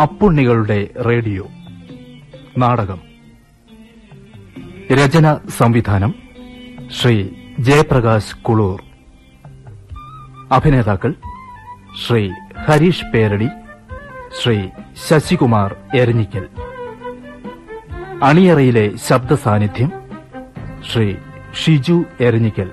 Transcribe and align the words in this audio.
അപ്പുണ്ണികളുടെ 0.00 0.88
radio. 1.06 1.48
നാടകം. 2.58 3.00
രചന 4.92 5.34
സംവിധാനം 5.34 6.14
ശ്രീ 7.00 7.28
ജയപ്രകാശ് 7.58 8.36
കുളൂർ. 8.36 8.82
അഭിനേതാക്കൾ 10.52 11.14
ശ്രീ 12.06 12.30
ഹരീഷ് 12.68 13.04
പേരടി 13.04 13.48
ശ്രീ 14.42 14.68
ശശികുമാർ 15.08 15.76
എരഞ്ഞിക്കൽ. 15.94 16.48
അണിയറയിലെ 18.22 18.96
ശബ്ദ 19.08 19.34
സാന്നിധ്യം 19.34 19.92
ശ്രീ 20.92 21.14
ഷിജു 21.64 22.04
എരഞ്ഞിക്കൽ. 22.20 22.70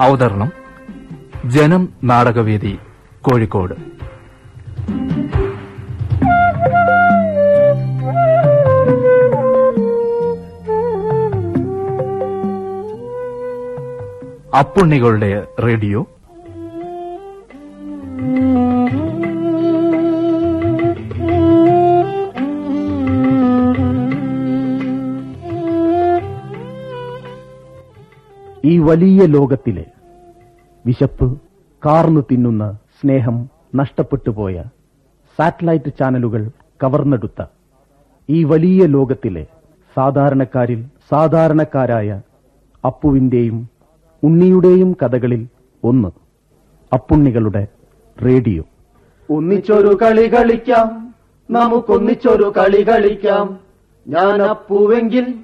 അവതരണം 0.00 0.52
ജനം 1.50 1.88
നാടകവേദി 2.04 2.78
കോഴിക്കോട്. 3.22 3.74
അപ്പുണ്ണികളുടെ 14.56 15.46
റേഡിയോ 15.64 16.06
വലിയ 28.86 29.26
ലോകത്തിലെ 29.26 29.84
വിശപ്പ് 30.86 31.40
കാർന്നു 31.86 32.20
തിന്നുന്ന 32.20 32.78
സ്നേഹം 33.00 33.50
നഷ്ടപ്പെട്ടുപോയ 33.74 34.64
സാറ്റലൈറ്റ് 35.38 35.92
ചാനലുകൾ 35.98 36.50
കവർന്നെടുത്ത 36.82 37.44
ഈ 38.30 38.44
വലിയ 38.44 38.86
ലോകത്തിലെ 38.86 39.46
സാധാരണക്കാരിൽ 39.96 40.84
സാധാരണക്കാരായ 41.10 42.20
അപ്പുവിന്റെയും 42.84 43.68
ഉണ്ണിയുടെയും 44.22 44.96
കഥകളിൽ 45.02 45.48
ഒന്ന് 45.84 46.08
അപ്പുണ്ണികളുടെ 46.92 47.66
റേഡിയോ. 48.24 48.64
ഒന്നിച്ചൊരു 49.30 49.98
കളി 50.02 50.34
കളിക്കാം. 50.34 51.14
നമുക്കൊന്നിച്ചൊരു 51.50 52.52
കളി 52.56 52.82
കളിക്കാം. 52.82 53.58
ഞാൻ 54.08 54.42
അപ്പുവെങ്കിൽ 54.42 55.34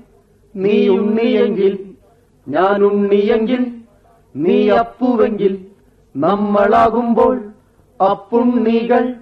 നീ 0.56 0.88
ഉണ്ണിയെങ്കിൽ. 0.88 1.91
ഞാൻ 2.46 2.84
ഉണ്ണിയെങ്കിൽ 2.84 3.62
നീ 4.36 4.70
അപ്പുവെങ്കിൽ 4.70 5.52
നമ്മളാകുമ്പോൾ 6.16 7.34
അപ്പുണ്ണികൾ 8.00 9.14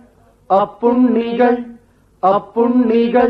അപ്പുണ്ണികൾ 0.50 1.56
അപ്പുണ്ണികൾ. 2.24 3.28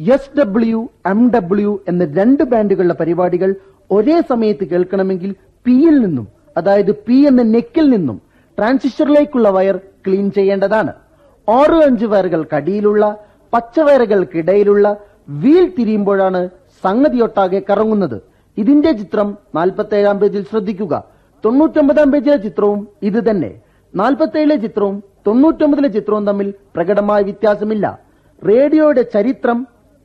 എസ് 0.00 0.38
ഡബ്ല്യു 0.38 0.88
എം 1.06 1.30
ഡബ്ല്യു 1.30 1.80
എന്ന 1.88 2.04
രണ്ട് 2.04 2.42
ബാൻഡുകളുടെ 2.42 2.94
പരിപാടികൾ 2.94 3.54
ഒരേ 3.90 4.20
സമയത്ത് 4.20 4.64
കേൾക്കണമെങ്കിൽ 4.64 5.34
പിയിൽ 5.66 5.98
നിന്നും 5.98 6.26
അതായത് 6.56 6.92
പി 7.06 7.14
എന്ന 7.14 7.42
നെക്കിൽ 7.42 7.90
നിന്നും 7.90 8.20
ട്രാൻസിസ്റ്ററിലേക്കുള്ള 8.58 9.48
വയർ 9.50 9.76
ക്ലീൻ 10.06 10.30
ചെയ്യേണ്ടതാണ്. 10.30 10.92
ആറ് 11.48 11.78
അഞ്ച് 11.86 12.06
വയറുകൾക്കടിയിലുള്ള 12.06 13.04
പച്ചവയറുകൾക്കിടയിലുള്ള 13.52 14.86
വീൽ 15.28 15.66
തിരിയുമ്പോഴാണ് 15.78 16.48
സംഗതിയൊട്ടാകെ 16.84 17.62
കറങ്ങുന്നത്. 17.70 18.18
ഇതിന്റെ 18.62 18.90
ചിത്രം 19.00 19.28
നാൽപ്പത്തേഴാം 19.54 20.16
പേജിൽ 20.20 20.42
ശ്രദ്ധിക്കുക. 20.50 20.94
തൊണ്ണൂറ്റൊമ്പതാം 21.44 22.08
പേജിലെ 22.12 22.38
ചിത്രവും 22.46 22.80
ഇത് 23.08 23.20
തന്നെ. 23.28 23.50
നാൽപ്പത്തേഴിലെ 23.94 24.56
ചിത്രവും 24.64 24.96
തൊണ്ണൂറ്റൊമ്പതിലെ 25.26 25.88
ചിത്രവും 25.98 26.24
തമ്മിൽ 26.30 26.48
പ്രകടമായ 26.76 27.20
വ്യത്യാസമില്ല. 27.28 27.86
റേഡിയോയുടെ 28.42 29.02
ചരിത്രം 29.14 29.58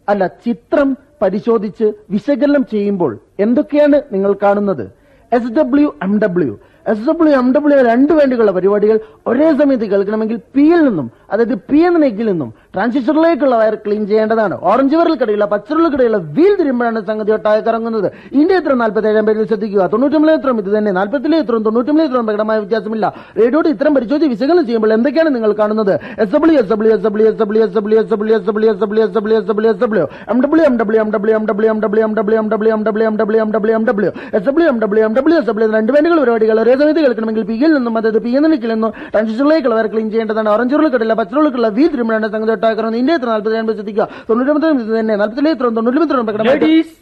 അല്ല 0.07 0.23
ചിത്രം 0.45 0.87
പരിശോധിച്ച് 1.21 1.87
വിശകലനം 2.13 2.63
ചെയ്യുമ്പോൾ 2.73 3.11
എന്തൊക്കെയാണ് 3.39 3.97
നിങ്ങൾ 4.13 4.31
കാണുന്നത്? 4.43 4.85
S 5.31 5.51
W 5.57 5.89
M 6.03 6.13
W 6.23 6.53
S 6.91 7.05
W 7.09 7.33
M 7.41 7.47
W 7.53 7.77
രണ്ട് 7.91 8.11
വേണ്ടിയുള്ള 8.13 8.51
പരിപാടികൾ 8.57 8.97
ഒരേ 9.29 9.47
സമയത്ത് 9.61 9.85
കേൾക്കണമെങ്കിൽ 9.91 10.37
പിയിൽ 10.55 10.79
നിന്നും 10.87 11.07
അതായത് 11.29 11.55
പി 11.69 11.79
എന്ന 11.85 11.97
മേക്കിൽ 11.97 12.27
നിന്നും 12.29 12.49
ട്രാൻസിസ്റ്ററിലേക്കുള്ള 12.75 13.55
വയർ 13.55 13.75
ക്ലീൻ 13.85 14.03
ചെയ്യേണ്ടതാണ് 14.07 14.55
ഓറഞ്ച് 14.65 14.95
വയറിൽക്കിടയിലുള്ള 14.95 15.47
പച്ചറിൽക്കിടയിലുള്ള 15.51 16.19
വീൽ 16.35 16.53
തിരുമ്പോഴാണ് 16.59 17.01
സംഗതി 17.07 17.33
ഒട്ടായ 17.35 17.59
കറങ്ങുന്നത് 17.67 18.07
ഇന്ത്യ 18.39 18.57
എത്ര 18.57 18.73
നാൽപ്പത്തി 18.75 19.09
ഏഴാം 19.11 19.25
പേരിൽ 19.25 19.47
ശ്രദ്ധിക്കുക 19.47 19.85
തൊണ്ണൂറ്റൊമ്പതിലെ 19.93 20.35
ഇത്ര 20.39 20.53
ഇത് 20.57 20.71
തന്നെ 20.71 20.91
നാൽപ്പത്തിലെ 20.91 21.39
ചിത്രം 21.41 21.63
തൊണ്ണൂറ്റൊമ്പതിലെ 21.65 22.07
ഇത്രയും 22.09 22.27
പ്രകടമായ 22.29 22.59
വ്യത്യാസമില്ല 22.59 23.05
റേഡിയോട് 23.39 23.69
ഇത്തരം 23.69 23.95
പരിശോധിച്ച് 23.97 24.31
വിശകലനം 24.33 24.65
ചെയ്യുമ്പോൾ 24.65 24.93
എന്തൊക്കെയാണ് 24.93 25.31
നിങ്ങൾ 25.35 25.53
കാണുന്നത് 25.61 25.93
S 26.17 26.31
W 26.35 26.57
S 26.61 26.71
W 26.73 26.93
S 26.95 27.05
W 27.07 27.27
S 27.29 27.39
W 27.41 27.63
S 27.63 27.73
W 27.73 27.99
S 27.99 28.09
W 28.11 28.33
S 28.33 28.41
W 28.43 29.03
S 29.05 29.15
W 29.15 29.37
S 29.39 29.41
W 29.41 29.41
S 29.41 29.49
W 29.51 29.71
S 29.71 29.81
W 29.83 30.05
M 30.31 30.39
W 30.43 30.65
M 30.67 30.75
W 30.77 31.01
M 31.01 31.45
W 31.47 31.69
M 31.71 31.79
W 31.83 32.03
M 32.05 32.15
W 32.17 32.35
M 32.35 32.47
W 32.47 32.73
M 32.75 32.83
W 32.83 33.07
M 33.07 33.15
W 33.19 33.41
M 33.41 33.43
W 33.43 33.43
M 33.43 33.51
W 33.51 33.75
M 33.75 33.85
W 33.87 34.11
S 34.33 34.45
W 34.47 34.67
M 34.69 34.79
W 34.83 35.05
M 35.05 35.15
W 35.17 35.37
S 35.39 35.47
W 35.49 35.69
രണ്ട് 35.71 35.91
വേണ്ടുകൾ 35.95 36.17
പരിപാടികൾ 36.21 36.59
ഒരേ 36.59 36.75
സമയത്ത് 36.75 37.03
കേൾക്കണമെങ്കിൽ 37.05 37.45
പിയിൽ 37.45 37.71
നിന്നും 37.73 37.97
അതായത് 37.97 38.19
പി 38.19 38.33
നിക്കിൽ 38.45 38.71
നിന്നും 38.71 38.93
ട്രാൻസിസ്റ്ററിലേക്കുള്ള 39.11 39.75
വയർ 39.75 39.89
ക്ലീൻ 39.93 40.07
ചെയ്യേണ്ടതാണ് 40.09 40.49
ഓറഞ്ച് 40.49 40.75
ഓറഞ്ചുകളിൽ 40.75 41.14
പച്ചറുകൾക്കുള്ള 41.19 41.69
വീൽ 41.77 41.89
തിരുമ്പഴാണ് 41.93 42.27
സംഗതി 42.33 42.51
ഒട്ടാക്കുന്നത് 42.51 42.97
ഇന്ത്യ 42.97 43.17
എത്ര 43.17 43.29
നാൽപ്പത്തി 43.29 43.57
രണ്ട് 43.57 43.71
ശ്രദ്ധിക്കുക? 43.73 44.07
തൊണ്ണൂറ്റി 44.27 44.51
തന്നെ 44.99 45.15
നാൽപ്പത്തി 45.15 45.49
എത്ര 45.49 45.69
തൊണ്ണൂറ്റി 45.77 45.99
പ്രകടമായി 46.21 46.59
ladies 46.59 46.95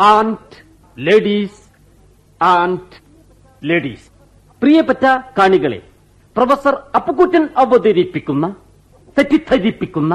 and 0.00 0.56
ladies 0.96 1.60
and 2.40 2.96
ladies 3.62 4.06
പ്രിയപ്പെട്ട 4.62 5.04
കാണികളെ 5.38 5.80
പ്രൊഫസർ 6.36 6.74
അപ്പുക്കുറ്റൻ 6.96 7.44
അവതരിപ്പിക്കുന്ന 7.56 8.46
തെറ്റിദ്ധരിപ്പിക്കുന്ന 9.16 10.14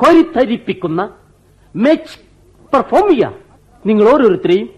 കോരിദ്ധരിപ്പിക്കുന്ന 0.00 1.00
മെച്ച് 1.74 2.16
പെർഫോം 2.72 3.06
ചെയ്യാം 3.10 3.34
നിങ്ങൾ 3.84 4.06
ഓരോരുത്തരെയും 4.12 4.68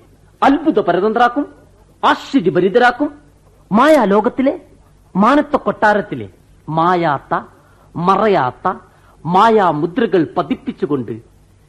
അത്ഭുത 0.42 0.80
പരതന്ത്രാക്കും 0.80 1.44
ആശ്ചര്യഭരിതരാക്കും 2.02 3.08
മായാലോകത്തിലെ 3.70 4.54
മാനത്ത 5.14 5.56
കൊട്ടാരത്തിലെ 5.58 6.26
മായാത്ത 6.68 7.34
മറയാത്ത 7.94 8.68
മായാമുദ്രകൾ 9.24 10.24
പതിപ്പിച്ചുകൊണ്ട് 10.36 11.12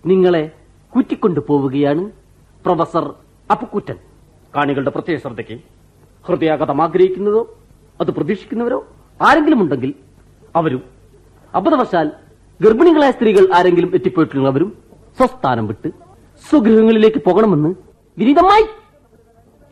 നിങ്ങളെ 0.06 0.52
കൂറ്റിക്കൊണ്ടു 0.94 1.40
പോവുകയാണ് 1.40 2.12
പ്രൊഫസർ 2.66 3.06
അപ്പുക്കുറ്റൻ 3.50 3.98
കാണികളുടെ 4.56 4.90
പ്രത്യേക 4.90 5.18
ശ്രദ്ധയ്ക്ക് 5.18 5.58
ഹൃദയാഗതം 6.26 6.82
ആഗ്രഹിക്കുന്നതോ 6.82 7.42
അത് 8.02 8.12
പ്രതീക്ഷിക്കുന്നവരോ 8.12 8.80
ആരെങ്കിലും 9.20 9.62
ഉണ്ടെങ്കിൽ 9.62 9.92
അവരും 10.56 10.84
അബദ്ധവശാൽ 11.54 12.08
ഗർഭിണികളായ 12.60 13.12
സ്ത്രീകൾ 13.12 13.46
ആരെങ്കിലും 13.54 13.92
എത്തിപ്പോയിട്ടുള്ളവരും 13.96 14.70
സ്വസ്ഥാനം 15.20 15.68
വിട്ട് 15.68 15.90
സ്വഗൃഹങ്ങളിലേക്ക് 16.44 17.18
പോകണമെന്ന് 17.18 17.72
വിനീതമായി 18.18 18.66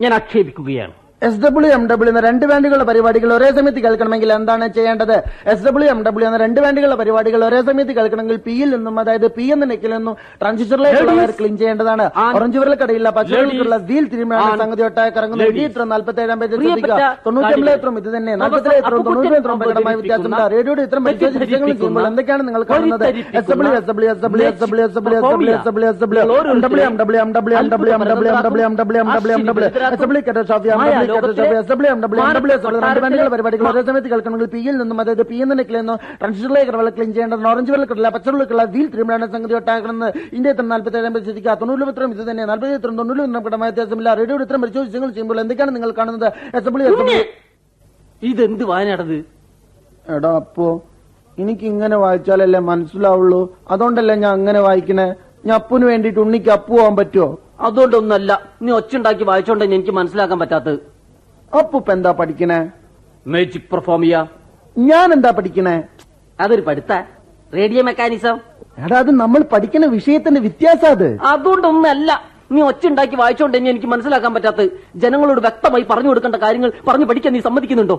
ഞാൻ 0.00 0.14
ആക്ഷേപിക്കുകയാണ്. 0.14 0.94
എസ് 1.26 1.38
ഡബ്ല്യു 1.42 1.70
എം 1.74 1.82
ഡബ്ല്യു 1.90 2.10
എന്ന 2.12 2.20
രണ്ട് 2.26 2.44
ബാൻഡുകളുടെ 2.46 2.86
പരിപാടികൾ 2.88 3.30
ഒരേ 3.34 3.48
സമയത്ത് 3.56 3.80
കേൾക്കണമെങ്കിൽ 3.84 4.30
എന്താണ് 4.36 4.66
ചെയ്യേണ്ടത് 4.74 5.14
എസ് 5.52 5.64
ഡബ്ല്യു 5.66 5.88
എം 5.92 6.00
ഡബ്ല്യു 6.06 6.26
എന്ന 6.28 6.38
രണ്ട് 6.42 6.58
ബാൻഡുകളുടെ 6.64 6.98
പരിപാടികൾ 7.00 7.40
ഒരേ 7.48 7.60
സമയത്ത് 7.68 7.92
കേൾക്കണമെങ്കിൽ 7.98 8.38
പിയിൽ 8.46 8.68
നിന്നും 8.74 8.98
അതായത് 9.02 9.26
പി 9.36 9.46
എന്ന 9.54 9.66
നെക്കിൽ 9.72 9.92
നിന്നും 9.96 10.14
ട്രാൻസിസ്റ്ററിലേക്ക് 10.40 11.36
ക്ലീൻ 11.38 11.54
ചെയ്യേണ്ടതാണ് 11.56 12.06
ഓറഞ്ച് 12.32 12.58
വിരൽ 12.58 12.76
കടയില്ല 12.82 13.10
ladies 13.34 13.84
വീൽ 13.90 14.04
തിരുമ്പാണ് 14.12 14.58
സംഗതി 14.62 14.82
ഒട്ടായ 14.88 15.08
കറങ്ങുന്നത് 15.16 15.52
ലീറ്റർ 15.58 15.84
നാൽപ്പത്തി 15.92 16.22
ഏഴാം 16.24 16.38
പേജ് 16.40 16.52
ശ്രദ്ധിക്കുക 16.56 16.98
തൊണ്ണൂറ്റൊമ്പതിലെ 17.26 17.64
കാണികൾ. 17.64 17.76
എത്രയും 17.76 17.98
ഇത് 18.00 18.10
തന്നെ 18.16 18.32
നാൽപ്പത്തിലെ 18.42 18.74
എത്രയും 18.80 19.04
തൊണ്ണൂറ്റി 19.04 19.28
എത്രയും 19.30 19.54
അപ്പുക്കുട്ടൻ 19.54 19.62
പ്രകടമായ 19.64 19.94
വ്യത്യാസമില്ല 20.00 20.42
റേഡിയോയുടെ 20.54 20.84
ഇത്രയും 20.88 21.04
പരിശോധിച്ച് 21.08 21.40
വിഷയങ്ങൾ 21.44 21.70
ചെയ്യുമ്പോൾ 21.74 22.06
എന്തൊക്കെയാണ് 22.10 22.44
നിങ്ങൾ 22.48 22.64
കാണുന്നത് 22.70 23.06
S 23.38 23.48
W 23.52 23.72
S 23.78 23.88
W 23.90 24.10
S 24.12 24.22
W 24.24 24.46
S 24.50 24.62
W 24.64 24.84
S 24.86 24.96
W 24.96 25.16
S 25.18 25.66
W 25.66 25.88
S 25.88 26.02
W 26.02 26.20
S 26.52 26.64
W 26.64 26.84
M 26.84 26.96
W 26.96 27.20
M 27.20 27.32
W 27.34 27.58
M 27.60 27.66
W 27.66 27.94
M 27.96 28.04
W 28.10 28.30
M 28.34 28.40
W 28.42 28.64
M 28.64 28.76
W 28.76 29.00
M 29.00 29.10
W 29.12 29.36
M 29.36 29.48
W 29.48 29.66
M 29.66 29.66
W 29.66 29.68
S 29.88 30.02
W 30.02 31.13
പരിപാടികൾ 33.34 33.66
ഒരേ 33.70 33.82
സമയത്ത് 33.88 34.08
കേൾക്കണമെങ്കിൽ 34.12 34.50
പിയിൽ 34.54 34.74
നിന്നും 34.80 34.98
അതായത് 35.02 35.24
P 35.30 35.36
എന്ന 35.44 35.54
നെക്കിൽ 35.60 35.76
നിന്നും 35.80 35.98
ട്രാൻസിസ്റ്ററിലേക്ക് 36.20 36.72
വെള്ളം 36.80 36.92
ക്ലീൻ 36.96 37.10
ചെയ്യേണ്ടത് 37.16 37.46
ഓറഞ്ച് 37.52 37.72
വെള്ളക്കിടല 37.74 38.08
പച്ചവെള്ളക്കുള്ള 38.16 38.64
വീൽ 38.74 38.88
സംഗതി 39.34 39.54
ഒട്ടാക്കുന്നത് 39.60 40.08
ഇന്ത്യ 40.36 40.54
എത്ര 40.54 40.64
നാൽപ്പത്തി 40.72 40.98
ഏഴാം 41.00 41.12
ശ്രദ്ധിക്കുക 41.26 41.54
തൊണ്ണൂറ് 41.60 41.86
പത്രം 41.90 42.10
ഇത് 42.16 42.22
തന്നെ 42.30 42.44
നാൽപ്പത്തി 42.50 42.74
എത്ര 42.78 42.90
തൊണ്ണൂറ് 43.00 43.22
പ്രകടമായ 43.44 43.68
വ്യത്യാസമില്ല. 43.70 44.08
റേഡിയോയുടെ 44.20 44.44
ഇത്തരം 44.46 44.60
നിങ്ങൾ 44.94 45.10
ചെയ്യുമ്പോൾ 45.16 45.40
എന്തൊക്കെയാണ് 45.44 45.72
നിങ്ങൾ 45.76 45.90
കാണുന്നത്? 46.00 46.28
ഇതെന്ത് 48.22 48.64
വായനടത് 48.72 49.18
എടാ 50.16 50.32
അപ്പോ 50.42 50.66
എനിക്ക് 51.38 51.64
ഇങ്ങനെ 51.72 51.96
വായിച്ചാലല്ലേ 52.04 52.60
മനസ്സിലാവുള്ളൂ. 52.70 53.40
അതുകൊണ്ടല്ലേ 53.72 54.14
ഞാൻ 54.24 54.32
അങ്ങനെ 54.38 54.60
വായിക്കണേ? 54.66 55.06
ഞാൻ 55.46 55.54
അപ്പുന് 55.60 55.84
വേണ്ടിട്ട് 55.90 56.20
ഉണ്ണിക്ക് 56.24 56.50
അപ്പു 56.56 56.72
പോവാൻ 56.74 56.94
പറ്റുമോ 56.98 57.28
അതുകൊണ്ടൊന്നല്ല 57.66 58.32
നീ 58.64 58.70
ഒച്ചുണ്ടാക്കി 58.78 59.24
വായിച്ചോണ്ടെന്ന് 59.30 59.76
എനിക്ക് 59.78 59.92
മനസ്സിലാക്കാൻ 59.98 60.38
പറ്റാത്തത്. 60.42 60.78
അപ്പു 61.52 61.76
ഇപ്പൊ 61.78 61.92
എന്താ 61.92 62.12
പഠിക്കണേ? 62.12 62.58
മേജിക് 63.26 63.68
പെർഫോം 63.72 64.02
ചെയ്യാ. 64.02 64.20
ഞാൻ 64.76 65.12
എന്താ 65.12 65.30
പഠിക്കണേ? 65.30 65.76
അതൊരു 66.38 66.62
പഠിത്ത. 66.62 66.92
റേഡിയോ 67.52 67.82
മെക്കാനിസം 67.84 68.36
എടാ 68.78 68.98
അത് 68.98 69.10
നമ്മൾ 69.10 69.42
പഠിക്കുന്ന 69.42 69.86
വിഷയത്തിന്റെ 69.86 70.40
വ്യത്യാസം 70.40 70.86
അത്. 70.86 71.08
അതുകൊണ്ടൊന്നല്ല 71.32 72.10
നീ 72.52 72.62
ഒച്ച 72.62 72.86
ഉണ്ടാക്കി 72.86 73.16
വായിച്ചോണ്ട് 73.16 73.56
ഇനി 73.58 73.68
എനിക്ക് 73.68 73.86
മനസ്സിലാക്കാൻ 73.86 74.34
പറ്റാത്ത 74.34 74.62
ജനങ്ങളോട് 74.96 75.40
വ്യക്തമായി 75.40 75.82
പറഞ്ഞു 75.82 76.08
കൊടുക്കേണ്ട 76.08 76.36
കാര്യങ്ങൾ 76.36 76.72
പറഞ്ഞു 76.88 77.04
പഠിക്കാൻ 77.04 77.32
നീ 77.32 77.40
സമ്മതിക്കുന്നുണ്ടോ? 77.40 77.96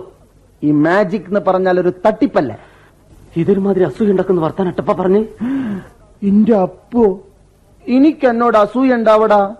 ഈ 0.62 0.70
മാജിക് 0.70 1.28
എന്ന് 1.28 1.40
പറഞ്ഞാൽ 1.40 1.80
ഒരു 1.80 1.92
തട്ടിപ്പല്ലേ? 2.06 2.56
ഇതൊരുമാതിരി 3.36 3.84
അസൂയ 3.84 4.10
ഉണ്ടാക്കുന്ന 4.10 4.40
വർത്താനട്ടപ്പ 4.40 4.92
പറഞ്ഞ്. 4.92 5.22
ഇന്റെ 6.22 6.56
അപ്പോ 6.56 7.02
എനിക്ക് 7.86 8.26
എന്നോട് 8.26 8.58
അസൂയ 8.58 8.94
ഉണ്ടാവടാ. 8.94 9.54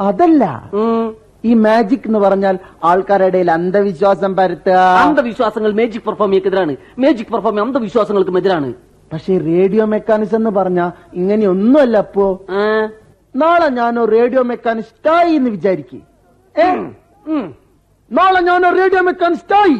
അതല്ല. 0.00 0.44
ഈ 1.44 1.54
മാജിക് 1.54 2.06
എന്ന് 2.06 2.18
പറഞ്ഞാൽ 2.18 2.58
ആൾക്കാരുടെ 2.84 3.26
ഇടയിൽ 3.26 3.50
അന്ധവിശ്വാസം 3.50 4.36
പരത്തുക. 4.36 4.76
അന്ധവിശ്വാസങ്ങൾ 5.04 5.70
മാജിക് 5.72 5.80
മേജിക് 5.80 6.02
പെർഫോമിയക്കെതിരാണ് 6.06 6.74
മാജിക് 6.98 7.32
പെർഫോമി 7.32 7.60
അന്ധവിശ്വാസങ്ങൾക്കും 7.60 8.38
എതിരാണ്. 8.38 8.68
പക്ഷേ 9.12 9.38
റേഡിയോ 9.38 9.84
മെക്കാനിസം 9.84 10.36
എന്ന് 10.36 10.50
പറഞ്ഞാ 10.50 10.90
ഇങ്ങനെയൊന്നുമല്ല 11.14 11.96
അപ്പോ. 11.96 12.26
നാളെ 13.34 13.68
ഞാനോ 13.68 14.04
റേഡിയോ 14.04 14.42
മെക്കാനിസ്റ്റായി 14.42 15.32
എന്ന് 15.34 15.50
വിചാരിക്കും. 15.50 16.02
നാളെ 18.10 18.40
ഞാനോ 18.40 18.68
റേഡിയോ 18.78 19.02
മെക്കാനിസ്റ്റായി. 19.02 19.78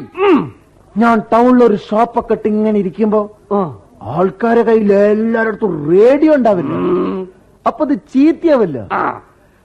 ഞാൻ 0.95 1.23
ടൗണിൽ 1.33 1.65
ഒരു 1.65 1.77
ഷോപ്പൊക്കെ 1.89 2.33
ഇട്ട് 2.33 2.49
ഇങ്ങനെ 2.49 2.79
ഇരിക്കുമ്പോ 2.79 3.21
ആൾക്കാരെ 4.03 4.63
കയ്യിൽ 4.63 4.93
എല്ലാരടുത്തും 4.93 5.73
റേഡിയോ 5.91 6.35
ഉണ്ടാവില്ല. 6.35 6.75
അപ്പൊ 7.67 7.85
അത് 7.85 7.95
ചീത്തയാവല്ലോ. 8.15 8.85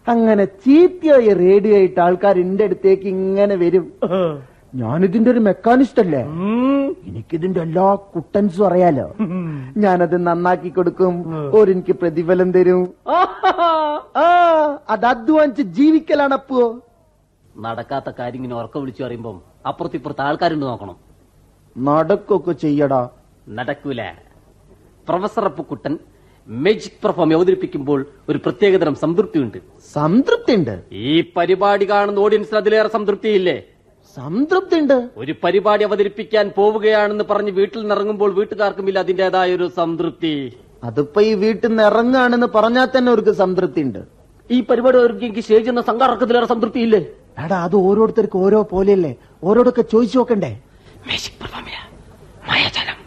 അങ്ങനെ 0.07 0.45
ചീത്തയായ 0.45 1.33
റേഡിയോ 1.33 1.75
ആയിട്ട് 1.75 1.99
ആൾക്കാർ 1.99 2.39
എന്റെ 2.39 2.63
അടുത്തേക്ക് 2.63 3.07
ഇങ്ങനെ 3.07 3.55
വരും. 3.55 3.93
ഞാനിതിന്റെ 4.75 5.31
ഒരു 5.31 5.39
മെക്കാനിസ്റ്റ് 5.39 6.01
അല്ലേ. 6.01 6.21
എനിക്കിതിന്റെ 7.07 7.61
എല്ലാ 7.61 7.95
കുട്ടൻസും 7.95 8.67
അറിയാലോ. 8.67 9.15
ഞാനത് 9.77 10.17
നന്നാക്കി 10.27 10.69
കൊടുക്കും. 10.69 11.13
ഓരെനിക്ക് 11.57 11.91
പ്രതിഫലം 11.91 12.51
തരും. 12.51 12.93
ആ 14.17 14.27
അത് 14.89 15.05
അധ്വാനിച്ച് 15.05 15.61
ജീവിക്കലാണപ്പോ 15.61 16.79
നടക്കാത്ത 17.59 18.09
കാര്യം 18.19 18.37
ഇങ്ങനെ 18.37 18.55
ഉറക്കം 18.55 18.81
വിളിച്ചു 18.81 19.03
പറയുമ്പം 19.03 19.41
അപ്പുറത്തിപ്പുറത്ത് 19.67 20.21
ആൾക്കാരുണ്ട് 20.21 20.65
നോക്കണം. 20.65 20.95
നടക്കൊക്കെ 21.77 22.51
ചെയ്യടാ. 22.51 23.09
നടക്കൂല. 23.49 24.01
പ്രൊഫസർ 25.09 25.45
അപ്പുക്കുട്ടൻ 25.45 25.97
മേജിക് 26.47 26.99
പെർഫോം 27.03 27.33
അവതരിപ്പിക്കുമ്പോൾ 27.35 27.99
ഒരു 28.29 28.37
പ്രത്യേകതരം 28.45 28.95
സംതൃപ്തിയുണ്ട്. 28.95 29.57
സംതൃപ്തി 29.93 30.53
ഉണ്ട് 30.59 30.75
ഈ 30.91 31.21
പരിപാടി 31.37 31.85
കാണുന്ന 31.89 32.19
ഓഡിയൻസിന് 32.19 32.59
അതിലേറെ 32.59 32.89
സംതൃപ്തിയില്ലേ? 32.89 33.57
സംതൃപ്തി 34.17 34.75
ഉണ്ട് 34.81 35.09
ഒരു 35.17 35.33
പരിപാടി 35.43 35.83
അവതരിപ്പിക്കാൻ 35.83 36.45
പോവുകയാണെന്ന് 36.57 37.25
പറഞ്ഞ് 37.31 37.51
വീട്ടിൽ 37.51 37.79
നിന്നിറങ്ങുമ്പോൾ 37.81 38.29
വീട്ടുകാർക്കുമില്ല 38.39 38.99
അതിന്റേതായ 38.99 39.55
ഒരു 39.55 39.67
സംതൃപ്തി. 39.79 40.33
അതിപ്പോ 40.83 41.21
ഈ 41.21 41.33
വീട്ടിൽ 41.43 41.67
നിന്ന് 41.67 41.83
ഇറങ്ങുകയാണെന്ന് 41.83 42.47
പറഞ്ഞാൽ 42.55 42.87
തന്നെ 42.95 43.11
അവർക്ക് 43.11 43.33
സംതൃപ്തി 43.43 43.81
ഉണ്ട് 43.87 44.01
ഈ 44.49 44.61
പരിപാടി 44.61 44.97
അവർക്ക് 44.97 45.41
സ്റ്റേജ് 45.45 45.69
എന്ന 45.69 45.81
സംഘാടകത്തിലേറെ 45.81 46.47
സംതൃപ്തിയില്ലേ? 46.53 47.01
എടാ 47.43 47.57
അത് 47.67 47.75
ഓരോരുത്തർക്ക് 47.87 48.37
ഓരോ 48.45 48.61
പോലെയല്ലേ? 48.71 49.13
ഓരോടൊക്കെ 49.43 49.81
ചോദിച്ചു 49.81 50.17
നോക്കണ്ടേ? 50.17 50.51
മാജിക് 51.07 51.37
പെർഫോമിയ 51.41 51.77
മായാജാലം. 52.49 52.99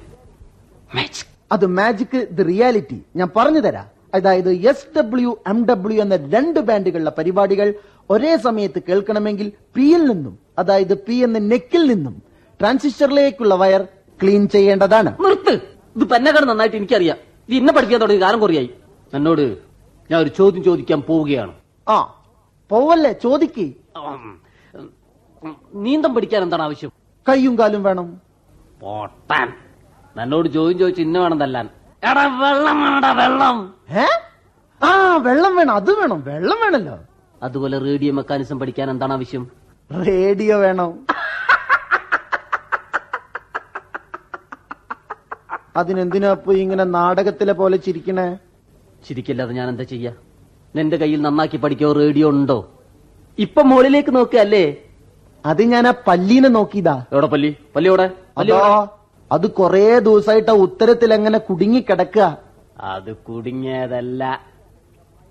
മാജിക് 0.96 1.29
അത് 1.52 1.66
മാജിക് 1.66 2.28
ദി 2.30 2.42
റിയാലിറ്റി 2.42 3.02
ഞാൻ 3.16 3.28
പറഞ്ഞു 3.36 3.60
തരാം. 3.60 4.00
അതായത് 4.14 4.52
എസ് 4.52 4.98
ഡബ്ല്യു 4.98 5.38
എം 5.48 5.66
ഡബ്ല്യു 5.66 6.02
എന്ന 6.02 6.16
രണ്ട് 6.16 6.60
ബാൻഡുകളുടെ 6.60 7.12
പരിപാടികൾ 7.18 7.74
ഒരേ 8.10 8.36
സമയത്ത് 8.36 8.82
കേൾക്കണമെങ്കിൽ 8.88 9.52
പിയിൽ 9.74 10.04
നിന്നും 10.04 10.38
അതായത് 10.58 10.94
പി 10.94 11.14
എന്ന 11.14 11.38
നെക്കിൽ 11.38 11.94
നിന്നും 11.94 12.22
ട്രാൻസിസ്റ്ററിലേക്കുള്ള 12.60 13.54
വയർ 13.54 13.82
ക്ലീൻ 14.22 14.48
ചെയ്യേണ്ടതാണ്. 14.48 15.16
നിർത്ത്. 15.20 15.50
ഇത് 15.96 16.04
പെന്നകട 16.04 16.44
നന്നായിട്ട് 16.44 16.76
എനിക്കറിയാം. 16.76 17.16
ഇത് 17.48 17.56
ഇന്നെ 17.56 17.72
പഠിക്കാൻ 17.72 18.00
തുടങ്ങി 18.00 18.22
കാലം 18.22 18.40
കുറയായി. 18.40 18.70
എന്നോട് 19.14 19.58
ഞാൻ 20.10 20.20
ഒരു 20.20 20.28
ചോദ്യം 20.28 20.64
ചോദിക്കാൻ 20.64 21.00
പോവുകയാണ്. 21.00 21.52
ആ 21.88 22.24
പോവല്ലേ? 22.70 23.12
ചോദിക്ക്. 23.12 23.72
നീന്തം 25.74 26.14
പഠിക്കാൻ 26.14 26.42
എന്താണ് 26.42 26.62
ആവശ്യം? 26.62 26.92
കയ്യും 27.28 27.58
കാലും 27.58 27.82
വേണം. 27.82 28.20
പോട്ടാൻ. 28.80 29.69
എന്നോട് 30.18 30.48
ചോദ്യം 30.48 30.78
ചോദിച്ചു 30.78 31.02
ഇന്ന 31.02 31.18
വേണം 31.18 31.40
തല്ലാൻ. 31.40 31.68
എടാ 32.10 32.26
വെള്ളം 32.26 32.82
വേണടാ 32.82 33.12
വെള്ളം. 33.12 33.74
ഏ? 33.90 34.06
ആ 34.84 35.16
വെള്ളം 35.16 35.56
വേണം 35.56 35.74
അത് 35.74 35.92
വേണം 35.92 36.22
വെള്ളം 36.26 36.60
വേണല്ലോ. 36.60 36.98
അതുപോലെ 37.42 37.78
റേഡിയോ 37.78 38.12
മെക്കാനിസം 38.12 38.58
പഠിക്കാൻ 38.58 38.90
എന്താണ് 38.90 39.12
ആവശ്യം? 39.12 39.50
റേഡിയോ 40.06 40.58
വേണം. 40.58 41.06
അതിനെന്തിനാ 45.76 46.32
പോയി 46.32 46.58
ഇങ്ങനെ 46.58 46.84
നാടകത്തിലെ 46.84 47.52
പോലെ 47.52 47.76
ചിരിക്കണേ? 47.76 48.38
ശരിക്കല്ലാതെ 49.08 49.52
ഞാൻ 49.52 49.68
എന്താ 49.68 49.82
ചെയ്യാ? 49.82 50.12
നിന്റെ 50.76 50.96
കയ്യിൽ 50.96 51.22
നന്നാക്കി 51.22 51.56
പഠിക്കോ 51.56 51.92
റേഡിയോ 51.92 52.28
ഉണ്ടോ? 52.28 52.72
ഇപ്പൊ 53.38 53.62
മുകളിലേക്ക് 53.62 54.14
നോക്കുക 54.14 54.38
അല്ലേ? 54.38 54.76
അത് 55.46 55.62
ഞാൻ 55.62 55.88
ആ 55.88 55.94
പല്ലീനെ 56.08 56.48
നോക്കിയതാ. 56.48 57.04
എവിടെ 57.12 57.26
പല്ലി? 57.26 57.56
പല്ലി 57.76 57.88
എവിടെ? 57.88 58.10
പല്ലി 58.36 58.52
എവിടെ? 58.52 58.99
അത് 59.32 59.46
കൊറേ 59.58 59.82
ദിവസമായിട്ട് 60.06 60.50
ആ 60.50 60.54
ഉത്തരത്തിൽ 60.66 61.10
എങ്ങനെ 61.14 61.38
കുടുങ്ങി 61.38 61.80
കിടക്കുക 61.80 62.24
അത് 62.92 63.10
കുടുങ്ങിയതല്ല. 63.26 64.22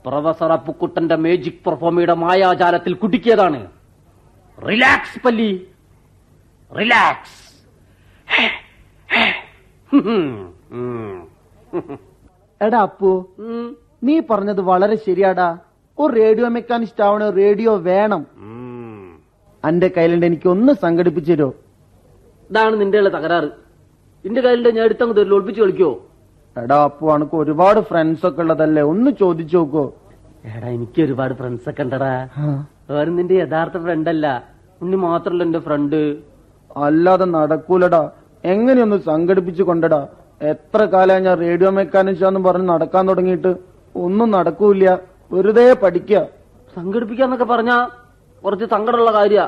പ്രൊഫസർ 0.06 0.52
അപ്പുക്കുട്ടന്റെ 0.56 1.16
മേജിക് 1.24 1.62
പെർഫോമിയുടെ 1.66 2.16
മായാജാലത്തിൽ 2.24 2.94
കുടുക്കിയതാണ്. 3.02 3.60
റിലാക്സ് 4.68 5.20
പല്ലി. 5.26 5.52
റിലാക്സ് 6.72 7.38
എടാ 12.62 12.80
അപ്പു 12.88 13.12
നീ 14.08 14.16
പറഞ്ഞത് 14.30 14.62
വളരെ 14.70 14.96
ശരിയാടാ. 15.06 15.48
ഒരു 15.98 16.12
റേഡിയോ 16.20 16.48
മെക്കാനിസ്റ്റ് 16.56 17.04
ആവണ 17.04 17.24
റേഡിയോ 17.40 17.72
വേണം. 17.88 18.22
എന്റെ 19.64 19.88
കയ്യിലുണ്ട് 19.96 20.26
എനിക്ക് 20.26 20.48
ഒന്ന് 20.50 20.74
സംഘടിപ്പിച്ചു 20.84 21.32
തരോ. 21.34 21.50
ഇതാണ് 22.50 22.76
നിന്റെ 22.82 23.02
തകരാറ്. 23.16 23.50
നിന്റെ 24.26 24.42
കയ്യിലെ 24.46 24.72
ഞാൻ 24.78 24.84
എടുത്തങ്ങ് 24.90 25.16
തരില്ല 25.18 25.34
ഒളിപ്പിച്ച് 25.38 25.62
കളിക്കോ? 25.62 25.92
എടാ 26.56 26.78
അപ്പു 26.88 27.06
അനക്ക് 27.16 27.36
ഒരുപാട് 27.44 27.80
ഫ്രണ്ട്സ് 27.90 28.26
ഒക്കെ 28.30 28.42
ഉള്ളതല്ലേ? 28.44 28.82
ഒന്ന് 28.92 29.12
ചോദിച്ചു 29.22 29.58
നോക്കോ. 29.58 29.84
എടാ 30.54 30.68
എനിക്ക് 30.78 31.00
ഒരുപാട് 31.08 31.34
ഫ്രണ്ട്സ് 31.40 31.68
ഒക്കെ 31.72 31.84
ഉണ്ടടാ. 31.86 32.12
വേറെ 32.90 33.10
നിന്റെ 33.18 33.36
യഥാർത്ഥ 33.44 33.78
ഫ്രണ്ട് 33.86 34.10
അല്ല. 34.14 34.26
ഉണ്ണി 34.84 34.98
മാത്രല്ല 35.06 35.44
എന്റെ 35.48 35.62
ഫ്രണ്ട് 35.68 36.00
അല്ലാതെ 36.86 37.26
നടക്കൂലടാ. 37.38 38.02
എങ്ങനെയൊന്ന് 38.44 38.98
സംഘടിപ്പിച്ചു 39.10 39.64
കൊണ്ടടാ. 39.70 40.02
എത്ര 40.52 40.82
കാലമായി 40.94 41.24
ഞാൻ 41.28 41.36
റേഡിയോ 41.46 41.70
മെക്കാനിച്ചാന്ന് 41.78 42.42
പറഞ്ഞ് 42.48 42.68
നടക്കാൻ 42.74 43.04
തുടങ്ങിയിട്ട്? 43.10 43.52
ഒന്നും 43.96 44.30
നടക്കൂല 44.38 44.92
വെറുതെ 45.34 45.66
പഠിക്ക. 45.82 46.14
സംഘടിപ്പിക്കാന്നൊക്കെ 46.78 47.48
പറഞ്ഞ 47.54 47.72
കുറച്ച് 48.44 48.66
സങ്കടമുള്ള 48.76 49.12
കാര്യ. 49.20 49.40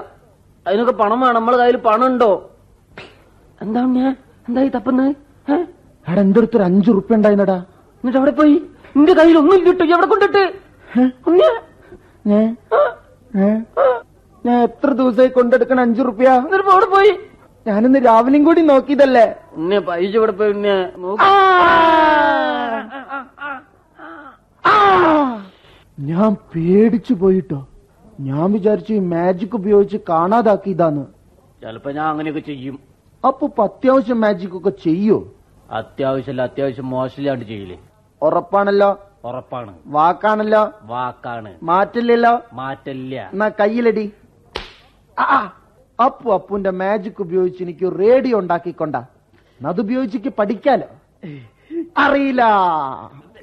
അതിനൊക്കെ 0.66 0.94
പണം 1.04 1.20
വേണം. 1.24 1.38
നമ്മളെ 1.40 1.58
കയ്യിൽ 1.62 1.78
പണം 1.88 2.08
ഉണ്ടോ 2.12 2.32
എന്താ 3.62 3.82
ഞാൻ 4.00 4.12
എന്താ 4.52 4.62
ഈ 4.68 4.70
തപ്പുന്നത് 4.76 5.12
അവിടെ 6.08 6.22
എന്റെ 6.26 6.40
അടുത്തൊരു 6.42 6.64
അഞ്ചു 6.70 6.90
റുപ്യ 6.98 7.18
ഉണ്ടായിരുന്നടാ. 7.20 7.58
എന്നിട്ട് 8.02 8.20
അവിടെ 8.20 8.34
പോയി? 8.40 8.56
നിന്റെ 8.96 9.14
കയ്യിൽ 9.20 9.36
ഒന്നും 9.42 9.56
ഇല്ലിട്ടു. 9.60 9.84
എവിടെ 9.94 10.08
കൊണ്ടിട്ട്? 10.12 10.44
ഞാൻ 14.46 14.58
എത്ര 14.68 14.90
ദിവസമായി 15.00 15.32
കൊണ്ടെടുക്കണ 15.36 15.80
അഞ്ചു 15.88 16.02
റുപ്യ 16.10 16.30
എന്നിട്ട് 16.46 16.72
അവിടെ 16.76 16.88
പോയി? 16.96 17.12
ഞാനിന്ന് 17.66 18.00
രാവിലെയും 18.08 18.44
കൂടി 18.48 18.62
നോക്കിയതല്ലേ? 18.70 19.26
ഉന്നെ 19.58 19.80
പൈസ 19.88 20.14
ഇവിടെ 20.20 20.34
പോയി 20.40 20.52
ഉന്നെ 20.58 20.76
നോക്ക്. 21.04 21.28
ഞാൻ 26.12 26.32
പേടിച്ചു 26.54 27.14
പോയിട്ടോ. 27.24 27.60
ഞാൻ 28.30 28.46
വിചാരിച്ചു 28.56 28.94
ഈ 29.00 29.02
മാജിക് 29.14 29.56
ഉപയോഗിച്ച് 29.60 29.98
കാണാതാക്കിയതാന്ന്. 30.10 31.06
ചിലപ്പോ 31.64 31.90
ഞാൻ 31.98 32.08
അങ്ങനെയൊക്കെ 32.12 32.44
ചെയ്യും. 32.52 32.78
അപ്പൊ 33.28 33.44
ഇപ്പൊ 33.50 33.62
അത്യാവശ്യം 33.70 34.20
മാജിക് 34.24 34.56
ഒക്കെ 34.60 34.72
ചെയ്യോ? 34.86 35.18
അത്യാവശ്യമല്ല 35.80 36.42
അത്യാവശ്യം 36.50 36.88
മോശമില്ലാണ്ട് 36.94 37.46
ചെയ്യില്ലേ 37.52 37.78
ഉറപ്പാണല്ലോ? 38.22 38.90
ഉറപ്പാണ്. 39.30 39.72
വാക്കാണല്ലോ? 39.98 40.62
വാക്കാണ്. 40.94 41.52
മാറ്റില്ലല്ലോ 41.70 42.34
മാറ്റല്ല 42.60 43.16
എന്നാ 43.34 43.48
കയ്യിലടി. 43.60 44.06
അപ്പു 46.00 46.28
അപ്പുന്റെ 46.38 46.72
മാജിക് 46.82 47.22
ഉപയോഗിച്ച് 47.26 47.62
എനിക്ക് 47.66 47.88
റേഡിയോ 48.02 48.36
ഉണ്ടാക്കിക്കൊണ്ട. 48.44 48.96
അതുപയോഗിച്ച് 49.60 50.18
ഉപയോഗിച്ച് 50.20 50.30
പഠിക്കാലോ? 50.40 50.90
അറിയില്ല. 52.04 52.44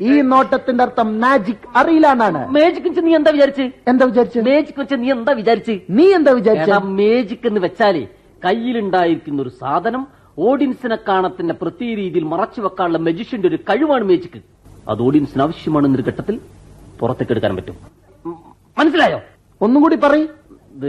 ഈ 0.09 0.13
നോട്ടത്തിന്റെ 0.33 0.83
അർത്ഥം 0.87 1.09
മാജിക് 1.23 1.67
അറിയില്ല 1.81 2.09
എന്നാണ്. 2.17 2.41
മേജിക് 2.57 2.87
വെച്ച് 2.89 3.03
നീ 3.07 3.13
എന്താ 3.21 3.31
വിചാരിച്ച്? 3.37 3.67
എന്താ 3.91 4.05
വിചാരിച്ചു? 4.11 4.41
മേജിക് 4.51 4.81
വെച്ച് 4.83 4.97
നീ 5.03 5.09
എന്താ 5.17 5.33
വിചാരിച്ച്? 5.41 5.75
നീ 5.99 6.07
എന്താ 6.19 6.33
വിചാരിച്ച? 6.39 6.71
മേജിക് 7.01 7.47
എന്ന് 7.51 7.63
വെച്ചാലേ 7.67 8.05
കയ്യിലുണ്ടായിരിക്കുന്ന 8.45 9.43
ഒരു 9.43 9.49
സാധനം 9.49 10.07
ഓഡിയൻസിനെ 10.39 10.99
കാണത്തിന്റെ 11.09 11.55
പ്രത്യേക 11.55 11.97
രീതിയിൽ 11.97 12.25
മറച്ചു 12.25 12.61
വെക്കാനുള്ള 12.61 12.99
മജിഷ്യന്റെ 12.99 13.49
ഒരു 13.49 13.57
കഴിവാണ് 13.57 14.05
മേജിക്ക് 14.05 14.43
അത് 14.91 15.03
ഓഡിയൻസിന് 15.03 15.43
ആവശ്യമാണെന്നൊരു 15.43 16.03
ഘട്ടത്തിൽ 16.03 16.41
പുറത്തേക്ക് 17.01 17.33
എടുക്കാൻ 17.33 17.57
പറ്റും. 17.57 17.77
മനസ്സിലായോ? 18.79 19.21
ഒന്നും 19.61 19.83
കൂടി 19.83 19.97
പറ 19.97 20.15
ഇത് 20.15 20.89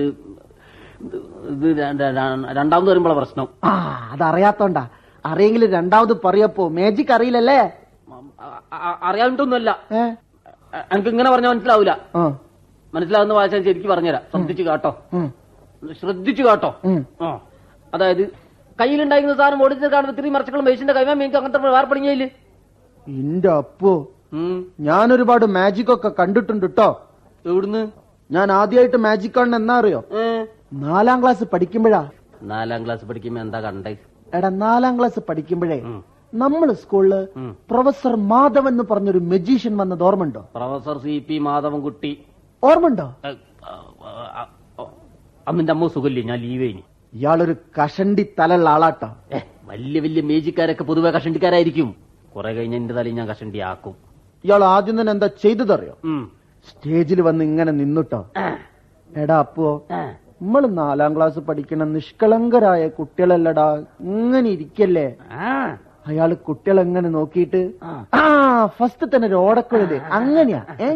ഇത് 0.99 1.15
ഇത് 1.47 1.77
ര- 1.77 2.11
ര- 2.11 2.53
രണ്ടാമത് 2.53 2.89
വരുമ്പോഴാണ് 2.89 3.19
പ്രശ്നം. 3.19 3.47
ആ 3.63 4.09
അതറിയാത്തോണ്ടാ. 4.11 4.89
അറിയെങ്കിലും 5.25 5.71
രണ്ടാമത് 5.71 6.17
പറയപ്പോ. 6.25 6.67
മാജിക് 6.67 7.11
അറിയില്ലല്ലേ? 7.13 7.73
അറിയാണ്ടൊന്നുമല്ല 9.03 9.79
എനിക്ക് 10.93 11.09
ഇങ്ങനെ 11.09 11.31
പറഞ്ഞാൽ 11.31 11.49
മനസ്സിലാവൂല. 11.49 11.91
മനസ്സിലാവുന്ന 12.93 13.33
ഭാഷ 13.33 13.49
ശരിക്കും 13.49 13.91
പറഞ്ഞുതരാം. 13.91 14.21
ശ്രദ്ധിച്ചു 14.31 14.63
കേട്ടോ. 14.63 14.99
ശ്രദ്ധിച്ചു 15.83 16.43
കേട്ടോ. 16.43 16.69
അതായത് 17.93 18.23
കയ്യിലുണ്ടായിരുന്ന 18.79 19.33
സാധനം 19.33 19.63
ഓടിച്ചത് 19.63 19.91
കാണുന്ന 19.91 20.13
ഇത്രയും 20.13 20.33
മറച്ചക്കളും 20.33 20.65
മേശിന്റെ 20.65 20.93
കൈമാൻ 20.93 21.23
എനിക്ക് 21.23 21.37
അങ്ങനത്തെ 21.37 21.61
വേറെ 21.67 22.29
എന്റെ 23.07 23.49
അപ്പോ. 23.53 23.91
ഞാനൊരുപാട് 24.79 25.45
മാജിക് 25.53 25.91
ഒക്കെ 25.93 26.09
കണ്ടിട്ടുണ്ട് 26.19 26.65
കേട്ടോ 26.65 26.89
എവിടുന്ന്? 27.45 27.81
ഞാൻ 28.29 28.47
ആദ്യമായിട്ട് 28.51 28.97
മാജിക് 28.97 29.31
കാണുന്ന 29.31 29.55
എന്നാ 29.55 29.75
അറിയോ? 29.75 30.01
നാലാം 30.83 31.17
ക്ലാസ് 31.23 31.43
പഠിക്കുമ്പോഴാ. 31.53 32.01
നാലാം 32.43 32.85
ക്ലാസ് 32.85 33.05
പഠിക്കുമ്പോ 33.05 33.41
എന്താ 33.41 33.59
കണ്ടേ? 33.61 33.93
എടാ 34.33 34.49
നാലാം 34.59 34.99
ക്ലാസ് 34.99 35.19
പഠിക്കുമ്പോഴേ 35.29 35.79
നമ്മൾ 36.33 36.69
സ്കൂളിൽ 36.73 37.13
പ്രൊഫസർ 37.71 38.13
മാധവൻ 38.27 38.67
എന്ന് 38.67 38.83
പറഞ്ഞൊരു 38.91 39.21
മെജീഷ്യൻ 39.29 39.73
വന്നത് 39.77 40.03
ഓർമ്മണ്ടോ 40.03 40.41
professor 40.55 40.97
C 40.99 41.13
P 41.29 41.37
Madhavan 41.39 41.79
Kutty 41.81 42.11
ആ, 43.23 43.31
അമ്മിന്റെ 45.49 45.71
അമ്മ 45.71 45.87
സുഖല്ലേ 45.87 46.21
ഞാൻ 46.23 46.39
ലീവ് 46.39 46.61
കഴിഞ്ഞു 46.63 46.83
ഇയാളൊരു 47.13 47.53
കഷണ്ടി 47.77 48.23
തലുള്ള 48.39 48.69
ആളാട്ടോ. 48.69 49.09
ഏ 49.33 49.39
വലിയ 49.65 49.99
വലിയ 49.99 50.21
മേജിക്കാരൊക്കെ 50.21 50.83
പൊതുവെ 50.83 51.09
കഷണ്ടിക്കാരായിരിക്കും. 51.11 51.89
കുറെ 52.35 52.51
കഴിഞ്ഞ 52.53 52.75
എന്റെ 52.75 52.93
തലയിൽ 52.93 53.15
ഞാൻ 53.15 53.27
കഷണ്ടി 53.29 53.59
ആക്കും 53.69 53.95
ഇയാൾ 54.43 54.63
ആദ്യം 54.65 54.95
തന്നെ 54.99 55.11
എന്താ 55.11 55.27
ചെയ്തതറിയോ. 55.43 55.95
സ്റ്റേജിൽ 56.67 57.21
വന്ന് 57.21 57.43
ഇങ്ങനെ 57.43 57.71
നിന്നിട്ടോ. 57.71 58.21
എടാ 59.11 59.37
അപ്പോ. 59.39 59.67
നമ്മൾ 60.41 60.63
നാലാം 60.75 61.15
ക്ലാസ് 61.15 61.39
പഠിക്കണ 61.39 61.83
നിഷ്കളങ്കരായ 61.93 62.87
കുട്ടികളല്ലടാ 62.89 63.65
ഇങ്ങനെ 64.09 64.49
ഇരിക്കല്ലേ? 64.49 65.07
അയാൾ 66.07 66.33
കുട്ടികളെങ്ങനെ 66.47 67.09
നോക്കിയിട്ട് 67.09 67.61
ആ. 67.83 67.89
ആ 68.15 68.21
ഫസ്റ്റ് 68.77 69.07
തന്നെ 69.13 69.27
ഒരു 69.27 69.37
ഓടക്കുഴൽ. 69.41 69.91
അങ്ങനെയാ 70.11 70.61
ഏ? 70.81 70.89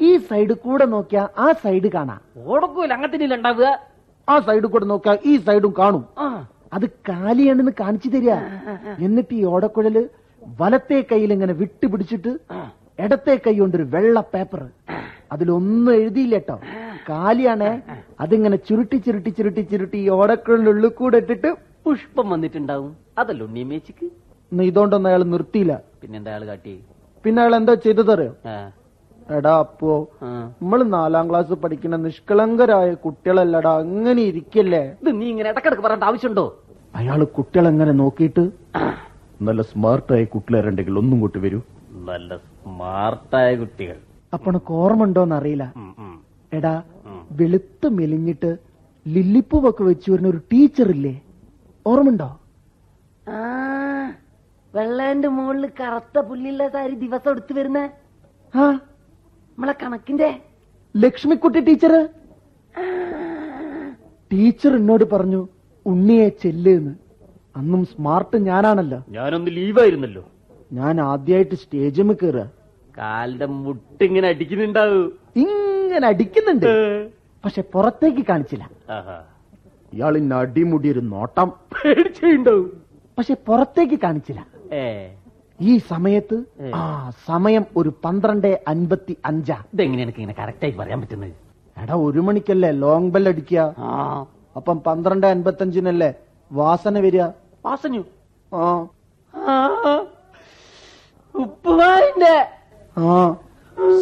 ഈ 0.00 0.10
സൈഡ് 0.26 0.54
കൂടെ 0.64 0.84
നോക്കിയാ 0.86 1.22
ആ 1.38 1.52
സൈഡ് 1.62 1.90
കാണാ. 1.92 2.16
ഓടക്കൂല 2.46 2.90
അങ്ങനത്തെ 2.92 3.36
ഉണ്ടാവുക 3.36 3.68
ആ 4.32 4.34
സൈഡ് 4.46 4.66
കൂടെ 4.72 4.86
നോക്കാ 4.92 5.12
ഈ 5.30 5.34
സൈഡും 5.46 5.72
കാണും. 5.80 6.04
അത് 6.76 6.86
കാലിയാണെന്ന് 7.08 7.72
കാണിച്ചു 7.82 8.08
തരിക. 8.14 8.32
എന്നിട്ട് 9.06 9.34
ഈ 9.40 9.44
ഓടക്കുഴൽ 9.52 9.96
വലത്തെ 10.42 10.98
കയ്യിൽ 11.10 11.30
ഇങ്ങനെ 11.36 11.54
വിട്ടുപിടിച്ചിട്ട് 11.60 12.32
ഇടത്തെ 13.04 13.34
കൈ 13.44 13.54
കൊണ്ടൊരു 13.58 13.86
വെള്ള 13.94 14.20
പേപ്പർ 14.32 14.62
അതിലൊന്നും 15.34 15.92
എഴുതിയില്ല 16.00 16.36
കേട്ടോ. 16.40 16.56
കാലിയാണേ. 17.08 17.72
അതിങ്ങനെ 18.24 18.56
ചുരുട്ടി 18.68 18.96
ചുരുട്ടി 19.06 19.30
ചുരുട്ടി 19.38 19.62
ചുരുട്ടി 19.72 19.98
ഈ 20.04 20.08
ഓടക്കുഴലുള്ളിൽ 20.18 20.86
കൂടെ 21.00 21.18
ഇട്ടിട്ട് 21.22 21.50
പുഷ്പം 21.86 22.26
വന്നിട്ടുണ്ടാവും. 22.34 22.92
അതല്ല 23.20 23.42
ഉണ്ണിയമ്മേച്ചിക്ക് 23.48 24.06
ഇന്ന് 24.52 24.64
ഇതുകൊണ്ടൊന്നും 24.70 25.10
അയാൾ 25.10 25.22
നിർത്തിയില്ല. 25.34 25.74
പിന്നെന്താ 26.02 26.30
അയാൾ 26.32 26.44
കാട്ടി 26.50 26.74
പിന്നെ 27.24 27.40
അയാൾ 27.42 27.54
എന്താ 27.60 27.74
ചെയ്തതറിയോ 27.86 28.32
എടാ 29.28 29.58
അപ്പോ 29.58 29.90
നമ്മൾ 30.22 30.44
നമ്മൾ 30.62 30.82
നാലാം 30.88 31.30
ക്ലാസ് 31.30 31.52
പഠിക്കുന്ന 31.52 31.96
നിഷ്കളങ്കരായ 31.96 32.94
കുട്ടികളല്ലടാ 32.94 33.72
അങ്ങനെ 33.76 34.22
ഇരിക്കല്ലേ? 34.22 34.82
ഇത് 35.02 35.10
നീ 35.20 35.26
ഇങ്ങനെ 35.28 35.50
ഇടക്കിടക്ക് 35.50 35.82
പറയേണ്ട 35.82 36.04
ആവശ്യമുണ്ടോ? 36.04 36.46
അയാൾ 36.94 37.24
കുട്ടികളെങ്ങനെ 37.24 37.92
നോക്കിയിട്ട്? 37.92 38.44
നല്ല 39.40 39.62
സ്മാർട്ടായ 39.62 40.24
കുട്ടികളുണ്ടെങ്കിൽ 40.24 40.98
ഒന്നും 40.98 41.20
കൂട്ടി 41.20 41.38
വരൂ. 41.38 41.60
നല്ല 42.08 42.30
സ്മാർട്ടായ 42.36 43.56
കുട്ടികൾ. 43.56 43.96
അപ്പണക്ക് 44.32 44.72
ഓർമ്മ 44.72 45.34
അറിയില്ല. 45.34 45.66
എടാ. 46.52 46.74
വെളുത്ത് 47.30 47.88
മെലിഞ്ഞിട്ട് 47.88 48.50
ലില്ലിപ്പൂവൊക്കെ 49.06 49.84
വെച്ച് 49.84 50.10
വരുന്ന 50.10 50.28
ഒരു 50.28 50.40
ടീച്ചർ 50.52 50.88
ഇല്ലേ 50.90 51.14
ഓർമ്മണ്ടോ 51.86 52.28
ആ 53.26 53.38
വെള്ളേന്റെ 54.74 55.28
മുകളിൽ 55.28 55.66
കറുത്ത 55.80 56.18
പുല്ലില്ല 56.18 56.68
സാരി 56.68 56.94
ദിവസം 56.94 57.30
എടുത്തു 57.30 57.52
വരുന്നേ. 57.52 57.84
ആ. 58.54 58.64
നമ്മളെ 59.58 59.74
കണക്കിന്റെ 59.82 60.40
ലക്ഷ്മിക്കുട്ടി 60.96 61.60
ടീച്ചർ? 61.60 62.08
ടീച്ചർ 64.32 64.76
എന്നോട് 64.76 65.04
പറഞ്ഞു 65.04 65.48
ഉണ്ണിയെ 65.86 66.28
ചെല്ലെന്ന് 66.28 66.94
അന്നും 67.56 67.84
സ്മാർട്ട് 67.84 68.36
ഞാനാണല്ലോ. 68.36 69.04
ഞാനൊന്ന് 69.08 69.50
ലീവായിരുന്നല്ലോ. 69.50 70.28
ഞാൻ 70.72 71.00
ആദ്യമായിട്ട് 71.00 71.54
സ്റ്റേജിൽ 71.54 72.12
കയറുക 72.12 72.50
കാലിന്റെ 72.98 73.46
മുട്ടിങ്ങനെ 73.46 74.28
അടിക്കുന്നുണ്ടാവൂ. 74.28 75.10
ഇങ്ങനെ 75.36 76.06
അടിക്കുന്നുണ്ട്. 76.06 77.08
പക്ഷെ 77.44 77.62
പുറത്തേക്ക് 77.72 78.26
കാണിച്ചില്ല. 78.28 78.70
ആഹാ. 78.90 79.22
ഇയാളിന് 79.92 80.34
അടിമുടി 80.34 80.92
ഒരു 80.92 81.00
നോട്ടം 81.00 81.48
പേടിച്ചുണ്ടാവും 81.48 82.82
പക്ഷെ 83.18 83.36
പുറത്തേക്ക് 83.46 83.98
കാണിച്ചില്ല. 84.00 84.46
ഏ. 84.72 85.08
ഈ 85.60 85.78
സമയത്ത് 85.88 86.36
ആ 86.74 86.82
സമയം 87.26 87.66
ഒരു 87.76 87.92
പന്ത്രണ്ട് 88.04 88.60
അൻപത്തി 88.68 89.16
അഞ്ചാ. 89.24 89.56
ഇതെങ്ങനെ 89.74 90.02
എനിക്ക് 90.02 90.18
ഇങ്ങനെ 90.18 90.42
കറക്റ്റായി 90.42 90.72
പറയാൻ 90.72 91.00
പറ്റുന്നത്? 91.00 91.32
എടാ 91.76 91.94
ഒരു 91.94 92.20
മണിക്കല്ലേ 92.20 92.70
ലോങ് 92.72 93.10
ബെൽ 93.10 93.28
അടിക്കുക? 93.28 93.60
അപ്പം 94.56 94.80
പന്ത്രണ്ട് 94.80 95.26
അൻപത്തി 95.26 95.62
അഞ്ചിനല്ലേ 95.62 96.10
വാസന 96.50 97.00
വരിക? 97.00 97.24
വാസനു 97.64 98.02
ആ. 98.52 98.64
ഉപ്പുമാരിന്റെ 101.34 102.34
ആ. 102.96 103.36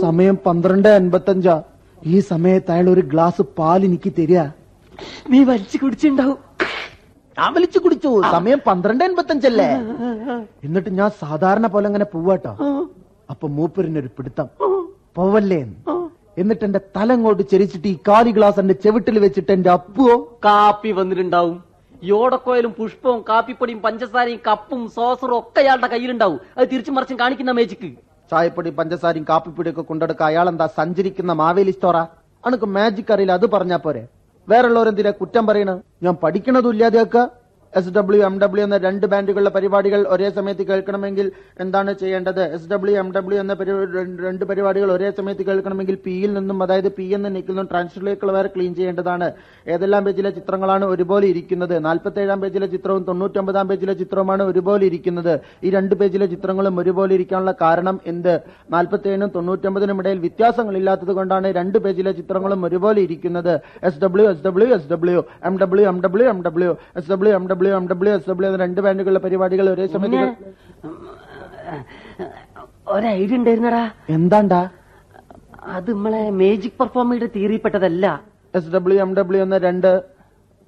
സമയം 0.01 0.37
പന്ത്രണ്ട് 0.47 0.89
അൻപത്തി 0.89 1.31
അഞ്ചാ 1.31 1.57
ഈ 2.07 2.21
സമയത്ത് 2.21 2.71
അയാൾ 2.71 2.91
ഒരു 2.91 3.01
ഗ്ലാസ് 3.01 3.43
പാൽ 3.59 3.85
എനിക്ക് 3.85 4.13
തരിക. 4.19 4.41
നീ 5.31 5.45
വലിച്ചു 5.45 5.79
കുടിച്ചിണ്ടാവും 5.79 6.39
ഞാൻ 7.37 7.51
വലിച്ചു 7.57 7.79
കുടിച്ചു. 7.85 8.11
സമയം 8.35 8.61
പന്ത്രണ്ട് 8.69 9.03
എൺപത്തി 9.07 9.33
അഞ്ചല്ലേ 9.35 9.69
എന്നിട്ട് 10.67 10.91
ഞാൻ 11.01 11.11
സാധാരണ 11.23 11.67
പോലെ 11.75 11.87
അങ്ങനെ 11.91 12.07
പോവാട്ടോ. 12.15 12.53
അപ്പൊ 13.33 13.47
മൂപ്പരിനൊരു 13.57 14.11
പിടുത്തം. 14.17 14.49
പോവല്ലേ 15.17 15.61
എന്നിട്ട് 16.41 16.65
എന്റെ 16.69 16.81
തല 16.97 17.09
അങ്ങോട്ട് 17.17 17.45
ചെരിച്ചിട്ട് 17.53 17.89
ഈ 17.93 17.97
കാലി 18.09 18.33
ഗ്ലാസ് 18.39 18.59
എന്റെ 18.63 18.77
ചെവിട്ടിൽ 18.85 19.17
വെച്ചിട്ട് 19.25 19.53
എന്റെ 19.57 19.71
അപ്പുവോ? 19.77 20.17
കാപ്പി 20.47 20.91
വന്നിട്ടുണ്ടാവും. 20.99 21.57
യോടക്കോയിലും 22.03 22.73
പുഷ്പവും 22.79 23.21
കാപ്പിപ്പൊടിയും 23.29 23.81
പഞ്ചസാരയും 23.87 24.41
കപ്പും 24.49 24.81
സോസറും 24.97 25.37
ഒക്കെ 25.39 25.61
അയാളുടെ 25.63 25.89
കയ്യിലുണ്ടാവും. 25.93 26.39
അത് 26.57 26.67
തിരിച്ചു 26.73 26.93
മറിച്ചും 26.97 27.19
കാണിക്കുന്ന 27.23 27.53
മേജിക്ക് 27.59 27.91
ചായപ്പൊടി 28.33 28.71
പഞ്ചസാരയും 28.79 29.25
കാപ്പിപ്പൊടിയൊക്കെ 29.31 29.83
കൊണ്ടെടുക്ക 29.91 30.23
അയാൾ 30.31 30.47
എന്താ 30.53 30.67
സഞ്ചരിക്കുന്ന 30.81 31.33
മാവേലി 31.43 31.75
സ്റ്റോറാ 31.77 32.05
അണക്ക് 32.45 32.67
മാജിക് 32.77 33.13
അറിയില്ല 33.15 33.35
അത് 33.39 33.47
പറഞ്ഞാ 33.55 33.79
പോരെ. 33.85 34.03
വേറുള്ളവരെന്തിനാ 34.49 35.11
കുറ്റം 35.11 35.47
പറയണ? 35.47 35.71
ഞാൻ 36.03 36.15
പഠിക്കണതും 36.15 36.71
ഇല്ലാതെയൊക്കെ. 36.71 37.23
എസ് 37.79 37.91
ഡബ്ല്യു 37.97 38.21
എം 38.27 38.35
ഡബ്ല്യു 38.43 38.63
എന്ന 38.67 38.77
രണ്ട് 38.85 39.07
ബാൻഡുകളുടെ 39.13 39.51
പരിപാടികൾ 39.57 40.01
ഒരേ 40.15 40.29
സമയത്ത് 40.37 40.65
കേൾക്കണമെങ്കിൽ 40.69 41.27
എന്താണ് 41.65 41.93
ചെയ്യേണ്ടത്? 42.03 42.41
എസ് 42.57 42.69
ഡബ്ല്യു 42.73 42.95
എം 43.03 43.09
ഡബ്ല്യു 43.17 43.39
എന്ന 43.43 43.55
രണ്ട് 44.27 44.45
പരിപാടികൾ 44.51 44.89
ഒരേ 44.97 45.09
സമയത്ത് 45.19 45.45
കേൾക്കണമെങ്കിൽ 45.49 45.97
പിയിൽ 46.07 46.31
നിന്നും 46.39 46.63
അതായത് 46.67 46.89
പി 46.99 47.07
എന്ന് 47.17 47.31
നിക്കിൽ 47.37 47.59
ട്രാൻസ്ലേറ്റുകൾ 47.73 48.31
വരെ 48.37 48.51
ക്ലീൻ 48.55 48.73
ചെയ്യേണ്ടതാണ്. 48.79 49.29
ഏതെല്ലാം 49.75 50.05
പേജിലെ 50.07 50.31
ചിത്രങ്ങളാണ് 50.39 50.85
ഒരുപോലെ 50.93 51.27
ഇരിക്കുന്നത്? 51.33 51.75
നാൽപ്പത്തി 51.89 52.21
ഏഴാം 52.25 52.41
പേജിലെ 52.45 52.69
ചിത്രവും 52.75 53.05
തൊണ്ണൂറ്റൊമ്പതാം 53.09 53.69
പേജിലെ 53.73 53.95
ചിത്രവുമാണ് 54.03 54.43
ഒരുപോലെ 54.43 54.87
ഇരിക്കുന്നത്. 54.91 55.33
ഈ 55.65 55.71
രണ്ട് 55.77 55.95
പേജിലെ 56.03 56.27
ചിത്രങ്ങളും 56.35 56.81
ഒരുപോലെ 56.85 57.15
ഇരിക്കാനുള്ള 57.19 57.55
കാരണം 57.65 57.99
എന്ത്? 58.15 58.35
നാൽപ്പത്തി 58.77 59.09
ഏഴിനും 59.13 59.33
തൊണ്ണൂറ്റൊമ്പതിനും 59.37 60.01
ഇടയിൽ 60.05 60.19
വ്യത്യാസങ്ങളില്ലാത്തത് 60.27 61.13
കൊണ്ടാണ് 61.21 61.47
രണ്ട് 61.61 61.79
പേജിലെ 61.85 62.15
ചിത്രങ്ങളും 62.21 62.65
ഒരുപോലെ 62.71 63.01
ഇരിക്കുന്നത്. 63.07 63.55
S 63.91 64.01
W 64.07 64.27
S 64.33 64.45
W 64.49 64.69
S 64.79 64.91
W 64.95 65.21
M 65.51 65.57
W 65.65 65.87
M 65.93 66.01
W 66.07 66.29
M 66.35 66.41
W 66.49 66.73
S 67.01 67.11
W 67.13 67.35
M 67.41 67.47
W 67.53 67.65
M 67.75 67.87
W 67.91 68.13
S 68.17 68.29
W 68.31 68.49
എന്ന 68.51 68.61
രണ്ട് 68.65 68.81
ബാൻഡുകളുടെ 68.81 69.23
പരിപാടികൾ 69.27 69.67
ഒരേ 69.73 69.87
സമയത്ത് 69.87 70.23
ഒരു 72.89 73.07
ഐഡിയ 73.15 73.37
ഉണ്ടായിരുന്നടാ 73.39 73.83
എന്താണ്ടാ? 74.09 74.61
അത് 75.75 75.89
നമ്മളെ 75.91 76.21
മേജിക് 76.41 76.77
പെർഫോമയുടെ 76.81 77.29
തീറിപ്പെട്ടതല്ല 77.37 78.05
എസ് 78.55 78.73
ഡബ്ല്യു 78.75 78.99
എം 79.05 79.11
ഡബ്ല്യു 79.15 79.41
എന്ന 79.43 79.57
രണ്ട് 79.65 79.91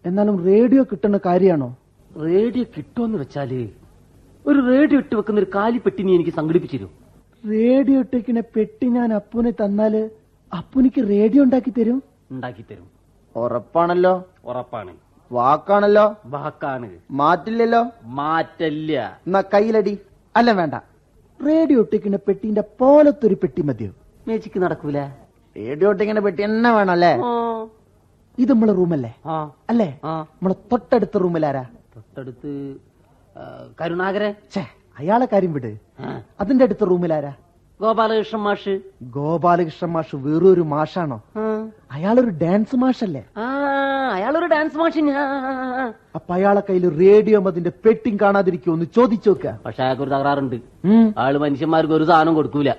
എന്നാലും 0.04 0.36
റേഡിയോ 0.46 0.82
കിട്ടുന്ന 0.90 1.18
കാര്യമാണോ? 1.26 1.68
റേഡിയോ 2.10 2.64
കിട്ടുമെന്ന് 2.76 3.18
വെച്ചാൽ 3.18 3.52
ഒരു 4.44 4.58
റേഡിയോ 4.68 4.98
ഇട്ട് 5.00 5.14
വെക്കുന്ന 5.16 5.40
ഒരു 5.40 5.50
കാലിപ്പെട്ടി 5.54 6.02
നീ 6.02 6.12
എനിക്ക് 6.14 6.34
സംഘടിപ്പിച്ചിരും 6.38 6.90
റേഡിയോ 7.44 7.98
ഇട്ടേക്കിനെ 8.04 8.42
പെട്ടി 8.54 8.86
ഞാൻ 8.94 9.10
അപ്പുനെ 9.14 9.50
തന്നാൽ 9.60 9.94
അപ്പുനിക്ക് 10.52 11.00
റേഡിയോ 11.10 11.40
ഉണ്ടാക്കി 11.46 11.70
തരും? 11.70 11.98
ഉണ്ടാക്കി 12.30 12.62
തരും. 12.62 12.86
ഉറപ്പാണല്ലോ. 13.36 14.12
ഉറപ്പാണ്. 14.44 14.92
വാക്കാണല്ലോ. 15.32 16.16
വാക്കാണ്. 16.26 16.90
മാറ്റില്ലല്ലോ. 17.10 17.82
മാറ്റല്ല. 18.04 19.18
എന്നാ 19.26 19.40
കയ്യിലടി. 19.54 19.98
അല്ല 20.36 20.50
വേണ്ട. 20.50 20.74
റേഡിയോ 21.46 21.78
ഒട്ടിക്കുന്ന 21.78 22.16
പെട്ടിന്റെ 22.16 22.62
പോലത്തൊരു 22.78 23.34
പെട്ടി 23.34 23.62
മതിയോ? 23.62 23.92
മേജിക്ക് 24.28 24.58
നടക്കൂല. 24.62 25.06
റേഡിയോ 25.56 25.90
ഒട്ടിക്കുന്ന 25.90 26.20
പെട്ടി 26.20 26.42
എന്നെ 26.42 26.70
വേണം 26.70 26.90
അല്ലേ? 26.90 27.12
ഇത് 28.38 28.50
നമ്മളെ 28.52 28.72
റൂമല്ലേ? 28.72 29.16
അല്ലേ? 29.68 30.00
നമ്മളെ 30.04 30.54
തൊട്ടടുത്ത 30.72 31.18
റൂമിലാരാ? 31.18 31.64
തൊട്ടടുത്ത് 31.96 32.76
കരുണാകര 33.80 33.80
കരുണാകരൻ. 33.80 34.34
അയാളെ 34.98 35.28
കാര്യം 35.32 35.52
വിട്. 35.52 35.78
അതിന്റെ 36.40 36.64
അടുത്ത 36.64 36.84
റൂമിലാരാ? 36.84 37.32
ഗോപാലകൃഷ്ണൻ 37.80 38.40
മാഷ്. 38.40 38.80
ഗോപാലകൃഷ്ണൻ 39.02 39.90
മാഷ് 39.92 40.16
വേറൊരു 40.16 40.60
മാഷാണോ? 40.60 41.22
അയാളൊരു 41.92 42.30
ഡാൻസ് 42.42 42.76
മാഷല്ലേ? 42.76 43.24
ആ 43.36 43.44
അയാളൊരു 44.18 44.48
ഡാൻസ് 44.54 44.78
മാഷിന്. 44.82 45.14
അപ്പൊ 46.18 46.30
അയാളെ 46.36 46.62
കയ്യിൽ 46.68 46.84
റേഡിയോ 47.02 47.40
അതിന്റെ 47.50 47.72
പെട്ടി 47.84 48.10
കാണാതിരിക്കുമോ 48.22 48.74
ഒന്ന് 48.76 48.86
ചോദിച്ചു 48.98 49.30
നോക്ക. 49.30 49.52
പക്ഷെ 49.66 49.80
അയാൾക്ക് 49.84 50.02
ഒരു 50.06 50.12
തകരാറുണ്ട്. 50.14 50.56
ആൾ 51.24 51.36
മനുഷ്യന്മാർക്ക് 51.44 51.94
ഒരു 51.98 52.06
സാധനം 52.10 52.34
കൊടുക്കൂല. 52.38 52.70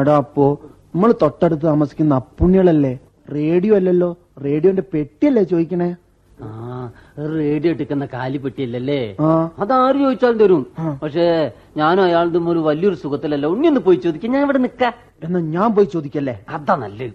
എടാ 0.00 0.14
അപ്പോ 0.24 0.46
നമ്മൾ 0.94 1.10
തൊട്ടടുത്ത് 1.22 1.64
താമസിക്കുന്ന 1.70 2.14
അപ്പുണ്ണികളല്ലേ? 2.22 2.94
റേഡിയോ 3.36 3.74
അല്ലല്ലോ. 3.80 4.10
റേഡിയോന്റെ 4.46 4.84
പെട്ടിയല്ലേ 4.94 5.42
ചോദിക്കണേ? 5.52 5.90
ആ 6.44 6.46
റേഡിയോ 7.40 7.70
എടുക്കുന്ന 7.74 8.04
കാലിപ്പെട്ടിയല്ലേ 8.14 9.00
അതാര് 9.62 9.98
ചോദിച്ചാലും 10.04 10.38
തരും. 10.42 10.62
പക്ഷേ 11.02 11.26
ഞാനും 11.80 12.02
അയാളുടെ 12.06 12.38
ഒരു 12.52 12.60
വലിയൊരു 12.68 12.98
സുഖത്തിലല്ല. 13.02 13.46
ഉണ്ണി 13.54 13.66
ഒന്ന് 13.72 13.82
പോയി 13.86 13.98
ചോദിക്കാൻ 14.06 14.32
ഞാൻ 14.36 14.42
ഇവിടെ 14.46 14.60
നിക്ക 14.66 14.82
എന്നാ 15.26 15.40
ഞാൻ 15.56 15.68
പോയി 15.76 15.88
ചോദിക്കല്ലേ? 15.94 16.34
അതാ 16.56 16.74
നല്ലത്. 16.84 17.14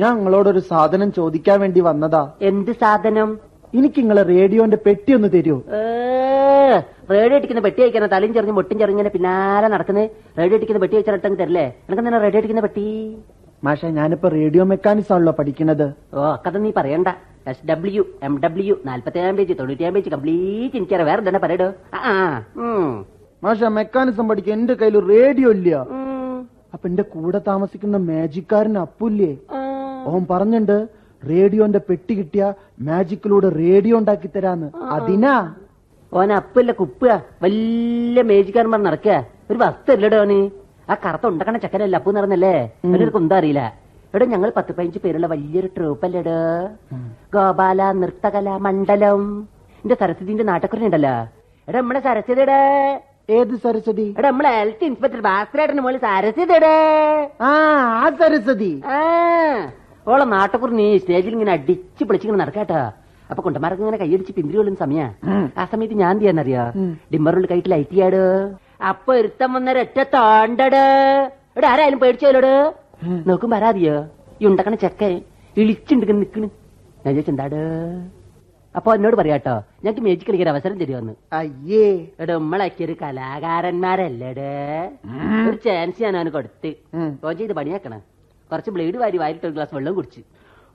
ഞാൻ 0.00 0.12
നിങ്ങളോടൊരു 0.16 0.60
സാധനം 0.70 1.12
ചോദിക്കാൻ 1.18 1.56
വേണ്ടി 1.60 1.80
വന്നതാ. 1.88 2.22
എന്ത് 2.50 2.72
സാധനം? 2.82 3.28
എനിക്ക് 3.78 3.98
നിങ്ങളെ 4.00 4.22
റേഡിയോന്റെ 4.32 4.78
പെട്ടി 4.86 5.10
ഒന്ന് 5.16 5.28
തരുമോ 5.34 5.58
റേഡിയോ 7.12 7.36
അടിക്കുന്ന 7.38 7.60
പെട്ടി 7.64 7.80
അയക്കാനാ 7.82 8.06
തലയും 8.12 8.32
ചെറിഞ്ഞ് 8.34 8.54
മുട്ടും 8.58 8.76
ചെറിഞ്ഞിങ്ങനെ 8.78 9.10
പിന്നാലെ 9.14 9.68
നടക്കുന്നത് 9.74 10.10
റേഡിയോ 10.38 10.56
അടിക്കുന്ന 10.58 10.80
പെട്ടി 10.82 10.96
അയച്ചിട്ടെങ്കിൽ 10.96 11.40
തരില്ലേ? 11.42 11.64
എനിക്ക് 11.86 12.02
തന്നെ 12.06 12.20
റേഡിയോ 12.24 12.40
അടിക്കുന്ന 12.40 12.62
പെട്ടി? 12.66 12.84
മാഷെ 13.64 13.88
ഞാനിപ്പോ 13.98 14.28
റേഡിയോ 14.36 14.64
മെക്കാനിക്സ് 14.72 15.12
ആണല്ലോ 15.12 15.32
പഠിക്കുന്നത്. 15.38 15.86
ഓ 16.14 16.24
അക്കഥ 16.36 16.56
നീ 16.64 16.70
പറയണ്ട. 16.78 17.08
എസ് 17.52 17.66
ഡബ്ല്യു 17.70 18.02
എം 18.22 18.34
ഡബ്ല്യു 18.44 18.74
നാല്പത്തേഴാം 18.86 19.36
പേജ് 19.36 19.54
തൊണ്ണൂറ്റിയാം 19.60 19.94
പേജ് 19.96 20.10
കംപ്ലീറ്റ് 20.14 20.76
എനിക്കറിയാം. 20.80 21.08
വേറെ 21.10 21.22
തന്നെ 21.28 21.40
പറയടോ? 21.44 21.68
ആ 21.94 22.12
മാഷ 23.44 23.62
മെക്കാനിസം 23.78 24.28
പഠിക്കാൻ 24.28 24.58
എന്റെ 24.58 24.74
കയ്യിൽ 24.74 24.98
റേഡിയോ 25.12 25.50
ഇല്ല. 25.58 25.70
അപ്പൊ 26.74 26.84
എന്റെ 26.88 27.04
കൂടെ 27.14 27.38
താമസിക്കുന്ന 27.50 27.96
മാജിക്കാരൻ 28.10 28.74
അപ്പുല്ലേ. 28.78 29.32
ഓൻ 30.10 30.26
പറഞ്ഞിട്ടുണ്ട് 30.30 30.76
റേഡിയോന്റെ 31.22 31.80
പെട്ടി 31.88 32.14
കിട്ടിയ 32.14 32.44
മാജിക്കിലൂടെ 32.88 33.48
റേഡിയോ 33.62 33.94
ഉണ്ടാക്കി 34.00 34.28
തരാന്ന്. 34.28 34.68
അതിനാ? 34.96 35.34
ഓന 36.12 36.32
അപ്പല്ല 36.32 36.72
കുപ്പ 36.72 37.02
വല്യ 37.42 38.22
മേജിക്കാരന്മാർ 38.22 38.80
നടക്കുക. 38.88 39.16
ഒരു 39.50 39.58
വസ്തുല്ലടോ 39.58 40.18
ഓന് 40.24 40.38
ആ 40.90 40.94
കറുത്ത 41.04 41.26
ഉണ്ടാക്കണ 41.26 41.56
ചക്കരല്ല 41.56 41.96
അപ്പു 41.96 42.10
നടന്നല്ലേ 42.10 42.54
അവരൊരു 42.86 43.12
അറിയില്ല. 43.32 43.62
എടോ 44.14 44.24
ഞങ്ങൾ 44.24 44.50
പത്ത് 44.56 44.72
പതിനഞ്ച് 44.76 45.00
പേരുള്ള 45.04 45.26
വലിയൊരു 45.26 45.68
ട്രൂപ്പ് 45.76 46.02
ട്രൂപ്പല്ലേടോ 46.02 46.36
ഗോപാല 47.34 47.80
നൃത്തകല 48.00 48.48
മണ്ഡലം. 48.66 49.22
എന്റെ 49.84 49.96
സരസ്വതിന്റെ 50.02 50.44
നാട്ടക്കുറനുണ്ടല്ലോ 50.44 51.14
എടാ 51.68 51.76
നമ്മളെ 51.80 52.00
സരസ്വതിയുടെ 52.00 52.60
ഏത് 53.36 53.54
സരസ്വതി? 53.64 54.06
എടാ 54.18 54.28
നമ്മളെ 54.30 54.50
ഹെൽത്ത് 54.58 54.84
ഇൻസ്പെക്ടർ 54.84 55.20
ഭാസ്കരേട്ടന് 55.20 55.82
മോൾ 55.86 55.96
സരസ്വതിയുടെ 56.06 56.74
ആ 57.40 57.52
ആ 58.02 58.10
സരസ്വതി. 58.20 58.72
ആ. 58.96 59.00
ഓളെ 60.12 60.24
നാട്ടക്കുറിഞ്ഞ് 60.34 60.86
സ്റ്റേജിൽ 61.02 61.32
ഇങ്ങനെ 61.36 61.52
അടിച്ച് 61.56 62.02
പിടിച്ചിങ്ങനെ 62.04 62.40
നടക്കാട്ടാ. 62.42 62.80
അപ്പൊ 63.30 63.40
കൊണ്ടമാരൊക്കെ 63.44 63.82
ഇങ്ങനെ 63.84 63.98
കൈയടിച്ച് 64.02 64.32
പിന്തിരി 64.36 64.56
കൊള്ളുന്ന 64.58 64.80
സമയ. 64.84 65.00
ആ 65.60 65.62
സമയത്ത് 65.72 65.96
ഞാൻ 66.02 66.10
എന്ത് 66.14 66.22
ചെയ്യാന്നറിയാ? 66.22 66.64
ഡിമ്മറുള്ള 67.12 67.46
കൈട്ട് 67.52 67.68
ലൈറ്റ് 67.72 67.94
ചെയ്യാട്. 67.94 68.22
അപ്പൊ 68.90 69.10
ഒരുത്തം 69.20 69.50
വന്നൊരു 69.56 69.80
ഒറ്റ 69.86 69.98
തോണ്ടട്. 70.14 70.84
ഇവിടെ 71.54 71.66
ആരായാലും 71.72 72.00
പേടിച്ചോലോട്. 72.02 72.54
നോക്കും 73.28 73.50
വരാതിയോ 73.56 73.96
ഈ 74.42 74.46
ഉണ്ടാക്കണ 74.50 74.76
ചെക്ക 74.84 75.02
ഇളിച്ചുണ്ടെങ്കിൽ 75.62 76.18
നിക്കണ്. 76.22 76.48
ഞാൻ 77.04 77.12
ചോദിച്ചെന്താട് 77.14 77.60
അപ്പൊ 78.74 78.90
എന്നോട് 78.96 79.16
പറയാട്ടോ 79.18 79.54
ഞങ്ങക്ക് 79.84 80.02
മേജിക് 80.06 80.26
കളിക്കാൻ 80.28 80.48
അവസരം 80.52 80.76
തരുമെന്ന് 80.80 81.14
അയ്യേ. 81.38 81.86
എടാ 82.20 82.32
നമ്മളൊക്കെ 82.34 82.82
ഒരു 82.86 82.94
കലാകാരന്മാരല്ലേടേ. 83.02 84.50
ഒരു 85.48 85.56
ചാൻസ് 85.66 86.02
ഞാൻ 86.04 86.16
അവന് 86.18 86.32
കൊടുത്ത്. 86.36 86.70
ഓ 86.94 87.28
ഓൻ 87.28 87.36
ചെയ്ത് 87.38 87.54
പണിയാക്കണം. 87.60 88.02
കുറച്ച് 88.52 88.70
ബ്ലേഡ് 88.70 88.96
വാരി 88.96 89.16
വാരിട്ട് 89.16 89.46
ഒരു 89.46 89.52
ഗ്ലാസ് 89.52 89.74
വെള്ളം 89.74 89.94
കുടിച്ച്. 89.94 90.20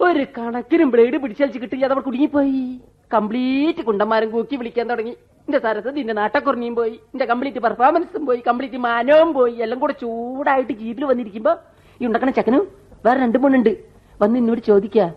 ഒരു 0.02 0.26
കണക്കിനും 0.38 0.92
ബ്ലേഡ് 0.92 1.18
പിടിച്ചലിച്ച് 1.18 1.60
കിട്ടി 1.60 1.82
അതവിടെ 1.82 2.00
കുടുങ്ങിപ്പോയി. 2.00 2.80
കംപ്ലീറ്റ് 3.14 3.84
കുണ്ടന്മാരും 3.84 4.30
കൂക്കി 4.30 4.56
വിളിക്കാൻ 4.56 4.90
തുടങ്ങി. 4.90 5.12
എന്റെ 5.12 5.60
സരസ്വതി 5.60 6.00
എന്റെ 6.00 6.14
നാട്ടക്കുറങ്ങിയും 6.14 6.76
പോയി. 6.76 6.92
എന്റെ 6.92 7.26
കംപ്ലീറ്റ് 7.26 7.60
പെർഫോമൻസും 7.60 8.26
പോയി. 8.26 8.44
കംപ്ലീറ്റ് 8.48 8.78
മാനവും 8.78 9.34
പോയി. 9.34 9.54
എല്ലാം 9.54 9.80
കൂടെ 9.80 9.94
ചൂടായിട്ട് 10.02 10.74
ജീപ്പിൽ 10.74 11.06
വന്നിരിക്കുമ്പോ 11.06 11.58
ഈ 12.02 12.06
ഉണ്ടാക്കണ 12.06 12.30
ചക്കനും 12.30 12.68
വേറെ 13.06 13.20
രണ്ടു 13.20 13.38
മൂന്നുണ്ട് 13.38 13.78
വന്ന് 14.22 14.40
എന്നോട് 14.40 14.60
ചോദിക്ക 14.60 15.10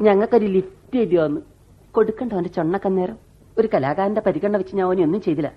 ഞങ്ങൾക്കൊരു 0.00 0.46
ലിഫ്റ്റ് 0.46 0.98
തരുമോന്ന് 0.98 1.40
കൊടുക്കണ്ട 1.92 2.32
അവന്റെ 2.32 2.50
ചൊണ്ണക്കന്നേരം. 2.50 3.16
ഒരു 3.58 3.68
കലാകാരന്റെ 3.74 4.20
പരിഗണന 4.20 4.56
വെച്ച് 4.56 4.76
ഞാൻ 4.76 4.86
ഓനെ 4.86 5.02
ഒന്നും 5.02 5.20
ചെയ്തില്ല. 5.20 5.52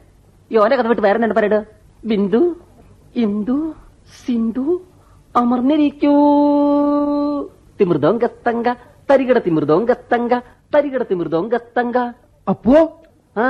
ഈ 0.52 0.58
ഓനെ 0.58 0.76
കഥ 0.76 0.88
വിട്ട് 0.88 1.02
വേറെ 1.02 1.20
രണ്ട് 1.20 1.36
പറയട് 1.36 1.66
ബിന്ദു 2.06 2.56
ഇന്ദു 3.16 3.76
സിന്ധു 4.26 4.82
അമർന്നിരിക്കൂ. 5.36 6.14
തിമൃതോങ്കത്തങ്ക 7.80 8.68
തരികിട 9.10 9.38
തിമൃതോങ്കത്തങ്ക 9.38 10.34
തരികിട 10.74 11.04
തിമൃതോങ്കത്തങ്ക 11.04 11.98
അപ്പോ? 12.48 12.78
ആ? 13.36 13.46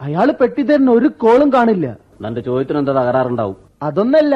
അയാൾ 0.00 0.28
പെട്ടി 0.40 0.62
തരുന്ന 0.62 0.90
ഒരു 0.90 1.08
കോളും 1.22 1.48
കാണില്ല. 1.52 1.86
നിന്റെ 2.22 2.40
ചോദ്യത്തിന് 2.40 2.78
എന്താ 2.78 2.92
തകരാറുണ്ടാവും? 2.92 3.56
അതൊന്നല്ല. 3.82 4.34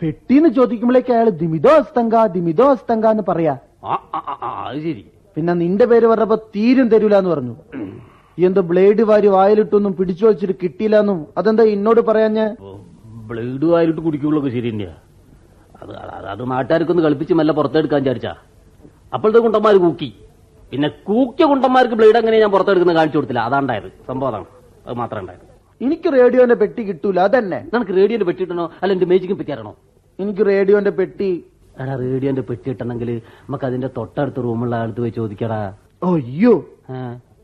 പെട്ടിന്ന് 0.00 0.48
ചോദിക്കുമ്പോഴേക്ക് 0.48 1.12
അയാൾ 1.12 1.28
ദിമിതോ 1.40 1.72
അസ്തങ്ക 1.78 2.26
ദിമിതോ 2.34 2.66
അസ്തങ്ക 2.70 3.06
എന്ന് 3.06 3.24
പറയാ 3.28 3.54
അത് 4.64 4.78
ശരി. 4.78 5.02
പിന്നെ 5.36 5.52
നിന്റെ 5.54 5.86
പേര് 5.86 6.06
പറഞ്ഞപ്പോ 6.06 6.36
തീരും 6.54 6.86
തരൂല 6.88 7.14
എന്ന് 7.20 7.30
പറഞ്ഞു 7.30 7.54
എന്തോ 8.38 8.60
ബ്ലേഡ് 8.70 9.02
വാരി 9.02 9.28
വായിലിട്ടൊന്നും 9.28 9.92
പിടിച്ചു 9.98 10.24
വെച്ചിട്ട് 10.26 10.54
കിട്ടിയില്ലെന്നും 10.62 11.18
അതെന്താ 11.38 11.64
എന്നോട് 11.74 12.00
പറയാഞ്ഞ? 12.00 12.40
ബ്ലേഡ് 13.30 13.66
വായിലിട്ട് 13.72 14.00
കുടിക്കുള്ളൊക്കെ 14.00 14.50
ശരി 14.50 14.70
തന്നെയാ. 14.70 14.94
അത് 15.96 16.50
നാട്ടുകാർക്കൊന്ന് 16.50 17.02
കളിപ്പിച്ച് 17.02 17.34
മെല്ലെ 17.34 17.54
പുറത്തെടുക്കാൻ 17.54 18.00
വിചാരിച്ചാ. 18.00 18.34
അപ്പോഴത്തെ 19.12 19.38
കുണ്ടന്മാർ 19.38 19.76
കൂക്കി. 19.76 20.14
പിന്നെ 20.70 20.88
കൂക്കിയ 20.88 21.44
കുണ്ടന്മാർക്ക് 21.44 21.94
ബ്ലേഡ് 21.94 22.16
എങ്ങനെ 22.16 22.40
ഞാൻ 22.40 22.50
പുറത്തെടുക്കുന്ന 22.50 22.94
കാണിച്ചു 22.94 23.18
കൊടുത്തില്ല. 23.18 23.40
അതാണ്ടായത്. 23.40 23.92
സംഭവം 24.08 24.28
അതാണ്. 24.28 24.44
അത് 24.86 24.96
മാത്രം 24.96 25.20
ഉണ്ടായത്. 25.20 25.48
എനിക്ക് 25.84 26.12
റേഡിയോന്റെ 26.12 26.54
പെട്ടി 26.54 26.82
കിട്ടൂല. 26.82 27.20
അതന്നെ. 27.20 27.66
നിനക്ക് 27.74 27.90
റേഡിയോന്റെ 27.90 28.24
പെട്ടി 28.24 28.42
ഇട്ടണോ 28.42 28.70
അല്ല 28.82 28.92
എന്റെ 28.92 29.06
മേജിക്കും 29.06 29.38
പറ്റിയാരണോ 29.38 29.76
എനിക്ക് 30.20 30.46
റേഡിയോന്റെ 30.46 30.90
പെട്ടി. 30.90 31.44
എടാ 31.80 31.96
റേഡിയോന്റെ 31.96 32.42
പെട്ടി 32.42 32.70
ഇട്ടണമെങ്കിൽ 32.70 33.22
നമുക്ക് 33.48 33.64
അതിന്റെ 33.64 33.90
തൊട്ടടുത്ത 33.96 34.40
റൂമുള്ള 34.40 34.76
ആളത്ത് 34.76 35.00
പോയി 35.00 35.10
ചോദിക്കടാ. 35.10 35.74
അയ്യോ. 36.02 36.64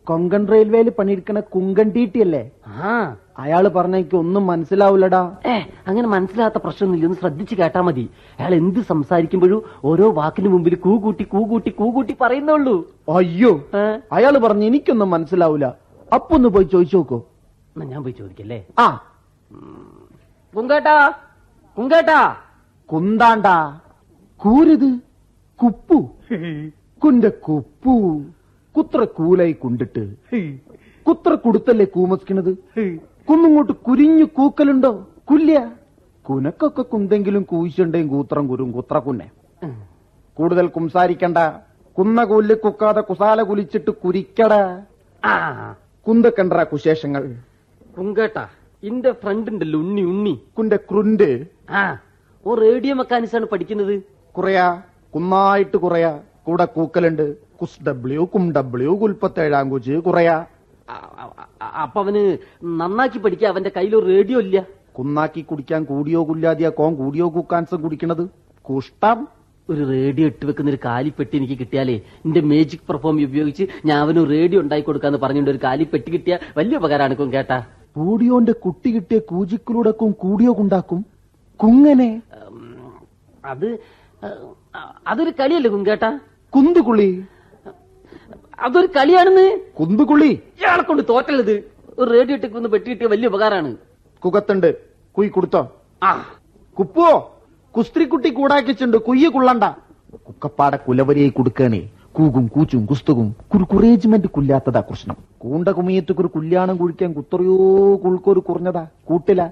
കൊങ്കൺ 0.04 0.48
റെയിൽവേയിൽ 0.48 0.90
പണിയെടുക്കണ 0.90 1.40
കുങ്കൻ 1.40 1.90
ടി 1.90 2.20
അല്ലേ? 2.20 2.50
ആ. 2.66 3.16
അയാൾ 3.38 3.68
പറഞ്ഞെനിക്ക് 3.68 4.16
ഒന്നും 4.16 4.46
മനസ്സിലാവൂലടാ 4.46 5.36
ഏ 5.46 5.54
അങ്ങനെ 5.86 6.08
മനസ്സിലാത്ത 6.08 6.58
പ്രശ്നമൊന്നുമില്ല. 6.58 7.06
ഒന്ന് 7.06 7.18
ശ്രദ്ധിച്ചു 7.20 7.54
കേട്ടാ 7.54 7.80
മതി. 7.80 8.04
അയാൾ 8.38 8.54
എന്ത് 8.54 8.80
സംസാരിക്കുമ്പോഴും 8.80 9.62
ഓരോ 9.84 10.12
വാക്കിന് 10.12 10.48
മുമ്പിൽ 10.48 10.74
കൂകൂട്ടി 10.74 11.24
കൂകൂട്ടി 11.24 11.24
കൂകൂട്ടി 11.24 11.70
കൂ 11.70 11.90
കൂട്ടി 11.90 12.16
പറയുന്നുള്ളൂ 12.20 12.76
അയ്യോ 13.16 13.52
അയാൾ 14.12 14.38
പറഞ്ഞ് 14.38 14.64
എനിക്കൊന്നും 14.64 15.10
മനസ്സിലാവൂല 15.10 15.66
അപ്പൊന്ന് 16.14 16.48
പോയി 16.48 16.64
ചോദിച്ചു 16.64 16.96
നോക്കൂ. 16.96 17.18
എന്നാ 17.74 17.86
ഞാൻ 17.86 18.02
പോയി 18.02 18.14
ചോദിക്കല്ലേ? 18.18 18.60
ആ. 18.78 18.88
കുങ്കേട്ടാ 20.54 20.96
കുങ്കേട്ടാ. 21.78 22.20
കുന്താണ്ടാ. 22.92 23.56
കൂരുത്? 24.40 24.90
കുപ്പു? 25.62 25.98
കുന്റെ 27.04 27.28
കുപ്പു. 27.28 27.94
കുത്ര 28.76 29.04
കൂലായി 29.16 29.52
കുണ്ടിട്ട്. 29.52 30.04
കുത്ര 31.06 31.34
കൊടുത്തല്ലേ 31.34 31.86
കൂമസ്കിണത്? 31.94 32.52
കുന്നിങ്ങോട്ട് 33.30 33.72
കുരിഞ്ഞു 33.72 34.24
കൂക്കലുണ്ടോ? 34.24 34.92
കുല്യ. 35.30 35.70
കുനക്കൊക്കെ 36.22 36.82
കുന്തെങ്കിലും 36.82 37.42
കൂയിച്ചുണ്ടേയും 37.42 38.08
കൂത്രം 38.08 38.48
കുരും 38.48 38.72
കുത്ര 38.72 38.98
കുന്നെ. 38.98 39.30
കൂടുതൽ 40.34 40.66
കുംസാരിക്കണ്ട. 40.66 41.38
കുന്ന 41.98 42.24
കൂല്ല് 42.24 42.54
കുക്കാതെ 42.54 43.00
കുസാല 43.00 43.42
കുലിച്ചിട്ട് 43.42 43.90
കുരിക്കട. 43.90 44.52
കുന്തക്കണ്ട 46.08 46.52
കുശേഷങ്ങൾ. 46.52 47.34
കുങ്കേട്ടാ 47.98 48.46
ഇന്റെ 48.82 49.12
ഫ്രണ്ട് 49.12 49.50
ഉണ്ടല്ലോ 49.50 49.80
ഉണ്ണി. 49.80 50.02
ഉണ്ണി 50.02 50.34
കുന്റെ 50.58 50.76
ക്രുണ്ട്. 50.76 51.46
ആ 51.70 51.98
ഓ 52.46 52.54
റേഡിയോ 52.54 52.94
മെക്കാനിക്സ് 52.94 53.36
ആണ് 53.36 53.46
പഠിക്കുന്നത്. 53.46 54.02
കുറയാ 54.36 54.82
കുന്നായിട്ട് 55.14 55.76
കുറയാ. 55.76 56.18
കൂടെ 56.46 56.64
കൂക്കലുണ്ട്. 56.64 57.36
കുസ് 57.60 57.84
ഡബ്ല്യു 57.86 58.20
കും 58.34 58.52
ഡബ്ല്യു 58.52 58.90
കുൽപ്പത്തേഴാം 58.90 59.70
കുച്ച് 59.70 59.92
കുറയാ. 59.92 60.44
അപ്പൊ 61.82 61.98
അവന് 62.04 62.22
നന്നാക്കി 62.80 63.18
പഠിക്കാൻ 63.18 63.50
അവന്റെ 63.52 63.70
കയ്യിൽ 63.76 63.94
ഒരു 63.96 64.06
റേഡിയോ 64.06 64.38
ഇല്ല? 64.40 64.58
കുന്നാക്കി 64.96 65.40
കുടിക്കാൻ 65.50 65.80
കൂടിയോ 65.84 66.20
കുല്ലാതിയാ 66.28 66.70
കോം 66.80 66.92
കൂടിയോ 67.00 67.26
കുക്കാൻസും 67.36 67.80
കുടിക്കണത്? 67.84 68.24
കുഷ്ടം 68.64 69.18
ഒരു 69.68 69.82
റേഡിയോ 69.90 70.26
ഇട്ട് 70.30 70.44
വെക്കുന്ന 70.48 70.70
ഒരു 70.70 70.78
കാലിപ്പെട്ടി 70.84 71.34
എനിക്ക് 71.36 71.56
കിട്ടിയാലേ 71.60 71.94
എന്റെ 72.24 72.40
മേജിക് 72.50 72.84
പെർഫോം 72.88 73.16
ഉപയോഗിച്ച് 73.28 73.64
ഞാൻ 73.88 73.98
അവന് 74.04 74.22
റേഡിയോ 74.32 74.58
ഉണ്ടാക്കി 74.64 74.84
കൊടുക്കാന്ന് 74.88 75.20
പറഞ്ഞുകൊണ്ട് 75.22 75.52
ഒരു 75.54 75.60
കാലിപ്പെട്ടി 75.64 76.08
കിട്ടിയ 76.14 76.34
വലിയ 76.58 76.80
ഉപകാരമാണ് 76.80 77.32
കേട്ടാ. 77.36 77.58
കൂടിയോന്റെ 77.96 78.54
കുട്ടി 78.64 78.88
കിട്ടിയ 78.94 79.18
കൂജിക്കുലൂടക്കും 79.30 80.10
കൂടിയോ 80.22 80.52
കുണ്ടാക്കും? 80.60 81.00
കുങ്ങനെ? 81.60 82.08
അത് 83.52 83.68
അതൊരു 85.10 85.32
കളിയല്ലേ 85.40 85.70
കുങ്കേട്ടാ 85.74 86.10
കുന്തുകുളി. 86.52 87.08
അതൊരു 88.60 88.86
കളിയാണെന്ന്? 88.86 89.60
കുന്തുകുള്ളി. 89.80 90.26
ഇയാളെ 90.26 90.82
കൊണ്ട് 90.82 91.02
തോറ്റല്ലത്. 91.08 91.64
ഒരു 91.98 92.10
റേഡിയോ 92.10 92.36
ടെക് 92.36 92.56
ഒന്ന് 92.56 92.68
പെട്ടിയിട്ട് 92.68 93.04
വലിയ 93.04 93.26
ഉപകാരമാണ്. 93.26 93.76
കുകത്തുണ്ട്. 94.24 94.74
കുയ് 95.18 95.30
കൊടുത്തോ. 95.30 95.72
ആ. 96.02 96.26
കുപ്പോ 96.78 97.36
കുസ്ത്രിക്കുട്ടി 97.76 98.30
കൂടാക്കിച്ചുണ്ട്. 98.30 98.96
കുയ്യ 98.96 99.28
കുള്ളണ്ട. 99.28 99.64
കുക്കപ്പാടെ 100.14 100.76
കുലവരിയായി 100.76 101.28
കൊടുക്കണേ. 101.28 101.90
കൂകും 102.12 102.46
കൂച്ചും 102.46 102.86
കുസ്തുകും. 102.86 103.36
കുറുക്കുറേജ്മെന്റ് 103.54 104.26
കുല്ലാത്തതാ 104.26 104.80
കൃഷ്ണം 104.80 105.16
കൂണ്ട 105.38 105.68
കുമിയത്തുക്ക് 105.68 106.20
ഒരു 106.20 106.28
കുല്യാണം 106.28 106.76
കുഴിക്കാൻ 106.76 107.12
കുത്തറിയോ 107.12 107.56
കുൾക്കൊരു 108.04 108.40
കുറഞ്ഞതാ. 108.40 108.86
കൂട്ടില. 109.04 109.50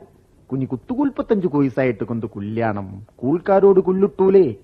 കുഞ്ഞി 0.52 0.64
കുത്തുകുൽപ്പത്തഞ്ചു 0.64 1.46
കോയിസായിട്ട് 1.46 2.04
കൊണ്ട് 2.04 2.26
കുല്യാണം. 2.26 3.06
കൂൾക്കാരോട് 3.16 3.80
കുല്ലുട്ടൂലേ. 3.80 4.54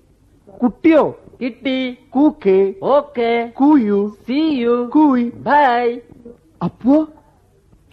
കുട്ടിയോ? 0.61 1.15
കിട്ടി. 1.41 1.97
കൂക്കേ. 2.09 2.73
ഓക്കെ. 2.83 3.51
കൂയു. 3.55 4.13
See 4.27 4.33
you. 4.33 4.89
കൂയ്. 4.93 5.31
ബൈ. 5.31 5.97
അപ്പോ? 6.63 7.07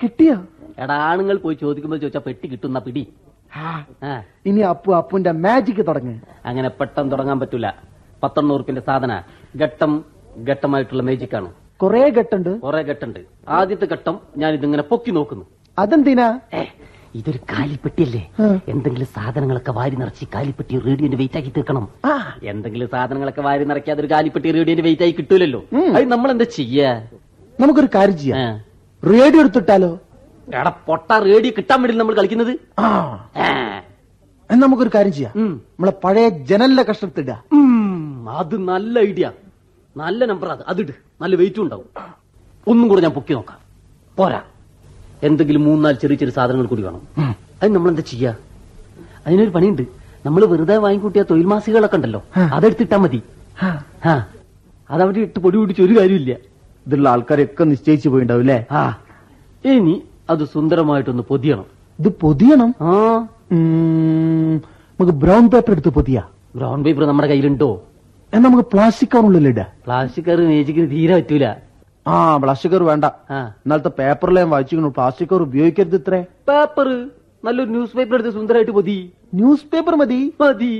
കിട്ടിയോ? 0.02 0.36
എടാ 0.78 0.94
ആണുങ്ങൾ 0.94 1.36
പോയി 1.36 1.54
ചോദിക്കുമ്പോൾ 1.54 1.96
ചോദിച്ചാ 1.96 2.20
പെട്ടി 2.26 2.48
കിട്ടുന്ന 2.48 2.78
പിടി. 2.78 3.12
ഇനി 4.46 4.60
അപ്പു 4.60 4.92
അപ്പുന്റെ 4.92 5.30
മാജിക് 5.30 5.86
തുടങ്ങി. 5.86 6.20
അങ്ങനെ 6.46 6.68
പെട്ടെന്ന് 6.68 7.12
തുടങ്ങാൻ 7.12 7.40
പറ്റൂല. 7.40 7.70
പത്തെണ്ണൂറ് 8.22 8.60
റുപ്യന്റെ 8.60 8.80
സാധന. 8.80 9.22
ഘട്ടം 9.56 10.04
ഘട്ടമായിട്ടുള്ള 10.48 11.02
മാജിക്കാണ് 11.02 11.44
ആണ്? 11.44 11.54
കൊറേ 11.76 12.10
ഘട്ടുണ്ട്. 12.10 12.60
കൊറേ 12.60 12.82
ഘട്ടുണ്ട്. 12.82 13.20
ആദ്യത്തെ 13.48 13.86
ഘട്ടം 13.86 14.20
ഞാൻ 14.36 14.54
ഇതിങ്ങനെ 14.54 14.82
പൊക്കി 14.82 15.10
നോക്കുന്നു. 15.10 15.44
അതെന്തിനാ? 15.78 16.40
ഇതൊരു 17.16 17.38
കാലിപ്പെട്ടിയല്ലേ. 17.38 18.30
എന്തെങ്കിലും 18.68 19.06
സാധനങ്ങളൊക്കെ 19.06 19.72
വാരി 19.72 19.96
നിറച്ച് 19.96 20.24
കാലിപ്പെട്ടി 20.34 20.78
റേഡിയോന്റെ 20.78 21.16
വെയിറ്റ് 21.16 21.36
ആക്കി 21.36 21.48
തീർക്കണം. 21.48 21.88
ആ. 22.04 22.38
എന്തെങ്കിലും 22.42 22.88
സാധനങ്ങളൊക്കെ 22.92 23.40
വാരി 23.40 23.64
നിറക്കി 23.64 23.90
ഒരു 23.90 24.06
കാലിപ്പെട്ടി 24.06 24.50
റേഡിയോന്റെ 24.50 24.82
വെയിറ്റ് 24.82 25.02
ആയി 25.02 25.12
കിട്ടൂലല്ലോ. 25.12 25.64
അത് 25.94 26.04
നമ്മൾ 26.04 26.30
എന്താ 26.30 26.44
ചെയ്യാ? 26.44 27.02
നമുക്കൊരു 27.60 27.88
കാര്യം 27.94 28.18
ചെയ്യാം. 28.18 28.58
റേഡിയോ 29.10 29.40
എടുത്തിട്ടാലോ? 29.40 30.00
എടാ 30.54 30.70
പൊട്ട 30.86 31.12
റേഡിയോ 31.12 31.52
കിട്ടാൻ 31.58 31.82
വേണ്ടി 31.82 31.98
നമ്മൾ 31.98 32.14
കളിക്കുന്നത്. 32.14 32.52
എന്നാ 34.50 34.66
നമുക്കൊരു 34.66 34.90
കാര്യം 34.94 35.12
ചെയ്യാം. 35.12 35.32
നമ്മളെ 35.56 35.92
പഴയ 36.04 36.28
ജനലിലെ 36.28 36.82
കഷ്ടത്തിട 36.82 37.30
ഉം, 37.52 38.30
അത് 38.30 38.56
നല്ല 38.58 38.98
ഐഡിയ. 38.98 39.32
നല്ല 39.96 40.24
നമ്പർ 40.24 40.48
അത്. 40.48 40.58
അതിട്. 40.68 40.92
നല്ല 41.20 41.36
വെയിറ്റും 41.36 41.62
ഉണ്ടാവും. 41.62 41.84
ഒന്നും 42.66 42.88
കൂടെ 42.88 43.00
ഞാൻ 43.00 43.10
പൊക്കി 43.10 43.32
നോക്കാം. 43.32 43.58
പോരാ. 44.16 44.42
എന്തെങ്കിലും 45.22 45.64
മൂന്നാൽ 45.64 45.94
ചെറിയ 45.94 46.16
ചെറിയ 46.16 46.32
സാധനങ്ങൾ 46.32 46.66
കൂടി 46.66 46.82
വേണം. 46.82 47.02
അത് 47.62 47.74
നമ്മൾ 47.74 47.88
എന്താ 47.88 48.02
ചെയ്യാ? 48.02 48.32
അതിനൊരു 49.26 49.50
പണിയുണ്ട്. 49.50 49.84
നമ്മൾ 50.26 50.44
വെറുതെ 50.44 50.76
വാങ്ങിക്കൂട്ടിയ 50.76 51.22
തൊഴിൽ 51.22 51.44
മാസികകളൊക്കെ 51.44 51.96
ഉണ്ടല്ലോ 51.96 52.20
അതെടുത്തിട്ടാ 52.52 52.96
മതി. 52.96 53.20
അതവിടെ 54.90 55.18
ഇട്ട് 55.18 55.40
പൊടി 55.40 55.58
പിടിച്ച് 55.58 55.82
ഒരു 55.82 55.98
കാര്യമില്ല 55.98 56.32
ഇതുള്ള 56.86 57.08
ആൾക്കാരൊക്കെ 57.08 57.64
നിശ്ചയിച്ചു 57.64 58.08
പോയിണ്ടാവും 58.08 58.40
അല്ലേ? 58.40 58.66
ആ. 58.70 58.98
ഇനി 59.64 60.02
അത് 60.30 60.44
സുന്ദരമായിട്ടൊന്ന് 60.44 61.22
പൊതിയണം. 61.22 61.66
ഇത് 61.98 62.08
പൊതിയണം? 62.08 62.74
ആ. 62.80 62.92
നമുക്ക് 64.98 65.12
ബ്രൗൺ 65.12 65.50
പേപ്പർ 65.50 65.72
എടുത്ത് 65.72 65.88
പൊതിയ. 65.88 66.18
ബ്രൗൺ 66.56 66.84
പേപ്പർ 66.84 67.04
നമ്മുടെ 67.06 67.28
കയ്യിലുണ്ടോ? 67.28 67.82
എന്നാ 68.32 68.48
നമുക്ക് 68.48 68.68
പ്ലാസ്റ്റിക് 68.70 69.08
കവറുള്ളിൽ 69.14 69.48
ഇടാ 69.48 69.66
പ്ലാസ്റ്റിക് 69.84 70.24
കവർ 70.24 70.40
മേജിക്കിന് 70.48 70.90
തീരെ 70.90 71.14
പറ്റൂല. 71.16 71.46
ആ 72.06 72.36
പ്ലാസ്റ്റിക് 72.36 72.72
കവർ 72.72 72.82
വേണ്ട 72.82 73.04
ഇന്നലത്തെ 73.64 73.88
പേപ്പറിൽ 73.98 74.38
ഞാൻ 74.38 74.50
വായിച്ചിരുന്നു 74.50 74.88
പ്ലാസ്റ്റിക് 74.88 75.28
കവർ 75.28 75.42
ഉപയോഗിക്കരുത് 75.42 75.96
ഇത്രേ. 75.96 76.20
പേപ്പർ 76.48 76.88
നല്ലൊരു 77.44 77.70
ന്യൂസ് 77.70 77.96
പേപ്പർ 77.96 78.14
എടുത്ത് 78.14 78.30
സുന്ദരമായിട്ട് 78.30 78.72
മതി 78.72 78.98
ന്യൂസ് 79.34 79.66
പേപ്പർ 79.72 79.94
മതി? 79.94 80.20
മതി. 80.40 80.74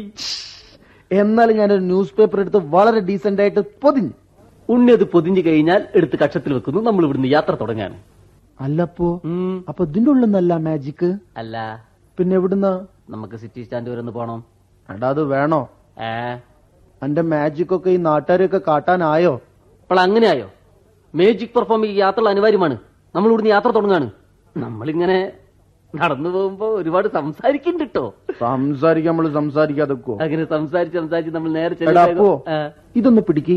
എന്നാൽ 1.11 1.53
ഞാനൊരു 1.53 1.81
ന്യൂസ് 1.81 2.15
പേപ്പർ 2.15 2.41
എടുത്ത് 2.41 2.57
വളരെ 2.75 3.01
ഡീസെന്റ് 3.01 3.43
ആയിട്ട് 3.43 3.61
പൊതിഞ്ഞു. 3.83 4.13
ഉണ്ണി 4.69 4.93
അത് 4.93 5.05
പൊതിഞ്ഞു 5.05 5.43
കഴിഞ്ഞാൽ 5.47 5.87
എടുത്ത് 5.95 6.17
കക്ഷത്തിൽ 6.23 6.53
വെക്കുന്നു. 6.55 6.81
നമ്മൾ 6.81 7.05
ഇവിടുന്ന് 7.05 7.29
യാത്ര 7.29 7.55
തുടങ്ങാൻ. 7.55 7.93
അല്ലപ്പോ 8.61 9.09
അപ്പൊ 9.69 9.85
ഇതിന്റെ 9.85 10.11
ഉള്ളിൽ 10.11 10.25
നിന്നല്ല 10.25 10.55
മാജിക് 10.67 11.09
അല്ല. 11.37 11.57
പിന്നെ 12.19 12.37
എവിടുന്ന? 12.37 12.69
നമുക്ക് 13.11 13.37
സിറ്റി 13.37 13.63
സ്റ്റാൻഡ് 13.63 13.91
വരെ 13.91 14.01
ഒന്ന് 14.01 14.13
പോണം. 14.13 14.41
എടാ 14.89 15.09
അത് 15.09 15.23
വേണോ? 15.35 15.61
ഏ? 16.01 16.11
എന്റെ 17.03 17.23
മാജിക് 17.23 17.75
ഒക്കെ 17.77 17.91
ഈ 17.91 17.97
നാട്ടുകാരെയൊക്കെ 17.97 18.61
കാട്ടാനായോ? 18.69 19.35
അപ്പോൾ 19.83 20.01
അങ്ങനെയായോ 20.01 20.49
മേജിക് 21.19 21.55
പെർഫോം 21.57 21.83
ഈ 21.89 21.91
യാത്ര 22.03 22.23
അനിവാര്യമാണ്. 22.35 22.77
നമ്മൾ 23.15 23.29
ഇവിടുന്ന് 23.31 23.53
യാത്ര 23.55 23.71
തുടങ്ങാണ് 23.77 24.07
നമ്മളിങ്ങനെ 24.57 25.19
നടന്നു 25.95 26.31
പോകുമ്പോ 26.35 26.67
ഒരുപാട് 26.81 27.07
സംസാരിക്കണ്ടിട്ടോ 27.17 28.05
കേട്ടോ 28.29 28.37
സംസാരിക്കാൻ 28.45 29.13
നമ്മൾ 29.13 29.27
സംസാരിക്കാതെ 29.39 29.95
അങ്ങനെ 30.25 30.45
സംസാരിച്ച് 30.55 30.97
സംസാരിച്ച് 31.01 31.33
നമ്മൾ 31.37 31.51
നേരെ 31.59 31.75
ഇതൊന്ന് 33.01 33.23
പിടിക്ക്. 33.29 33.57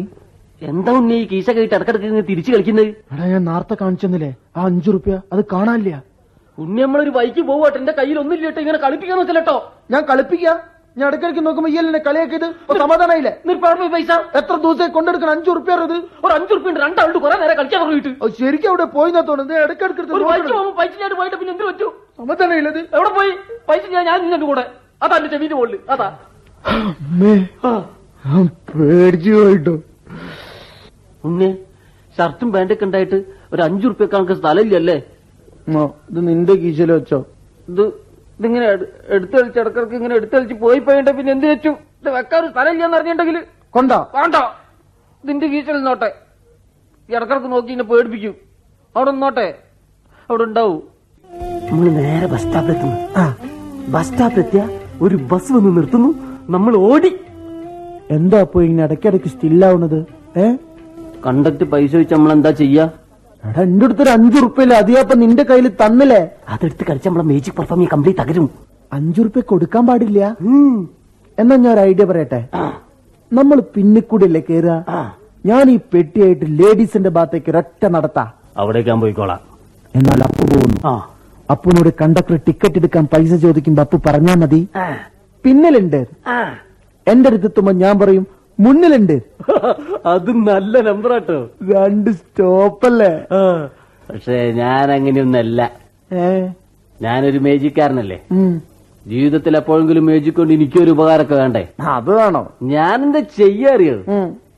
എന്താ 0.62 0.92
ഉണ്ണി 1.00 1.16
ഈ 1.24 1.26
കീശ 1.32 1.50
കഴിട്ട് 1.58 1.74
ഇടക്കിടക്ക് 1.78 2.08
ഇങ്ങനെ 2.10 2.26
തിരിച്ചു 2.30 2.52
കളിക്കുന്നത് 2.54 2.88
എടാ 3.14 3.26
ഞാൻ 3.34 3.44
നേരത്തെ 3.50 3.76
കാണിച്ചെന്നില്ലേ? 3.82 4.32
ആ 4.58 4.66
അഞ്ചു 4.70 4.90
റുപ്യ 4.96 5.14
അത് 5.34 5.42
കാണാനില്ല. 5.54 5.98
ഉണ്ണി 6.58 6.80
നമ്മളൊരു 6.86 7.12
ബൈക്ക് 7.18 7.42
പോവാട്ടെ. 7.50 7.78
എന്റെ 7.82 7.94
കയ്യിൽ 8.00 8.18
ഒന്നുമില്ല 8.22 8.46
കേട്ടോ. 8.48 8.62
ഇങ്ങനെ 8.66 8.80
കളിപ്പിക്കാൻ 8.86 9.18
നോക്കില്ലട്ടോ 9.20 9.58
ഞാൻ 9.94 10.02
കളിപ്പിക്ക. 10.12 10.56
ഞാൻ 11.00 11.08
ഇടയ്ക്കിടയ്ക്ക് 11.10 11.44
നോക്കുമ്പോ 11.48 11.70
ഈ 11.74 11.78
എന്നെ 11.82 12.00
കളിയാക്കിയത് 12.08 12.46
പോയി 13.82 13.92
പൈസ. 13.96 14.12
എത്ര 14.40 14.56
ദിവസം 14.66 14.92
കൊണ്ടെടുക്കണം 14.96 15.32
അഞ്ചു 15.36 15.52
റുപ്യ 15.58 15.74
അത് 15.80 15.96
ഒരു 16.26 16.34
അഞ്ചു 16.38 16.52
റുപ്യ 16.58 16.74
രണ്ടാളുണ്ട് 16.86 17.20
കുറെ 17.26 17.36
നേരം 17.44 17.56
കളിക്കാൻ 17.60 17.80
പറഞ്ഞിട്ട് 17.84 18.12
ശരിക്കും 18.40 18.70
അവിടെ 18.72 18.86
പോയി 18.96 19.12
തോന്നുന്നത് 19.30 19.56
ഇടയ്ക്കിടയ്ക്ക് 19.66 20.02
പൈസ 20.80 20.94
ഞാൻ 21.04 21.14
പോയിട്ട് 21.20 21.38
പിന്നെ 21.42 21.54
എന്ത് 21.56 21.66
പറ്റൂ? 21.70 21.88
സമാധാനായില്ലത് 22.20 22.80
എവിടെ 22.96 23.12
പോയി? 23.18 23.32
പൈസ 23.70 23.84
ഞാൻ 23.96 24.04
ഞാൻ 24.10 24.18
നിന്നെ 24.26 24.40
കൂടെ. 24.46 24.66
അതാ 25.02 25.16
എന്റെ 25.20 25.30
ചെവിന്റെ 25.34 25.56
മുകളിൽ 25.58 25.80
അതാ. 25.94 26.08
പേടിച്ചു 28.72 29.32
പോയിട്ടോ. 29.38 29.76
ഉണ്ണി 31.24 31.50
ഷർട്ടും 32.18 32.50
പാന്റൊക്കെ 32.54 32.86
ഉണ്ടായിട്ട് 32.88 33.18
ഒരു 33.54 33.62
അഞ്ചു 33.68 33.86
റുപ്യക്കാർക്ക് 33.92 34.36
സ്ഥലമില്ലല്ലേ 34.42 34.98
ഇത് 36.12 36.20
നിന്റെ 36.28 36.54
കീശയിൽ 36.62 36.92
വെച്ചോ. 36.96 37.20
ഇത് 37.68 37.84
ഇതിങ്ങനെ 38.40 38.66
എടുത്തെളിച്ച് 39.16 39.60
ഇടക്കിടക്ക് 39.60 39.96
ഇങ്ങനെ 39.96 40.16
എടുത്തളിച്ച് 40.16 40.54
പോയി 40.54 40.80
പോയിട്ട് 40.80 41.12
പിന്നെ 41.18 41.32
എന്ത് 41.32 41.48
വെച്ചു 41.48 41.72
ഇത് 42.02 42.10
വെക്കാൻ 42.10 42.40
ഒരു 42.44 42.52
സ്ഥലമില്ലെന്ന് 42.52 42.98
അറിഞ്ഞിട്ടുണ്ടെങ്കിൽ 42.98 43.40
കൊണ്ടോ? 43.76 43.98
വേണ്ട. 44.16 44.36
ഇതിന്റെ 45.24 45.48
കീശയിൽ 45.48 45.76
നിന്നോട്ടെ. 45.76 46.10
ഈ 47.10 47.14
ഇടക്കിടക്ക് 47.18 47.50
നോക്കി 47.52 47.72
എന്നെ 47.72 47.84
പേടിപ്പിക്കും. 47.84 48.36
അവിടെ 48.96 49.12
നിന്നോട്ടെ. 49.12 49.48
അവിടെ 50.30 50.44
ഉണ്ടാവും. 50.44 50.80
നമ്മൾ 51.70 51.88
നേരെ 52.00 52.28
ബസ് 52.28 52.46
സ്റ്റോപ്പിലെത്തുന്നു 52.46 52.98
ബസ് 53.88 54.08
സ്റ്റോപ്പിലെത്തിയ 54.08 54.62
ഒരു 55.02 55.16
ബസ് 55.32 55.52
വന്ന് 55.54 55.78
നിർത്തുന്നു. 55.78 56.10
നമ്മൾ 56.50 56.74
ഓടി. 56.90 57.12
എന്താ 58.12 58.44
പോയി 58.44 58.66
ഇങ്ങനെ 58.68 58.86
ഇടയ്ക്കിടയ്ക്ക് 58.86 59.28
സ്റ്റില്ലാവുന്നത് 59.28 60.00
ഏ? 60.38 60.46
കണ്ടക്ട് 61.26 61.64
പൈസ 61.64 61.96
വെച്ച് 61.96 62.14
നമ്മൾ 62.14 62.32
എന്താ 62.32 62.52
ചെയ്യാ? 62.52 62.86
എടാ 63.44 63.62
എന്റെ 63.68 63.86
അടുത്തൊരു 63.86 64.12
അഞ്ചു 64.16 64.38
റുപ്യല്ലേ 64.46 64.76
അതിയപ്പൊ 64.82 65.16
നിന്റെ 65.22 65.44
കയ്യിൽ 65.50 65.68
തന്നില്ലേ? 65.82 66.22
അതെടുത്ത് 66.54 66.84
കളിച്ച 66.90 67.06
നമ്മളെ 67.10 67.26
മേജിക് 67.32 67.56
പെർഫോം 67.60 67.84
കംപ്ലീറ്റ് 67.94 68.22
തകരും. 68.22 68.48
അഞ്ചു 68.98 69.20
റുപ്യ 69.26 69.42
കൊടുക്കാൻ 69.52 69.84
പാടില്ല? 69.90 70.20
എന്നാ 71.38 71.56
ഞാൻ 71.64 71.72
ഒരു 71.74 71.82
ഐഡിയ 71.90 72.06
പറയട്ടെ? 72.12 72.40
നമ്മൾ 73.32 73.58
പിന്നിക്കൂടിയല്ലേ 73.76 74.42
കേറുക? 74.50 74.76
ഞാൻ 75.50 75.66
ഈ 75.74 75.78
പെട്ടിയായിട്ട് 75.94 76.46
ലേഡീസിന്റെ 76.60 77.12
ഭാഗത്തേക്ക് 77.18 77.50
ഒരൊറ്റ 77.52 77.84
നടത്താ. 77.96 78.26
അവിടേക്ക് 78.62 78.90
ഞാൻ 78.92 79.00
പോയിക്കോളാം. 79.04 79.42
എന്നാൽ 79.96 80.22
അപ്പു 80.28 80.44
പോകുന്നു 80.52 80.80
ആ. 80.90 80.94
അപ്പുനോട് 81.50 81.90
കണ്ടക്ടർ 82.02 82.36
ടിക്കറ്റ് 82.48 82.80
എടുക്കാൻ 82.82 83.06
പൈസ 83.14 83.34
ചോദിക്കുമ്പോ 83.46 83.82
അപ്പു 83.86 83.98
പറഞ്ഞാ 84.08 84.34
മതി. 84.42 84.60
പിന്നലുണ്ട്. 85.46 86.02
എന്റെ 87.08 87.28
അടുത്തെത്തുമ്പോ 87.30 87.72
ഞാൻ 87.84 87.94
പറയും 88.02 88.26
മുന്നിലുണ്ട്. 88.66 89.16
അത് 90.14 90.32
നല്ല 90.50 90.82
നമ്പർ 90.88 91.12
ആട്ടോ. 91.18 91.38
രണ്ട് 91.74 92.10
സ്റ്റോപ്പല്ലേ? 92.20 93.12
പക്ഷെ 94.10 94.38
ഞാൻ 94.62 94.86
അങ്ങനെയൊന്നല്ല 94.98 95.60
ഞാനൊരു 97.00 97.40
മേജിക്കാരനല്ലേ. 97.46 98.20
ജീവിതത്തിൽ 99.06 99.54
എപ്പോഴെങ്കിലും 99.60 100.06
മേജിക് 100.10 100.38
കൊണ്ട് 100.40 100.54
എനിക്കൊരു 100.58 100.92
ഉപകാരമൊക്കെ 100.96 101.36
വേണ്ടേ? 101.42 101.64
അത് 101.96 102.12
വേണോ. 102.20 102.42
ഞാൻ 102.74 102.98
എന്താ 103.06 103.22
ചെയ്യാറിയോ 103.40 103.98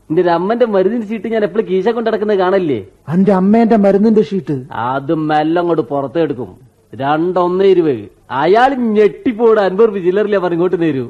എന്റെ 0.10 0.22
ഒരു 0.24 0.32
അമ്മന്റെ 0.38 0.68
മരുന്നിന്റെ 0.76 1.08
ഷീട്ട് 1.12 1.28
ഞാൻ 1.34 1.44
എപ്പോഴും 1.48 1.66
കീശ 1.70 1.90
കൊണ്ട് 1.96 2.08
നടക്കുന്നത് 2.10 2.40
കാണല്ലേ 2.44 2.80
എന്റെ 3.14 3.32
അമ്മേന്റെ 3.42 3.78
മരുന്നിന്റെ 3.86 4.24
ഷീട്ട് 4.30 4.56
അത് 4.88 5.14
മെല്ലം 5.30 5.62
അങ്ങോട്ട് 5.62 5.86
പുറത്തെടുക്കും. 5.94 6.50
രണ്ടൊന്നേ 7.04 7.68
ഇരുപത്. 7.74 8.04
അയാൾ 8.44 8.70
ഞെട്ടിപ്പോടെ 8.98 9.62
അൻപത് 9.68 10.00
ചില്ലറില്ല 10.08 10.38
നേരൂ 10.44 10.54
ഇങ്ങോട്ട് 10.58 10.80
തരൂ 10.84 11.06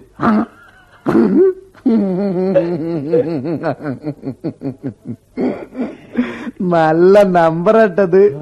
നല്ല 6.61 7.23
നമ്പർ 7.23 7.77
ഇട്ടത്. 7.77 8.35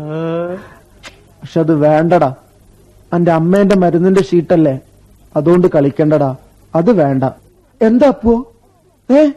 പക്ഷെ 1.42 1.60
അത് 1.60 1.74
വേണ്ടടാ. 1.76 2.36
എന്റെ 3.16 3.32
അമ്മേന്റെ 3.32 3.76
മരുന്നിന്റെ 3.76 4.24
ഷീട്ടല്ലേ 4.24 4.80
അതുകൊണ്ട് 5.36 5.68
കളിക്കണ്ടടാ. 5.76 6.36
അത് 6.76 6.92
വേണ്ട. 6.92 7.24
എന്താ 7.82 8.08
അപ്പോ? 8.08 8.54
ഏ? 9.12 9.32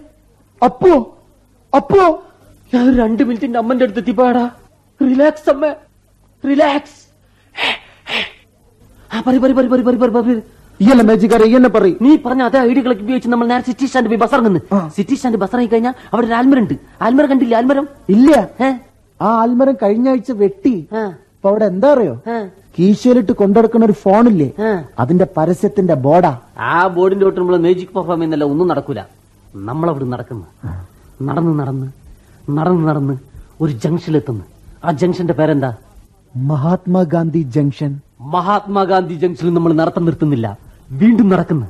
അപ്പോ? 0.65 1.19
അപ്പോ? 1.77 2.23
ഞാൻ 2.75 2.99
രണ്ടു 2.99 3.23
മിനിറ്റിന്റെ 3.23 3.59
അമ്മന്റെ 3.59 3.85
അടുത്ത് 3.85 4.01
എത്തിപ്പാടാ. 4.01 4.51
റിലാക്സ് 5.03 5.51
അമ്മ. 5.51 5.75
റിലാക്സ് 6.49 7.03
ആ 9.15 9.21
പറി 9.21 9.39
പറി 9.39 9.53
പറി 9.53 9.67
പറി 9.67 9.83
പറി 9.83 9.97
പറി 9.97 10.11
പറി 10.11 10.41
ഇയല്ല 10.83 11.03
മാജിക് 11.09 11.35
അറിയ 11.37 11.59
എന്നെ 11.59 11.71
പറയും. 11.77 11.97
നീ 12.05 12.11
പറഞ്ഞ 12.27 12.43
അതേ 12.49 12.59
ഐഡിയകളൊക്കെ 12.69 13.03
ഉപയോഗിച്ച് 13.07 13.31
നമ്മൾ 13.33 13.47
നേരെ 13.53 13.65
സിറ്റി 13.69 13.87
സ്റ്റാൻഡ് 13.89 14.09
പോയി 14.11 14.21
ബസ് 14.23 14.35
ഇറങ്ങുന്നു 14.37 14.61
സിറ്റി 14.97 15.15
സ്റ്റാൻഡ് 15.19 15.39
ബസ് 15.43 15.55
ഇറങ്ങി 15.55 15.71
കഴിഞ്ഞാൽ 15.73 15.95
അവിടെ 16.13 16.27
ഒരു 16.29 16.35
ആൽമരം 16.39 16.63
ഉണ്ട്. 16.65 16.75
ആൽമരം 17.07 17.29
കണ്ടില്ല? 17.33 17.55
ആൽമരം? 17.61 17.87
ഇല്ല? 18.15 18.31
ആ 19.21 19.29
ആൽമരം 19.43 19.75
കഴിഞ്ഞ 19.83 20.07
ആഴ്ച 20.13 20.33
വെട്ടി. 20.43 20.75
അപ്പൊ 21.03 21.49
അവിടെ 21.51 21.67
എന്താ 21.73 21.89
അറിയോ? 21.95 22.15
കീശയിലിട്ട് 22.77 23.33
കൊണ്ടെടുക്കുന്ന 23.41 23.85
ഒരു 23.89 23.97
ഫോണില്ലേ. 24.05 24.49
അതിന്റെ 25.03 25.27
പരസ്യത്തിന്റെ 25.37 25.95
ബോർഡാ. 26.07 26.33
ആ 26.73 26.77
ബോർഡിന്റെ 26.97 27.25
തൊട്ട് 27.27 27.41
നമ്മൾ 27.43 27.57
മാജിക് 27.67 27.93
പെർഫോം 27.97 28.17
ചെയ്യുന്നില്ല 28.19 28.45
ഒന്നും 28.53 28.69
നടക്കൂല. 28.73 29.01
നമ്മളവിടെ 29.69 30.07
നടക്കുന്നു. 30.15 30.47
നടന്ന് 31.29 31.55
നടന്ന് 31.61 31.89
നടന്ന് 32.59 32.85
നടന്ന് 32.91 33.15
ഒരു 33.63 33.73
ജംഗ്ഷനിലെത്തുന്നു 33.83 34.45
ആ 34.85 34.91
ജംഗ്ഷന്റെ 35.01 35.35
പേരെന്താ? 35.41 35.71
മഹാത്മാഗാന്ധി 36.35 37.41
ജംഗ്ഷൻ 37.57 37.93
മഹാത്മാഗാന്ധി 38.35 39.15
ജംഗ്ഷനിൽ 39.23 39.53
നമ്മൾ 39.57 39.73
നടത്തം 39.81 40.05
നിർത്തുന്നില്ല. 40.09 40.47
വീണ്ടും 40.93 41.29
നടക്കുന്നു. 41.29 41.67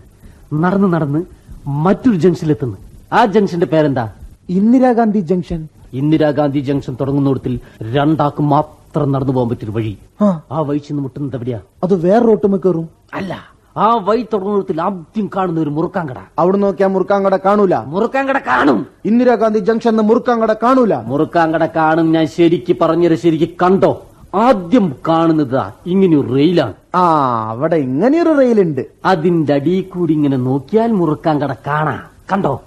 നടന്ന് 0.55 0.93
നടന്ന് 0.93 1.25
മറ്റൊരു 1.67 2.17
ജംഗ്ഷനിലെത്തുന്നു 2.17 2.77
ആ 3.13 3.25
ജംഗ്ഷന്റെ 3.25 3.67
പേരെന്താ? 3.67 4.09
ഇന്ദിരാഗാന്ധി 4.49 5.21
ജംഗ്ഷൻ. 5.21 5.69
ഇന്ദിരാഗാന്ധി 5.93 6.59
ജംഗ്ഷൻ 6.59 6.97
തുടങ്ങുന്നിടത്തിൽ 7.01 7.61
രണ്ടാക്കും 7.83 8.49
മാത്രം 8.49 9.13
നടന്നു 9.13 9.33
പോകാൻ 9.33 9.49
പറ്റിയൊരു 9.49 9.73
വഴി. 9.73 9.99
ആ. 10.23 10.43
ആ 10.53 10.61
വഴി 10.61 10.79
ചെന്ന് 10.79 11.03
മുട്ടുന്നത് 11.03 11.37
എവിടെയാ? 11.37 11.61
അത് 11.83 11.95
വേറെ 11.95 12.25
റോട്ടുമ്മ 12.25 12.57
കയറും. 12.57 12.89
അല്ല 13.15 13.37
ആ 13.77 13.95
വഴി 13.97 14.27
തുടങ്ങുന്നിടത്തിൽ 14.33 14.83
ആദ്യം 14.83 15.31
കാണുന്ന 15.37 15.61
ഒരു 15.61 15.71
മുറുക്കാങ്കട. 15.71 16.17
അവിടെ 16.39 16.57
നോക്കിയാ 16.57 16.89
മുറുക്കാങ്കട 16.89 17.37
കാണൂല. 17.37 17.77
മുറുക്കാങ്കട 17.77 18.39
കാണും. 18.39 18.87
ഇന്ദിരാഗാന്ധി 19.05 19.59
ജംഗ്ഷൻ 19.59 19.97
മുറുക്കാങ്കട 19.97 20.53
കാണൂല. 20.53 20.97
മുറുക്കാങ്കട 20.97 21.67
കാണും 21.67 22.13
ഞാൻ 22.13 22.27
ശരിക്ക് 22.27 22.77
പറഞ്ഞത് 22.81 23.15
ശരിക്ക് 23.15 23.53
കണ്ടോ? 23.63 24.03
ആദ്യം 24.35 24.95
കാണുന്നത് 25.09 25.73
ഇങ്ങനെ 25.87 26.17
ഒരു 26.17 26.35
റെയിലാണ്. 26.35 26.75
ആ 26.95 27.17
അവിടെ 27.51 27.77
ഇങ്ങനെ 27.77 28.23
ഒരു 28.23 28.39
റെയിലുണ്ട്. 28.39 28.87
അതിന്റെ 29.05 29.55
അടി 29.55 29.81
കൂടി 29.81 30.13
ഇങ്ങനെ 30.13 30.37
നോക്കിയാൽ 30.37 30.93
മുറുക്കാൻ 30.93 31.41
കട 31.41 31.53
കാണാ. 31.53 32.03
കണ്ടോ? 32.33 32.63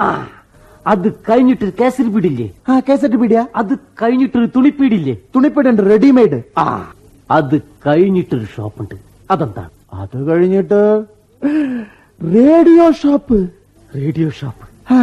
ആ. 0.00 0.28
അത് 0.86 1.12
കഴിഞ്ഞിട്ടൊരു 1.12 1.72
കേസരി 1.80 2.08
പീടില്ലേ 2.08 2.50
ആ 2.68 2.80
കേസറ്റ് 2.80 3.16
പിടിയാ. 3.16 3.46
അത് 3.56 3.78
കഴിഞ്ഞിട്ടൊരു 4.02 4.46
തുണിപ്പീടില്ലേ 4.46 5.16
തുണിപ്പീടുണ്ട് 5.36 5.82
റെഡിമെയ്ഡ്. 5.82 6.42
ആ. 6.58 6.94
അത് 7.30 7.60
കഴിഞ്ഞിട്ടൊരു 7.86 8.44
ഷോപ്പുണ്ട്. 8.56 8.94
അതെന്താണ് 9.30 9.70
അത് 9.94 10.26
കഴിഞ്ഞിട്ട് 10.28 11.04
റേഡിയോ 12.34 12.92
ഷോപ്പ്. 12.92 13.48
Radio 13.96 14.30
shop. 14.30 14.94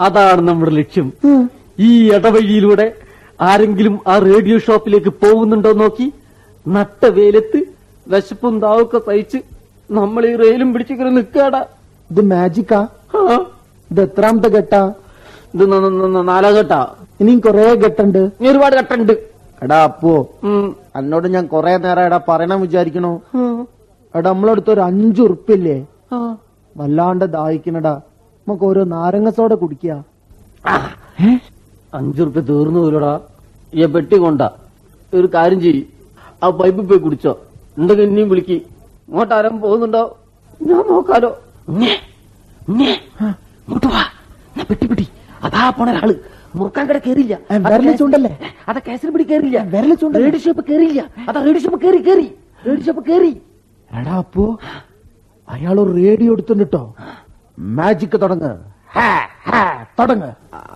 അതാണ് 0.00 0.40
നമ്മുടെ 0.40 0.70
ലക്ഷ്യം. 0.70 1.12
ഈ 1.78 2.12
ഇടവഴിയിലൂടെ 2.12 2.92
ആരെങ്കിലും 3.40 3.94
ആ 4.12 4.14
റേഡിയോ 4.28 4.56
ഷോപ്പിലേക്ക് 4.66 5.10
പോകുന്നുണ്ടോ 5.22 5.70
നോക്കി? 5.82 6.06
നട്ട 6.66 7.06
വെയിലത്ത് 7.16 7.58
വിശപ്പും 8.06 8.54
താവൊക്കെ 8.64 8.98
സഹിച്ച് 9.06 9.38
നമ്മൾ 9.90 10.22
ഈ 10.30 10.32
റെയിലും 10.42 10.68
പിടിച്ചിങ്ങനെ 10.74 11.10
നിൽക്കാടാ 11.18 11.60
ഇത് 12.10 12.20
മാജിക്കാ 12.32 12.80
ഇത് 13.90 14.00
എത്രാമത്തെ 14.06 14.48
ഘട്ടാ? 14.56 14.82
ഇത് 15.54 15.64
നാലാ 16.30 16.50
ഘട്ടാ. 16.58 16.80
ഇനിയും 17.20 17.38
കൊറേ 17.46 17.66
ഘട്ടുണ്ട്. 17.84 18.18
ഇനി 18.38 18.48
ഒരുപാട് 18.52 18.74
ഘട്ടുണ്ട്. 18.80 19.14
എടാ 19.64 19.78
അപ്പോ 19.90 20.12
അന്നോട് 20.44 20.98
എന്നോട് 20.98 21.26
ഞാൻ 21.36 21.44
കൊറേ 21.52 21.72
നേരം 21.84 22.04
എടാ 22.08 22.18
പറയണം 22.28 22.58
വിചാരിക്കണോ. 22.64 23.12
എടാ 24.14 24.28
നമ്മളടുത്ത് 24.32 24.70
ഒരു 24.74 24.82
അഞ്ചു 24.88 25.20
ഉറുപ്പില്ലേ. 25.26 25.78
വല്ലാണ്ട് 26.76 27.24
ദാഹിക്കണടാ. 27.36 27.94
നമുക്ക് 28.46 28.64
ഓരോ 28.70 28.82
നാരങ്ങസോടെ 28.96 29.54
സോഡ 29.54 29.60
കുടിക്കുക 29.62 29.94
അഞ്ചു 31.94 32.22
റുപ്യ 32.22 32.40
തീർന്നു 32.40 32.80
പോലടാ 32.80 33.12
ഈ 33.74 33.84
പെട്ടി 33.84 34.16
കൊണ്ട. 34.16 34.42
ഒരു 35.14 35.28
കാര്യം 35.34 35.60
ചെയ്യ്. 35.60 35.82
ആ 36.42 36.48
പൈപ്പിൽ 36.48 36.84
പോയി 36.86 37.00
കുടിച്ചോ. 37.00 37.32
എന്തെങ്കിലും 37.78 38.10
ഇനിയും 38.10 38.28
വിളിക്ക്. 38.28 38.56
ഇങ്ങോട്ട് 39.08 39.34
ആരും 39.34 39.60
പോകുന്നുണ്ടോ? 39.60 40.02
ഞാൻ 40.62 40.82
നോക്കാലോ. 40.90 41.30
പെട്ടി 44.70 44.86
പെട്ടി. 44.86 45.06
അതാ 45.44 45.70
പോണ 45.70 45.90
ഒരാൾ. 45.90 46.10
മുറുക്കാൻ 46.56 46.84
കട 46.88 46.98
കേറില്ല 46.98 47.34
ചൂണ്ടല്ലേ? 48.00 48.32
അതാ 48.68 48.80
കേസരി 48.88 49.10
പിടി 49.10 49.24
കേറില്ല 49.24 49.58
വിരൽ? 49.62 49.92
റേഡിയോ 50.24 50.40
ഷോപ്പ് 50.44 50.64
കേറില്ല 50.70 51.00
അതാ 51.28 51.40
റേഡിയോ 51.44 51.62
ഷോപ്പ് 51.64 51.80
കേറി 51.84 51.98
കേറി. 52.08 52.26
റേഡിയോ 52.66 52.84
ഷോപ്പ് 52.86 53.02
കേറി. 53.10 53.32
എടാ 53.90 54.14
അപ്പോ 54.24 54.58
അയാൾ 55.48 55.76
റേഡിയോ 55.98 56.32
എടുത്തുണ്ടോ 56.32 56.94
മാജിക് 57.58 58.16
തുടങ്ങ്. 58.22 58.50
ഹാ, 58.96 59.08
ഹാ, 59.37 59.37
തുടങ്ങ്. 59.98 60.32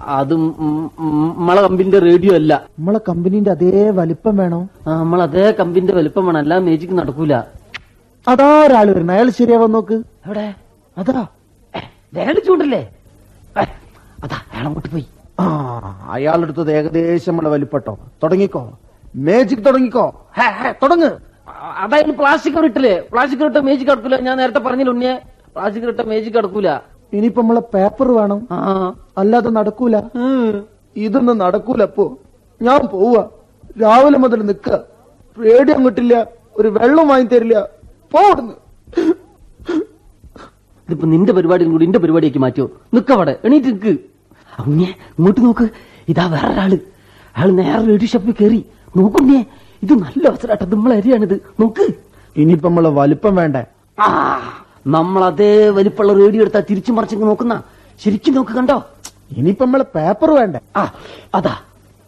അത് 0.07 0.35
നമ്മളെ 0.35 1.63
കമ്പിന്റെ 1.63 1.99
റേഡിയോ 1.99 2.35
അല്ല. 2.35 2.63
നമ്മളെ 2.79 3.01
കമ്പനിന്റെ 3.09 3.51
അതേ 3.51 3.91
വലിപ്പം 3.91 4.37
വേണോ? 4.37 4.69
നമ്മൾ 4.87 5.23
അതേ 5.23 5.51
കമ്പിന്റെ 5.51 5.93
വലിപ്പം 5.93 6.27
വേണം. 6.27 6.39
അല്ല 6.39 6.59
മേജിക്ക് 6.59 6.95
നടക്കൂല. 6.95 7.35
അതാ 8.29 8.63
ഒരാൾ 8.67 8.91
വരുന്ന. 8.91 9.13
അയാൾ 9.13 9.31
ശരിയാവാൻ 9.31 9.73
നോക്ക്. 9.73 9.95
എവിടെ? 10.27 10.55
അതാ. 10.99 11.27
വേണ്ട 12.15 12.39
ചൂണ്ടല്ലേ? 12.39 12.79
ഏ, 13.59 13.63
അതാ 14.25 14.37
അയാൾ 14.53 14.65
അങ്ങോട്ട് 14.65 14.89
പോയി. 14.89 15.07
ആ 15.41 16.09
അയാളെടുത്തത് 16.13 16.73
ഏകദേശം 16.73 17.33
നമ്മളെ 17.33 17.49
വലിപ്പട്ടോ. 17.49 17.99
തുടങ്ങിക്കോ. 18.23 18.79
മേജിക് 19.15 19.65
തുടങ്ങിക്കോ. 19.67 20.27
തുടങ്ങ്. 20.83 21.11
അതായത് 21.79 22.11
പ്ലാസ്റ്റിക് 22.11 22.55
ഇട്ടില്ലേ 22.55 23.01
പ്ലാസ്റ്റിക് 23.13 23.43
ഇട്ട 23.43 23.57
മേജിക് 23.57 23.91
അടക്കൂല 23.91 24.17
ഞാൻ 24.21 24.37
നേരത്തെ 24.39 24.59
പറഞ്ഞില്ല 24.59 24.91
ഉണ്ണിയെ? 24.91 25.15
പ്ലാസ്റ്റിക് 25.57 25.85
ഇട്ട 25.85 26.01
മേജിക് 26.01 26.35
കിടക്കൂല 26.35 26.69
ഇനിയിപ്പോ 27.13 27.43
നമ്മളെ 27.43 27.63
പേപ്പർ 27.75 28.09
വേണം. 28.13 28.41
അല്ലാതെ 29.19 29.51
നടക്കൂല. 29.51 29.97
ഇതൊന്നും 30.97 31.39
നടക്കൂല 31.39 31.83
അപ്പോ 31.83 32.05
ഞാൻ 32.63 32.81
പോവാ 32.93 33.23
രാവിലെ 33.83 34.19
മുതൽ 34.19 34.43
നിക്ക 34.47 34.77
പേടി 35.37 35.73
അങ്ങോട്ടില്ല. 35.73 36.27
ഒരു 36.57 36.69
വെള്ളം 36.69 37.09
വാങ്ങി 37.09 37.27
തരില്ല. 37.27 37.57
പോടുന്നു 38.13 38.55
ഇതിപ്പോ 40.89 41.07
നിന്റെ 41.09 41.33
പരിപാടിയും 41.33 41.71
കൂടി 41.73 41.85
എന്റെ 41.85 41.99
പരിപാടിയാക്കി 41.99 42.39
മാറ്റിയോ? 42.39 42.71
നിക്കവിടെ 42.95 43.39
എണീറ്റ് 43.45 43.67
നിക്ക്. 43.67 43.93
അങ്ങേ 44.59 44.89
ഇങ്ങോട്ട് 45.19 45.41
നോക്ക്. 45.41 45.69
ഇതാ 46.09 46.27
വേറൊരാൾ. 46.27 46.73
അയാൾ 47.37 47.51
നേരെ 47.51 47.79
റേഡിയോ 47.87 48.09
ഷോപ്പിൽ 48.13 48.35
കയറി. 48.41 48.61
നോക്കുന്നേ 48.97 49.45
ഇത് 49.83 49.93
നല്ല 49.93 50.29
അവസരമാട്ടോ 50.29 50.67
നമ്മളെ 50.67 50.97
അരിയാണിത്. 50.97 51.37
നോക്ക്. 51.61 51.87
ഇനിയിപ്പോ 52.37 52.69
നമ്മളെ 52.69 52.91
വലിപ്പം 52.91 53.35
വേണ്ട? 53.35 53.57
ആ. 53.99 54.09
നമ്മൾ 54.87 55.25
അതേ 55.25 55.69
വലിപ്പമുള്ള 55.69 56.13
റേഡിയോ 56.25 56.41
എടുത്താ 56.41 56.63
തിരിച്ചു 56.71 56.93
മറിച്ചെങ്കിൽ 56.93 57.27
നോക്കുന്ന. 57.27 57.63
ശരിക്കും 58.05 58.35
നോക്ക് 58.35 58.51
കണ്ടോ? 58.51 58.87
ഇനിയിപ്പോ 59.37 59.65
നമ്മളെ 59.65 59.85
പേപ്പർ 59.95 60.31
വേണ്ട? 60.31 60.57
ആ 60.77 60.93
അതാ. 61.35 61.61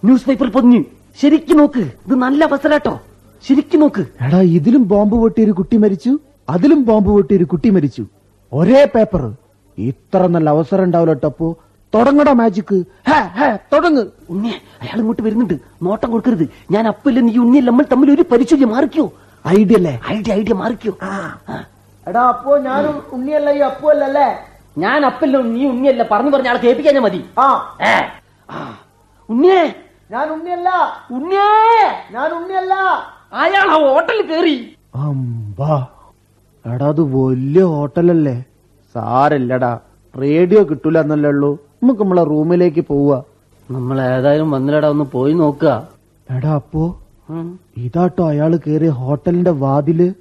ന്യൂസ് 0.04 0.24
പേപ്പർ 0.28 0.50
പൊതിഞ്ഞു. 0.50 0.82
ശരിക്കും 1.22 1.56
നോക്ക്. 1.56 1.78
ഇത് 1.78 2.14
നല്ല 2.14 2.44
അവസരട്ടോ. 2.44 3.00
ശരിക്കും 3.48 3.80
നോക്ക്. 3.80 4.04
എടാ 4.20 4.40
ഇതിലും 4.40 4.88
ബോംബ് 4.88 5.16
പൊട്ടി 5.16 5.44
ഒരു 5.44 5.50
കുട്ടി 5.50 5.76
മരിച്ചു. 5.76 6.18
അതിലും 6.48 6.84
ബോംബ് 6.84 7.08
പൊട്ടി 7.08 7.36
ഒരു 7.36 7.44
കുട്ടി 7.44 7.70
മരിച്ചു. 7.70 8.04
ഒരേ 8.52 8.84
പേപ്പർ 8.94 9.32
ഇത്ര 9.78 10.26
നല്ല 10.26 10.50
അവസരം 10.50 10.84
ഉണ്ടാവില്ല 10.84 11.12
ടപ്പോ 11.12 11.56
തുടങ്ങടാ 11.94 12.32
മാജിക്ക് 12.32 12.84
തുടങ്ങ്. 13.72 14.02
ഉണ്ണിയെ 14.30 14.56
അയാൾ 14.82 14.98
ഇങ്ങോട്ട് 14.98 15.22
വരുന്നുണ്ട്. 15.22 15.54
നോട്ടം 15.82 16.10
കൊടുക്കരുത്. 16.10 16.48
ഞാൻ 16.70 16.88
അപ്പല്ല 16.88 17.20
നീ 17.20 17.36
ഉണ്ണിയല്ല 17.36 17.70
നമ്മൾ 17.70 17.84
തമ്മിൽ 17.92 18.10
ഒരു 18.10 18.24
പരിചയം 18.32 18.68
മാറിക്കോ. 18.68 19.12
ഐഡിയ 19.48 19.76
അല്ലേ? 19.76 20.00
Idea 20.12 20.32
idea 20.32 20.54
Marico. 20.54 20.92
എടാ 22.08 22.20
അപ്പോ 22.20 22.58
ഞാനും 22.58 23.02
ഉണ്ണിയല്ല 23.12 23.50
ഈ 23.50 23.58
അപ്പു 23.58 23.88
അല്ലല്ലേ? 23.88 24.38
ഞാൻ 24.78 25.06
അപ്പല്ല 25.06 25.36
നീ 25.36 25.66
ഉണ്ണിയല്ല. 25.66 26.08
പറഞ്ഞു 26.10 26.30
പറഞ്ഞ 26.30 26.48
ആളെ 26.48 26.58
കേൾപ്പിക്കാൻ 26.58 26.94
ഞാൻ 26.94 27.02
മതി. 27.02 27.24
ആ. 27.38 27.76
ഏ, 27.82 27.94
ആ. 28.50 28.78
ഉണ്ണിയെ. 29.28 29.74
ഞാൻ 30.10 30.30
ഉണ്ണിയല്ല. 30.30 30.70
ഉണ്ണിയേ. 31.10 31.48
ഞാൻ 32.10 32.32
ഉണ്ണിയല്ല. 32.32 32.74
അയാൾ 33.32 33.70
ആ 33.70 33.92
ഹോട്ടലിൽ 33.92 34.22
കേറി. 34.22 34.76
അമ്പാ. 34.94 35.86
എടാ 36.66 36.88
അത് 36.88 37.00
വലിയ 37.00 37.62
ഹോട്ടലല്ലേ? 37.62 38.44
സാരല്ലടാ. 38.94 39.78
റേഡിയോ 40.20 40.62
കിട്ടൂല 40.62 41.00
എന്നല്ലേ 41.00 41.30
ഉള്ളൂ. 41.30 41.58
നമുക്ക് 41.82 42.00
നമ്മളെ 42.00 42.24
റൂമിലേക്ക് 42.24 42.80
പോവാ. 42.80 43.22
നമ്മൾ 43.70 44.00
ഏതായാലും 44.00 44.50
വന്നിലടാ 44.50 44.88
ഒന്ന് 44.88 45.04
പോയി 45.04 45.32
നോക്കുക. 45.32 45.88
എടാ 46.30 46.54
അപ്പോ. 46.54 47.00
ഇതാട്ടോ 47.76 48.28
അയാൾ 48.28 48.58
കേറിയ 48.66 48.88
ഹോട്ടലിന്റെ 48.88 49.50
വാതിൽ. 49.50 50.14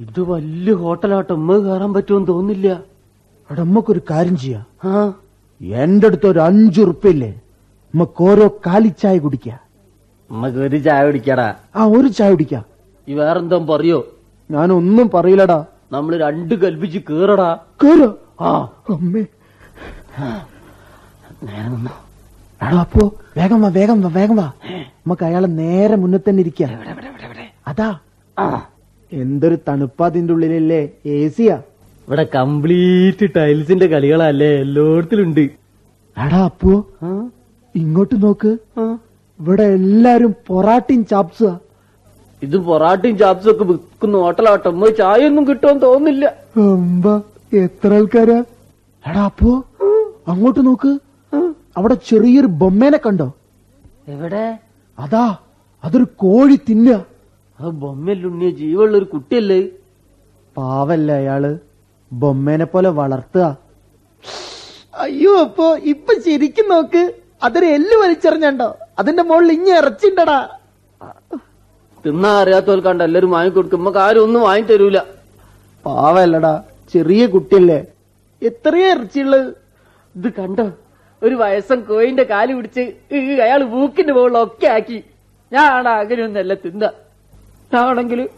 ഇത് 0.00 0.20
വലിയ 0.20 0.72
ഹോട്ടലാട്ടോ. 0.72 1.34
ഉമ്മ 1.34 1.58
കയറാൻ 1.58 1.94
പറ്റുമെന്ന് 1.94 2.26
തോന്നില്ല 2.26 2.68
അവിടെ 2.68 3.60
ഒരു 3.92 4.00
കാര്യം 4.10 4.36
ചെയ്യാം. 4.36 4.66
ആ? 4.84 5.12
എന്റെ 5.60 6.06
അടുത്ത് 6.06 6.26
ഒരു 6.26 6.38
അഞ്ചു 6.38 6.82
ഉമ്മക്ക് 6.82 7.34
നമുക്ക് 7.94 8.24
ഓരോ 8.24 8.48
കാലിച്ചായ 8.66 9.18
കുടിക്ക. 9.18 9.50
ഉമ്മക്ക് 10.30 10.58
ഒരു 10.58 10.76
ചായ 10.76 11.06
കുടിക്കടാ. 11.06 11.54
ആ 11.76 11.84
ഒരു 11.84 12.08
ചായ 12.08 12.30
കുടിക്കാം. 12.30 12.64
ഈ 13.08 13.14
വേറെന്തോ 13.14 13.58
പറയോ? 13.58 14.08
ഞാനൊന്നും 14.50 15.10
പറയില്ലടാ. 15.10 15.64
നമ്മൾ 15.92 16.16
രണ്ട് 16.16 16.54
കൽപ്പിച്ച് 16.54 16.98
കേറടാ. 16.98 17.58
കേറോ. 17.84 18.18
ആ. 18.40 18.58
അമ്മേ. 18.90 19.24
നേരെ 21.42 21.68
നിന്നോ. 21.68 21.92
എടാ 22.66 22.80
അപ്പോ 22.80 23.12
വേഗം 23.36 23.62
വാ 23.62 23.68
വേഗം 23.68 24.00
വാ 24.00 24.10
വേഗം 24.10 24.36
വാ. 24.36 24.52
നമുക്ക് 24.70 25.24
അയാളെ 25.24 25.46
നേരെ 25.46 25.96
മുന്നിൽ 25.96 26.20
തന്നെ 26.28 26.40
ഇരിക്കാം. 26.40 26.72
എവിടെ 26.72 26.90
എവിടെ 26.90 27.06
എവിടെ 27.06 27.22
എവിടെ? 27.22 27.50
അതാ. 27.68 27.98
ആ. 28.38 28.66
എന്തൊരു 29.12 29.56
തണുപ്പാ 29.68 30.06
അതിന്റെ 30.06 30.32
ഉള്ളിലല്ലേ? 30.32 30.82
എ 31.06 31.28
സിയാ 31.28 31.56
ഇവിടെ 32.08 32.26
കംപ്ലീറ്റ് 32.34 33.26
ടൈൽസിന്റെ 33.36 33.86
കളികളല്ലേ 33.86 34.50
എല്ലായിടത്തിലുണ്ട്. 34.60 35.40
എടാ 36.16 36.40
അപ്പോ 36.44 36.72
ഇങ്ങോട്ട് 37.74 38.22
നോക്ക്. 38.22 38.52
ഇവിടെ 39.40 39.62
എല്ലാരും 39.62 40.34
പൊറാട്ടിയും 40.46 41.02
ചാപ്സുവാ. 41.06 41.58
ഇത് 42.42 42.56
പൊറാട്ടയും 42.56 43.18
ചാപ്സും 43.18 43.50
ഒക്കെ 43.50 43.64
വിൽക്കുന്ന 43.64 44.18
ഹോട്ടലാട്ടോ. 44.18 44.70
ഉമ്മ 44.70 44.90
ചായ 44.90 45.28
ഒന്നും 45.28 45.48
കിട്ടുമെന്ന് 45.48 45.82
തോന്നുന്നില്ല. 45.82 46.26
അമ്പ 46.56 47.06
എത്ര 47.52 47.92
ആൾക്കാരാ? 47.94 48.38
എടാ 49.06 49.22
അപ്പോ 49.24 49.52
അങ്ങോട്ട് 50.28 50.66
നോക്ക്. 50.66 50.98
അവിടെ 51.76 51.96
ചെറിയൊരു 52.08 52.46
ബൊമ്മേനെ 52.46 53.00
കണ്ടോ? 53.06 53.28
എവിടെ? 54.08 54.58
അതാ 54.98 55.26
അതൊരു 55.84 56.06
കോഴി 56.16 56.56
തിന്ന 56.68 57.04
ആ 57.60 57.68
ബൊമ്മല്ലുണ്ണിയ 57.82 58.50
ജീവുള്ള 58.60 58.94
ഒരു 59.00 59.06
കുട്ടിയല്ലേ? 59.14 59.60
പാവല്ലേ 60.56 61.14
അയാൾ. 61.22 61.44
ബൊമ്മേനെ 62.10 62.66
പോലെ 62.72 62.90
വളർത്തുക. 63.00 63.44
അയ്യോ 65.04 65.32
അപ്പോ 65.46 65.66
ഇപ്പൊ 65.92 66.12
ശരിക്കും 66.26 66.66
നോക്ക്. 66.72 67.02
അതൊരു 67.46 67.66
എല്ല് 67.76 67.96
വലിച്ചെറിഞ്ഞോ 68.02 68.68
അതിന്റെ 69.00 69.22
മുകളിൽ 69.28 69.50
ഇഞ്ഞ 69.58 69.68
ഇറച്ചിണ്ടടാ. 69.80 70.38
തിന്നാ 72.04 72.30
അറിയാത്തവർക്കാണ്ട് 72.42 73.02
എല്ലാരും 73.06 73.30
വാങ്ങിക്കൊടുക്കും. 73.36 73.80
നമുക്ക് 73.82 74.00
ആരും 74.06 74.24
ഒന്നും 74.26 74.42
വാങ്ങി 74.48 74.64
തരൂല 74.70 74.98
പാവല്ലടാ 75.84 76.54
ചെറിയ 76.92 77.22
കുട്ടിയല്ലേ. 77.34 77.78
എത്രയാ 78.42 78.88
ഇറച്ചിയുള്ളത് 78.96 79.48
ഇത് 80.14 80.28
കണ്ടോ? 80.38 80.66
ഒരു 81.22 81.34
വയസ്സം 81.42 81.78
കോയിന്റെ 81.90 82.24
കാൽ 82.32 82.48
പിടിച്ച് 82.56 82.82
അയാൾ 83.12 83.40
അയാൾ 83.46 83.60
മൂക്കിന്റെ 83.74 84.12
മുകളിലൊക്കെ 84.16 84.68
ആക്കി. 84.76 84.98
ഞാനാണ് 85.52 85.90
അങ്ങനെയൊന്നല്ല 86.02 86.54
തിന്ന 86.64 86.84
ഞാനാണെങ്കിൽ 87.74 88.28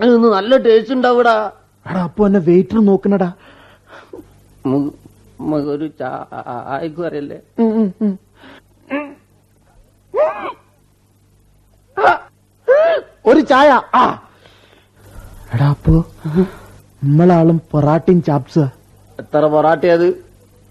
അതിന് 0.00 0.16
നല്ല 0.16 0.56
ടേസ്റ്റ് 0.56 0.94
ഉണ്ടാവൂടാ. 0.94 1.52
എടാ 1.86 2.00
അപ്പൊ 2.02 2.26
എന്നെ 2.26 2.40
വെയിറ്റർ 2.40 2.78
നോക്കണടാ. 2.84 3.32
ഒരു 5.66 5.86
ചായക്കും 6.00 7.06
ഉം. 7.58 8.18
ഒരു 13.26 13.40
ചായ 13.40 13.82
ആ. 13.94 14.04
എടാ 15.54 15.68
അപ്പോ 15.68 16.04
നമ്മളാളും 17.04 17.60
പൊറാട്ടയും 17.72 18.22
ചാപ്സ്. 18.22 18.64
എത്ര 19.20 19.46
പൊറാട്ട 19.46 19.86
അത്? 19.86 20.08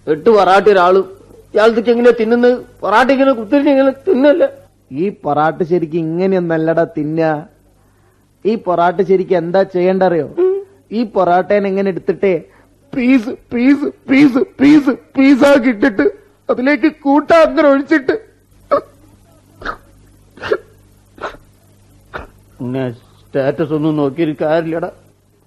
എട്ട് 0.07 0.29
പൊറാട്ട 0.29 0.69
ഒരാളും. 0.69 1.20
ഇയാൾക്ക് 1.53 1.89
എങ്ങനെയാ 1.93 2.13
തിന്നുന്നത് 2.19 2.57
പൊറാട്ട 2.81 3.07
ഇങ്ങനെ 3.15 3.31
കുത്തിരിച്ച് 3.39 3.71
ഇങ്ങനെ 3.73 3.91
തിന്നല്ലേ? 4.07 4.47
ഈ 5.01 5.05
പൊറാട്ട 5.23 5.61
ശരിക്കും 5.71 5.99
ഇങ്ങനെയൊന്നല്ലടാ 6.07 6.85
തിന്ന. 6.97 7.21
ഈ 8.45 8.53
പൊറാട്ട 8.65 8.99
ശരിക്ക് 9.09 9.35
എന്താ 9.41 9.61
ചെയ്യണ്ട 9.75 10.03
അറിയോ 10.09 10.27
ഈ 10.97 11.01
പൊറാട്ടേനെ 11.15 11.67
എങ്ങനെ 11.71 11.89
എടുത്തിട്ടേ 11.93 12.33
പീസ് 12.93 13.31
പീസ് 13.53 13.87
പീസ് 14.09 14.41
പീസ് 14.59 14.93
പീസാക്കി 15.17 15.69
ഇട്ടിട്ട് 15.73 16.05
അതിലേക്ക് 16.49 16.89
കൂട്ട 17.05 17.29
അങ്ങനെ 17.45 17.67
ഒഴിച്ചിട്ട്. 17.71 18.15
സ്റ്റാറ്റസ് 22.97 23.73
ഒന്നും 23.77 23.93
നോക്കിയൊരു 23.99 24.33
കാര്യമില്ലടാ. 24.41 24.89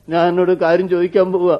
ഞാൻ 0.09 0.23
എന്നോട് 0.31 0.53
കാര്യം 0.63 0.87
ചോദിക്കാൻ 0.93 1.27
പോവാ. 1.33 1.59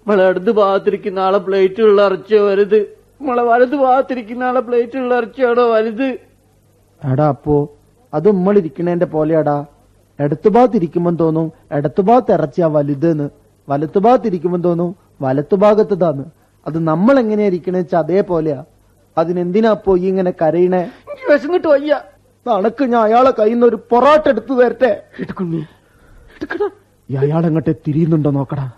നമ്മളെ 0.00 0.24
അടുത്ത് 0.30 0.50
ഭാഗത്തിരിക്കുന്ന 0.58 1.18
ആളെ 1.26 1.40
പ്ലേറ്റുള്ള 1.46 2.00
ഇറച്ചിയോ 2.08 2.40
വലുത് 2.48 2.80
നമ്മളെ 3.22 3.42
വലത് 3.42 3.76
ഭാഗത്തിരിക്കുന്ന 3.76 4.44
ആളെ 4.44 4.60
പ്ലേറ്റുള്ള 4.60 5.16
ഇറച്ചിയാണോ 5.16 5.64
വലുത്? 5.70 6.18
എടാ 7.04 7.28
അപ്പോ 7.28 7.70
അത് 8.14 8.28
ഉമ്മളിരിക്കണേന്റെ 8.28 9.06
പോലെയാടാ. 9.06 9.64
ഇടത്തു 10.20 10.48
ഭാഗത്ത് 10.48 10.76
ഇരിക്കുമ്പോ 10.76 11.10
തോന്നും 11.10 11.52
ഇടത്തു 11.72 12.02
ഭാഗത്ത് 12.02 12.32
ഇറച്ചിയാ 12.32 12.66
വലുതെന്ന്. 12.66 13.30
വലത്തു 13.68 13.98
ഭാഗത്ത് 13.98 14.26
ഇരിക്കുമ്പോ 14.26 14.58
തോന്നും 14.58 14.96
വലത്തു 15.20 15.56
ഭാഗത്തതാന്ന്. 15.56 16.24
അത് 16.66 16.86
നമ്മൾ 16.86 17.18
എങ്ങനെയാ 17.18 17.46
ഇരിക്കണേ 17.46 17.78
വെച്ചാ 17.78 17.98
അതേപോലെയാ. 17.98 18.64
അതിനെന്തിനാ 19.18 19.70
അപ്പോ 19.70 19.96
ഈ 19.96 20.06
ഇങ്ങനെ 20.06 20.30
കരയണേ? 20.30 20.90
വിശന്നിട്ട് 21.32 21.68
വയ്യ. 21.68 22.00
നടക്ക് 22.48 22.84
ഞാൻ 22.84 23.02
അയാളെ 23.02 23.30
കയ്യിൽ 23.30 23.54
നിന്ന് 23.54 23.66
ഒരു 23.66 23.76
പൊറോട്ട 23.90 24.28
എടുത്തു 24.28 24.54
തരട്ടെ? 24.54 25.02
ഈ 27.10 27.16
അയാൾ 27.16 27.46
എങ്ങോട്ടെ 27.46 27.72
അയാളെങ്ങട്ടെ 27.72 27.74
തിരിയുന്നുണ്ടോ 27.88 28.30
നോക്കടാ. 28.30 28.70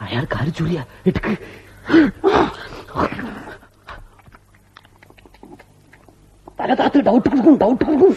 അയാൾ 0.00 0.24
കാര്യം 0.24 0.54
ചുരിയ 0.54 0.84
എടുക്ക്. 1.06 1.36
ഡൗട്ട് 7.06 7.28
കൊടുക്കും 7.30 7.54
ഡൗട്ട് 7.60 7.82
കൊടുക്കും. 7.84 8.12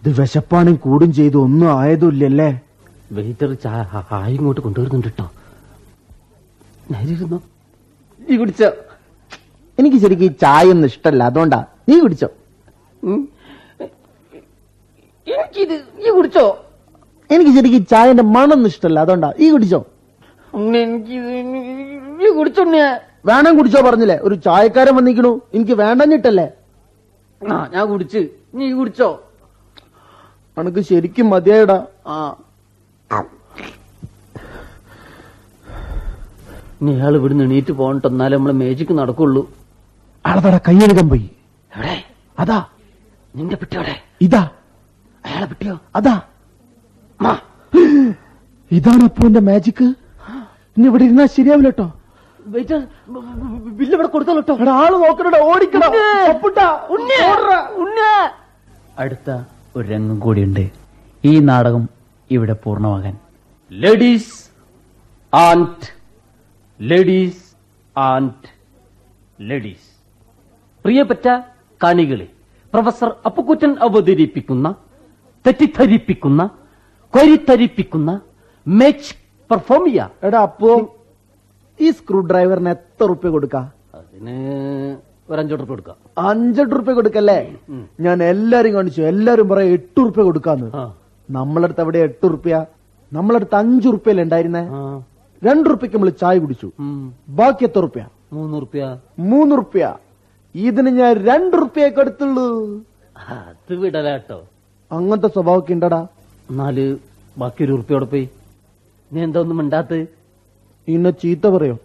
ഇത് 0.00 0.08
വിശപ്പാണും 0.20 0.74
കൂടും 0.84 1.10
ചെയ്തു 1.18 1.38
ഒന്നും 1.46 1.68
ആയതുമില്ലല്ലേ? 1.78 2.48
വെയിറ്റർ 3.16 3.50
ചായ 3.64 4.30
ഇങ്ങോട്ട് 4.34 4.60
കൊണ്ടുവരുന്നുണ്ട് 4.66 5.08
കേട്ടോ. 5.08 5.26
നേരിരുന്നോ? 6.92 7.38
നീ 8.28 8.36
കുടിച്ചോ. 8.42 8.68
എനിക്ക് 9.78 9.98
ശരിക്കും 10.04 10.26
ഈ 10.30 10.32
ചായ 10.42 10.64
ഒന്നും 10.74 10.88
ഇഷ്ടല്ല 10.92 11.22
അതുകൊണ്ടാ. 11.30 11.60
നീ 11.88 11.96
കുടിച്ചോ. 12.04 12.28
എനിക്കിത് 15.26 15.76
നീ 16.00 16.10
കുടിച്ചോ? 16.16 16.44
എനിക്ക് 17.34 17.52
ശരിക്കും 17.56 17.78
ഈ 17.80 17.84
ചായന്റെ 17.92 18.26
മണൊന്നും 18.36 18.68
ഇഷ്ടല്ല 18.72 19.00
അതുകൊണ്ടാ. 19.06 19.30
ഈ 19.38 19.48
കുടിച്ചോ? 19.54 19.80
നീ 20.54 22.28
കുടിച്ചോണ്ണിയ 22.30 22.98
വേണം 23.26 23.56
കുടിച്ചോ 23.56 23.80
പറഞ്ഞില്ലേ? 23.82 24.18
ഒരു 24.22 24.34
ചായക്കാരൻ 24.34 24.96
വന്നിക്കണു 24.96 25.40
എനിക്ക് 25.54 25.72
വേണ്ടഞ്ഞിട്ടല്ലേ? 25.72 26.48
ആ 27.52 27.70
ഞാൻ 27.74 27.86
കുടിച്ച്. 27.86 28.28
നീ 28.54 28.72
കുടിച്ചോ. 28.72 29.24
അനക്ക് 30.58 30.80
ശരിക്കും 30.80 31.30
മതിയായടാ. 31.30 31.86
ആ. 32.06 32.36
ഇനി 36.80 36.90
അയാൾ 36.94 37.14
ഇവിടുന്ന് 37.14 37.44
എണീറ്റ് 37.44 37.72
പോകണ്ട 37.72 38.06
എന്നാലേ 38.06 38.36
നമ്മളെ 38.36 38.54
മേജിക്ക് 38.54 38.92
നടക്കുള്ളൂ. 38.92 39.50
ആളതട 40.26 40.58
കൈയെഴുകാൻ 40.58 41.08
പോയി. 41.08 41.30
എവിടെ? 41.76 42.04
അതാ. 42.38 42.66
നിന്റെ 43.36 43.56
പെട്ടി 43.56 43.76
എവിടെ? 43.76 44.02
ഇതാ. 44.20 44.50
അയാളെ 45.24 45.46
പെട്ടിയോ? 45.46 45.80
അതാ. 45.96 46.20
ഇതാണ് 48.70 49.02
അപ്പോ 49.04 49.26
എന്റെ 49.26 49.40
മാജിക് 49.40 49.94
ഇനി 50.76 50.86
ഇവിടെ 50.86 51.04
ഇരുന്നാ 51.04 51.26
ശരിയാവില്ല 51.26 51.68
കേട്ടോ 51.70 51.86
വെയിറ്റർ 52.46 52.78
ബില്ല് 53.78 53.94
ഇവിടെ 53.96 54.08
കേട്ടോ 54.16 54.54
എടാ 54.62 54.72
ആൾ 54.82 54.92
നോക്കണോ. 55.04 55.38
അടുത്ത 58.98 59.30
ഒരു 59.76 59.88
രംഗം 59.88 60.18
കൂടിയുണ്ട്. 60.18 60.64
ഈ 61.24 61.38
നാടകം 61.38 61.88
ഇവിടെ 62.30 62.52
പൂർണമാകാൻ. 62.52 63.14
Ladies 63.70 64.34
and 65.34 65.86
ladies 66.80 67.44
and 67.96 68.48
ladies 69.50 69.88
പ്രിയപ്പെട്ട 70.84 71.26
കാണികളെ 71.82 72.28
പ്രൊഫസർ 72.72 73.10
അപ്പുക്കുറ്റൻ 73.26 73.72
അവതരിപ്പിക്കുന്ന 73.82 74.74
തെറ്റിദ്ധരിപ്പിക്കുന്ന 75.46 76.50
കൊരിത്തരിപ്പിക്കുന്ന 77.14 78.10
മാച്ച് 78.66 79.14
പെർഫോം 79.50 79.82
ചെയ്യാ 79.86 80.06
എടാ 80.26 80.40
അപ്പോ 80.48 80.70
ഈ 81.84 81.90
സ്ക്രൂ 81.98 82.18
ഡ്രൈവറിന് 82.30 82.70
എത്ര 82.76 83.06
റുപ്യ 83.12 83.28
കൊടുക്ക? 83.36 83.56
അതിന് 83.98 84.36
ഒരു 85.30 85.38
അഞ്ചോട്ട് 85.42 85.62
റുപ്യ 85.62 85.72
കൊടുക്കാം 85.74 85.96
അഞ്ചെട്ട് 86.30 86.72
റുപ്യ 86.78 86.92
കൊടുക്കല്ലേ 86.98 87.38
ഞാൻ 88.06 88.18
എല്ലാരും 88.32 88.72
കാണിച്ചു. 88.76 89.00
എല്ലാരും 89.12 89.46
പറയാം 89.50 89.72
എട്ട് 89.76 90.00
റുപ്യ 90.06 90.22
കൊടുക്കാന്ന്. 90.28 90.68
നമ്മളടുത്ത് 91.28 91.82
അവിടെ 91.84 92.00
എട്ട് 92.08 92.26
റുപ്യ 92.34 92.54
നമ്മളടുത്ത് 93.12 93.56
അഞ്ചു 93.62 93.88
റുപ്യല്ലേ 93.94 94.22
ഉണ്ടായിരുന്നേ. 94.26 94.62
രണ്ടു 95.42 95.66
റുപ്യക്ക് 95.72 95.96
നമ്മൾ 95.96 96.10
ചായ 96.22 96.34
കുടിച്ചു. 96.44 96.68
ബാക്കി 97.40 97.62
എത്ര 97.68 97.80
റുപ്യ 97.86 98.02
മൂന്ന് 98.36 98.56
റുപ്യ 98.62 98.82
മൂന്ന് 99.30 99.54
റുപ്യ 99.60 99.84
ഇതിന് 100.54 100.90
ഞാൻ 101.00 101.12
രണ്ട് 101.28 101.54
റുപ്യൊക്കെ 101.62 102.00
എടുത്തുള്ളൂ. 102.04 102.48
അത് 103.36 103.72
വിടലാട്ടോ. 103.82 104.38
അങ്ങനത്തെ 104.90 105.30
സ്വഭാവമൊക്കെ 105.36 105.72
ഉണ്ടടാ. 105.76 106.00
എന്നാൽ 106.50 106.76
ബാക്കി 107.40 107.60
ഒരു 107.66 107.72
റുപ്യോടെ 107.80 108.06
പോയി? 108.12 108.26
നീ 109.10 109.18
എന്തോ 109.26 109.38
ഒന്നും 109.44 109.56
മിണ്ടാത്ത്? 109.60 109.98
ഇന്നെ 110.88 111.10
ചീത്ത 111.22 111.46
പറയോ? 111.54 111.76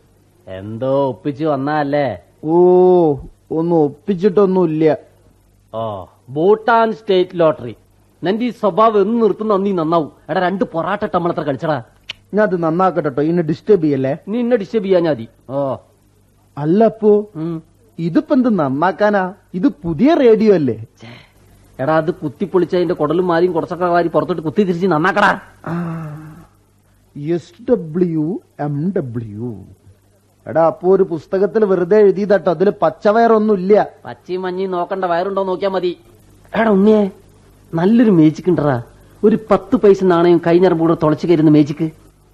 എന്തോ 0.48 0.92
ഒപ്പിച്ച് 1.12 1.46
വന്നാലേ 1.52 2.08
ഓ 2.52 2.56
ഒന്നും 3.58 3.78
ഒപ്പിച്ചിട്ടൊന്നുമില്ല. 3.86 4.84
ഓ 5.74 5.82
ഭൂട്ടാൻ 6.36 6.88
സ്റ്റേറ്റ് 7.00 7.40
ലോട്ടറി. 7.42 7.74
നിന്റെ 8.24 8.46
ഈ 8.50 8.52
സ്വഭാവം 8.62 9.00
എന്ന് 9.06 9.16
നിർത്തുന്ന 9.24 9.58
നീ 9.66 9.72
നന്നാവും. 9.80 10.12
എടാ 10.30 10.40
രണ്ട് 10.48 10.64
പൊറാട്ട 10.74 11.04
നമ്മളത്ര 11.16 11.44
കളിച്ചടാ. 11.50 11.78
ഞാൻ 12.36 12.44
അത് 12.50 12.56
നന്നാക്കട്ടോ 12.66 13.22
ഇന്നെ 13.30 13.44
ഡിസ്റ്റർബ് 13.50 13.84
ചെയ്യല്ലേ? 13.86 14.14
നീ 14.30 14.38
ഇന്നെ 14.44 14.56
ഡിസ്റ്റർബ് 14.62 14.86
ചെയ്യാ 14.88 15.00
ഞാതി 15.08 15.26
ഓ. 15.50 15.60
അല്ല 16.58 16.80
അപ്പോ 16.92 17.12
ഇതിപ്പോ 18.00 18.34
എന്ത് 18.38 18.50
നന്നാക്കാനാ? 18.60 19.24
ഇത് 19.58 19.68
പുതിയ 19.84 20.10
റേഡിയോ 20.24 20.52
അല്ലേ? 20.60 20.78
എടാ 21.80 21.94
അത് 22.02 22.12
കുത്തിപ്പൊളിച്ചതിന്റെ 22.22 22.96
കുടലും 23.02 23.26
മാരിയും 23.32 23.54
കുറച്ചൊക്കെ 23.56 23.88
വാരി 23.96 24.10
പുറത്തോട്ട് 24.16 24.44
കുത്തി 24.48 24.62
തിരിച്ച് 24.70 24.88
നന്നാക്കടാ. 24.94 25.32
എസ് 27.16 27.62
ഡബ്ല്യു 27.70 28.26
എം 28.60 28.76
ഡബ്ല്യു 28.98 29.52
എടാ 30.48 30.64
അപ്പോ 30.72 30.88
ഒരു 30.96 31.04
പുസ്തകത്തിൽ 31.12 31.62
വെറുതെ 31.66 31.98
എഴുതിയതട്ടോ. 31.98 32.50
അതിൽ 32.52 32.70
പച്ചവയറൊന്നും 32.82 33.56
ഇല്ല 33.60 33.88
പച്ചയും 34.06 34.42
മഞ്ഞയും 34.42 34.72
നോക്കണ്ട. 34.72 35.06
വയറുണ്ടോ 35.06 35.44
നോക്കിയാ 35.44 35.70
മതി. 35.76 35.92
എടാ 36.54 36.70
ഉണ്ണിയെ 36.78 37.04
നല്ലൊരു 37.74 38.12
മേജിക് 38.20 38.50
ഉണ്ടടാ. 38.50 38.76
ഒരു 39.24 39.38
പത്ത് 39.52 39.76
പൈസ 39.76 40.04
നാണയം 40.04 40.40
കൈഞ്ഞറമ്പ് 40.48 40.84
കൂടെ 40.84 40.98
തുളച്ചു 41.04 41.28
കയറുന്ന 41.28 41.52
മേജിക്ക് 41.58 41.88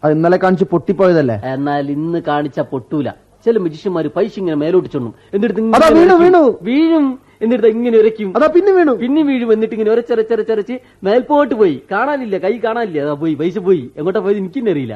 അത് 0.04 0.12
ഇന്നലെ 0.14 0.38
കാണിച്ച് 0.44 0.66
പൊട്ടിപ്പോയതല്ലേ? 0.72 1.38
എന്നാൽ 1.54 1.92
ഇന്ന് 1.92 2.20
കാണിച്ച 2.28 2.60
പൊട്ടൂല. 2.72 3.10
ചില 3.46 3.58
മജിഷ്യന്മാര് 3.58 4.10
പൈസ 4.16 4.34
ഇങ്ങനെ 4.40 4.58
മേലോട്ട് 4.64 4.90
ചൊണ്ണും 4.94 5.14
എന്നിട്ട് 5.34 5.60
വീണു, 6.00 6.16
വീണു. 6.24 6.42
വീഴും 6.70 7.06
എന്നിട്ട് 7.42 7.68
ഇങ്ങനെ 7.68 7.98
ഉരയ്ക്കും 7.98 8.30
അതാ 8.38 8.48
പിന്നെ 8.48 8.72
വീണു. 8.72 8.94
പിന്നെ 8.94 9.22
വീഴും 9.24 9.54
എന്നിട്ട് 9.54 9.74
ഇങ്ങനെ 9.74 9.92
ഒരച്ചരച്ചരച്ചരച്ച് 9.92 10.76
മേൽപോട്ട് 11.04 11.54
പോയി. 11.54 11.76
കാണാനില്ല 11.92 12.38
കൈ 12.38 12.54
കാണാനില്ല. 12.58 13.02
അതാ 13.02 13.14
പോയി 13.14 13.34
പൈസ 13.34 13.58
പോയി. 13.60 13.84
എങ്ങോട്ടാ 13.98 14.20
പോയത് 14.20 14.38
എനിക്കിന്നെ 14.38 14.72
അറിയില്ല. 14.72 14.96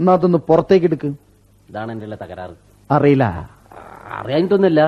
എന്നാ 0.00 0.12
അതൊന്ന് 0.12 0.38
പുറത്തേക്ക് 0.48 0.86
എടുക്ക്. 0.86 1.10
ഇതാണ് 1.68 1.92
എന്റെ 1.92 2.06
ഉള്ള 2.06 2.16
തകരാറ്. 2.16 2.54
അറിയില്ല. 2.90 3.24
അറിയാനിട്ടൊന്നല്ല 4.18 4.80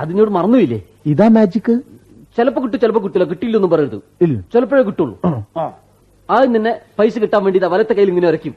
അതിനോട് 0.00 0.30
മറന്നുമില്ലേ 0.30 0.80
ഇതാ 1.06 1.28
മാജിക് 1.28 1.74
ചിലപ്പോ 2.38 2.60
കിട്ടും 2.64 2.80
ചിലപ്പോ 2.80 3.00
കിട്ടില്ല 3.04 3.24
കിട്ടിയില്ലൊന്നും 3.24 3.70
പറയരുത്. 3.70 3.98
ഇല്ല. 4.24 4.36
ചിലപ്പോഴേ 4.52 4.82
കിട്ടുള്ളൂ. 4.82 5.14
ആ. 5.56 5.64
ആദ്യം 6.28 6.56
തന്നെ 6.56 6.72
പൈസ 6.98 7.18
കിട്ടാൻ 7.18 7.44
വേണ്ടി 7.44 7.58
ഇതാ 7.58 7.68
വലത്തെ 7.68 7.92
കയ്യിൽ 7.92 8.08
ഇങ്ങനെ 8.08 8.28
ഉരയ്ക്കും 8.28 8.54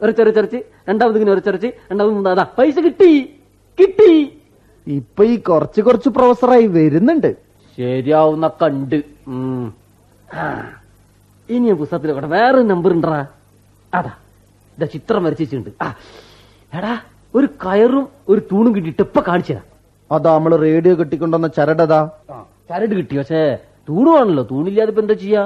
ഉരച്ചരച്ചരച്ച് 0.00 0.58
രണ്ടാമത് 0.88 1.16
ഇങ്ങനെ 1.18 1.32
ഉരച്ചരച്ച് 1.32 1.68
രണ്ടാമത് 1.90 2.28
അതാ 2.28 2.44
പൈസ 2.58 2.78
കിട്ടി. 2.78 3.10
കിട്ടി. 3.78 4.10
ഇപ്പൊ 4.86 5.24
ഈ 5.24 5.36
കുറച്ച് 5.36 5.80
കുറച്ച് 5.80 6.08
പ്രൊഫസറായി 6.08 6.66
വരുന്നുണ്ട്. 6.66 7.30
ശരിയാവുന്ന 7.78 8.50
കണ്ട്. 8.62 8.96
ഇനി 11.48 11.72
പുസ്തകത്തിൽ 11.72 12.10
ഇവിടെ 12.10 12.26
വേറെ 12.26 12.62
നമ്പർ 12.62 12.92
ഉണ്ടാ 12.92 13.26
അതാ. 13.94 14.12
ഇതാ 14.78 14.86
ചിത്രം 14.86 15.24
വരച്ചിട്ടുണ്ട്. 15.24 15.70
ആ. 15.82 15.94
എടാ 16.72 16.94
ഒരു 17.34 17.46
കയറും 17.46 18.08
ഒരു 18.28 18.40
തൂണും 18.52 18.74
കിട്ടിയിട്ട് 18.74 19.02
ഇപ്പൊ 19.02 19.22
കാണിച്ചതാ 19.28 19.62
അതാ 20.10 20.34
നമ്മൾ 20.34 20.56
റേഡിയോ 20.56 20.94
കിട്ടിക്കൊണ്ടുവന്ന 20.94 21.48
ചരടതാ 21.48 22.00
ചരട് 22.70 22.94
കിട്ടി. 22.94 23.18
പക്ഷേ 23.18 23.40
തൂണുവാണല്ലോ. 23.88 24.42
തൂണില്ലാതെ 24.50 24.90
ഇപ്പൊ 24.90 25.02
എന്താ 25.02 25.14
ചെയ്യാ? 25.14 25.42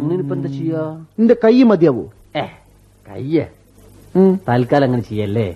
തൂണിനിപ്പോ 0.00 0.34
എന്താ 0.36 0.48
ചെയ്യാ? 0.48 0.82
നിന്റെ 1.18 1.36
കൈ 1.44 1.62
മതിയാവോ? 1.62 2.04
ഏ 2.36 2.44
കയ്യേ. 3.06 3.44
തൽക്കാലം 4.48 4.86
അങ്ങനെ 4.88 5.04
ചെയ്യല്ലേ? 5.10 5.46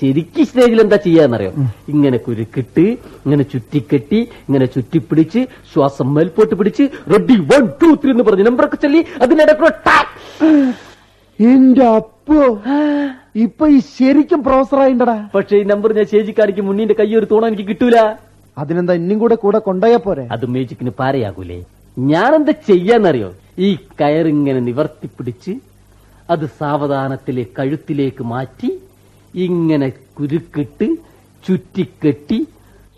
ശരിക്കും 0.00 0.44
സ്റ്റേജിൽ 0.48 0.80
എന്താ 0.84 0.98
ചെയ്യാന്നറിയോ? 1.06 1.52
ഇങ്ങനെ 1.92 2.18
കുരുക്കിട്ട് 2.26 2.84
ഇങ്ങനെ 3.24 3.44
ചുറ്റിക്കെട്ടി 3.52 4.20
ഇങ്ങനെ 4.46 4.66
ചുറ്റിപ്പിടിച്ച് 4.74 5.40
ശ്വാസം 5.72 6.08
മേൽപോട്ട് 6.16 6.54
പിടിച്ച് 6.60 6.84
റെഡി 7.14 7.36
വൺ 7.52 7.64
ടു 7.80 7.88
ത്രീ 8.02 8.12
എന്ന് 8.14 8.26
പറഞ്ഞ് 8.28 8.46
നമ്പറൊക്കെ 8.50 8.78
ചൊല്ലി 8.84 9.00
അതിനിടയ്ക്കൂടെ. 9.24 9.98
എന്റെ 11.38 11.84
അപ്പോ 11.98 12.38
ഇപ്പൊ 13.44 13.64
ഈ 13.76 13.78
ശരിക്കും 13.96 14.40
പ്രൊഫസറായിണ്ടടാ 14.46 15.16
പക്ഷെ 15.34 15.54
ഈ 15.62 15.64
നമ്പർ 15.72 15.92
ഞാൻ 15.98 16.06
ചേച്ചി 16.12 16.32
കാണിക്കും 16.38 16.66
മുന്നിന്റെ 16.68 16.96
കൈ 17.00 17.08
ഒരു 17.20 17.26
തൂണ 17.30 17.42
എനിക്ക് 17.50 17.66
കിട്ടൂല. 17.70 17.98
അതിനെന്താ 18.56 18.94
ഇന്നും 19.00 19.18
കൂടെ 19.22 19.36
കൂടെ 19.44 19.58
കൊണ്ടുപോയാ 19.68 19.98
പോരെ? 20.06 20.24
അത് 20.34 20.44
മേജിക്കിന് 20.54 20.92
പാരയാകൂലേ. 21.00 21.58
ഞാനെന്താ 21.96 22.52
ചെയ്യാന്നറിയോ? 22.70 23.30
ഈ 23.66 23.68
കയറിങ്ങനെ 24.00 24.60
നിവർത്തിപ്പിടിച്ച് 24.68 25.52
അത് 26.30 26.46
സാവധാനത്തിലെ 26.58 27.46
കഴുത്തിലേക്ക് 27.58 28.24
മാറ്റി 28.24 28.70
ഇങ്ങനെ 29.34 29.88
കുരുക്കിട്ട് 29.88 30.96
ചുറ്റിക്കെട്ടി 31.44 32.46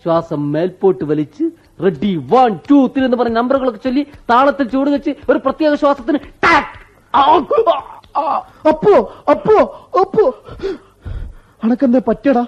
ശ്വാസം 0.03 0.51
മേൽപോട്ട് 0.51 1.05
വലിച്ച് 1.05 1.43
റെഡി 1.83 2.15
വൺ 2.15 2.59
ടു 2.71 2.87
ത്രീ 2.87 3.05
എന്ന് 3.05 3.17
പറഞ്ഞ 3.17 3.33
നമ്പറുകളൊക്കെ 3.33 3.79
ചൊല്ലി 3.79 4.05
താളത്തിൽ 4.29 4.67
ചൂട് 4.69 4.89
വെച്ച് 4.89 5.11
ഒരു 5.29 5.37
പ്രത്യേക 5.37 5.75
ശ്വാസത്തിന്. 5.75 6.19
അപ്പോ 8.67 8.95
അപ്പോ 9.31 9.55
അപ്പോ. 10.01 10.25
അണക്കെന്തേ 11.63 12.01
പറ്റടാ 12.07 12.45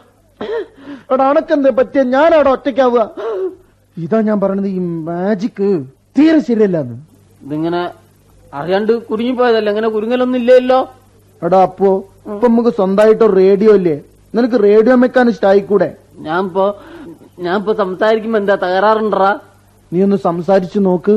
എടാ 1.14 1.30
അണക്കെന്തേ 1.30 1.70
പറ്റിയ 1.70 2.04
ഞാനവിടെ 2.04 2.50
ഒറ്റയ്ക്കാവുക. 2.50 3.10
ഇതാ 3.98 4.22
ഞാൻ 4.22 4.40
പറയണത് 4.40 4.68
ഈ 4.68 4.80
മാജിക്ക് 4.80 5.68
തീരെ 6.20 6.40
ശരിയല്ലെന്ന്. 6.40 6.96
ഇതിങ്ങനെ 7.42 7.90
അറിയാണ്ട് 8.58 8.94
കുരുങ്ങിപ്പോയതല്ല 9.08 9.70
അങ്ങനെ 9.70 9.90
കുരുങ്ങലൊന്നും 9.90 10.40
ഇല്ലല്ലോ 10.42 10.80
എടാ 11.42 11.60
അപ്പോ 11.62 11.90
ഇപ്പൊ 12.28 12.46
നമുക്ക് 12.48 12.72
സ്വന്തമായിട്ട് 12.78 13.26
റേഡിയോ 13.38 13.72
ഇല്ലേ? 13.76 13.96
നിനക്ക് 14.34 14.58
റേഡിയോ 14.64 14.96
മെക്കാനിസ്റ്റ് 14.96 15.48
ആയിക്കൂടെ 15.48 15.90
ഞാൻ 16.20 16.40
ഇപ്പോ 16.46 16.66
ഞാൻ 17.40 17.56
ഇപ്പൊ 17.60 17.74
സംസാരിക്കുമ്പോ 17.76 18.38
എന്താ 18.40 18.56
തകരാറുണ്ടറാ 18.64 19.32
നീ 19.92 20.00
ഒന്ന് 20.04 20.18
സംസാരിച്ചു 20.24 20.80
നോക്ക്. 20.80 21.16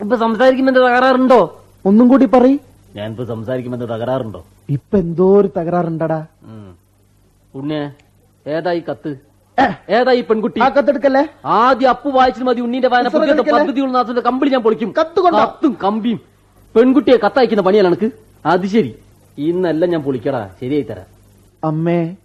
ഇപ്പൊ 0.00 0.16
സംസാരിക്കുമ്പോ 0.16 0.70
എന്താ 0.72 0.82
തകരാറുണ്ടോ? 0.88 1.40
ഒന്നും 1.84 2.06
കൂടി 2.08 2.26
പറ 2.26 2.44
ഞാൻ 2.94 3.06
ഇപ്പൊ 3.10 3.24
സംസാരിക്കുമ്പോ 3.24 3.76
എന്താ 3.78 3.88
തകരാറുണ്ടോ? 3.94 4.40
ഇപ്പൊ 4.68 4.94
എന്തോ 4.98 5.26
ഒരു 5.38 5.48
തകരാറുണ്ടടാ. 5.56 6.20
ഉം. 6.46 6.68
ഉണ്ണേ 7.54 7.80
ഏതായി 8.46 8.80
കത്ത്? 8.88 9.12
ഏതായി 9.90 10.20
പെൺകുട്ടി? 10.20 10.60
ആ 10.60 10.68
കത്തെടുക്കല്ലേ? 10.68 11.22
ആദ്യം 11.44 11.88
അപ്പു 11.88 12.10
വായിച്ചു 12.10 12.44
മതി 12.44 12.60
ഉണ്ണിന്റെ 12.60 12.88
വായന. 12.88 13.08
പദ്ധതി 13.08 13.38
പുതിയ? 13.38 13.52
പദ്ധതിയുള്ള 13.52 14.20
കമ്പിളി 14.20 14.50
ഞാൻ 14.50 14.62
പൊളിക്കും. 14.62 14.94
കത്തുകൊണ്ട്? 15.00 15.38
കത്തും 15.38 15.76
കമ്പിയും. 15.84 16.20
പെൺകുട്ടിയെ 16.76 17.16
കത്തയക്കുന്ന 17.16 17.62
പണിയല്ല 17.62 17.88
എനിക്ക്. 17.88 18.10
അത് 18.46 18.66
ശരി. 18.66 18.94
ഇന്നല്ല 19.38 19.86
ഞാൻ 19.86 20.02
പൊളിക്കടാ. 20.02 20.48
ശരിയായി 20.60 20.86
തരാം. 20.90 21.06
അമ്മേ 21.64 22.16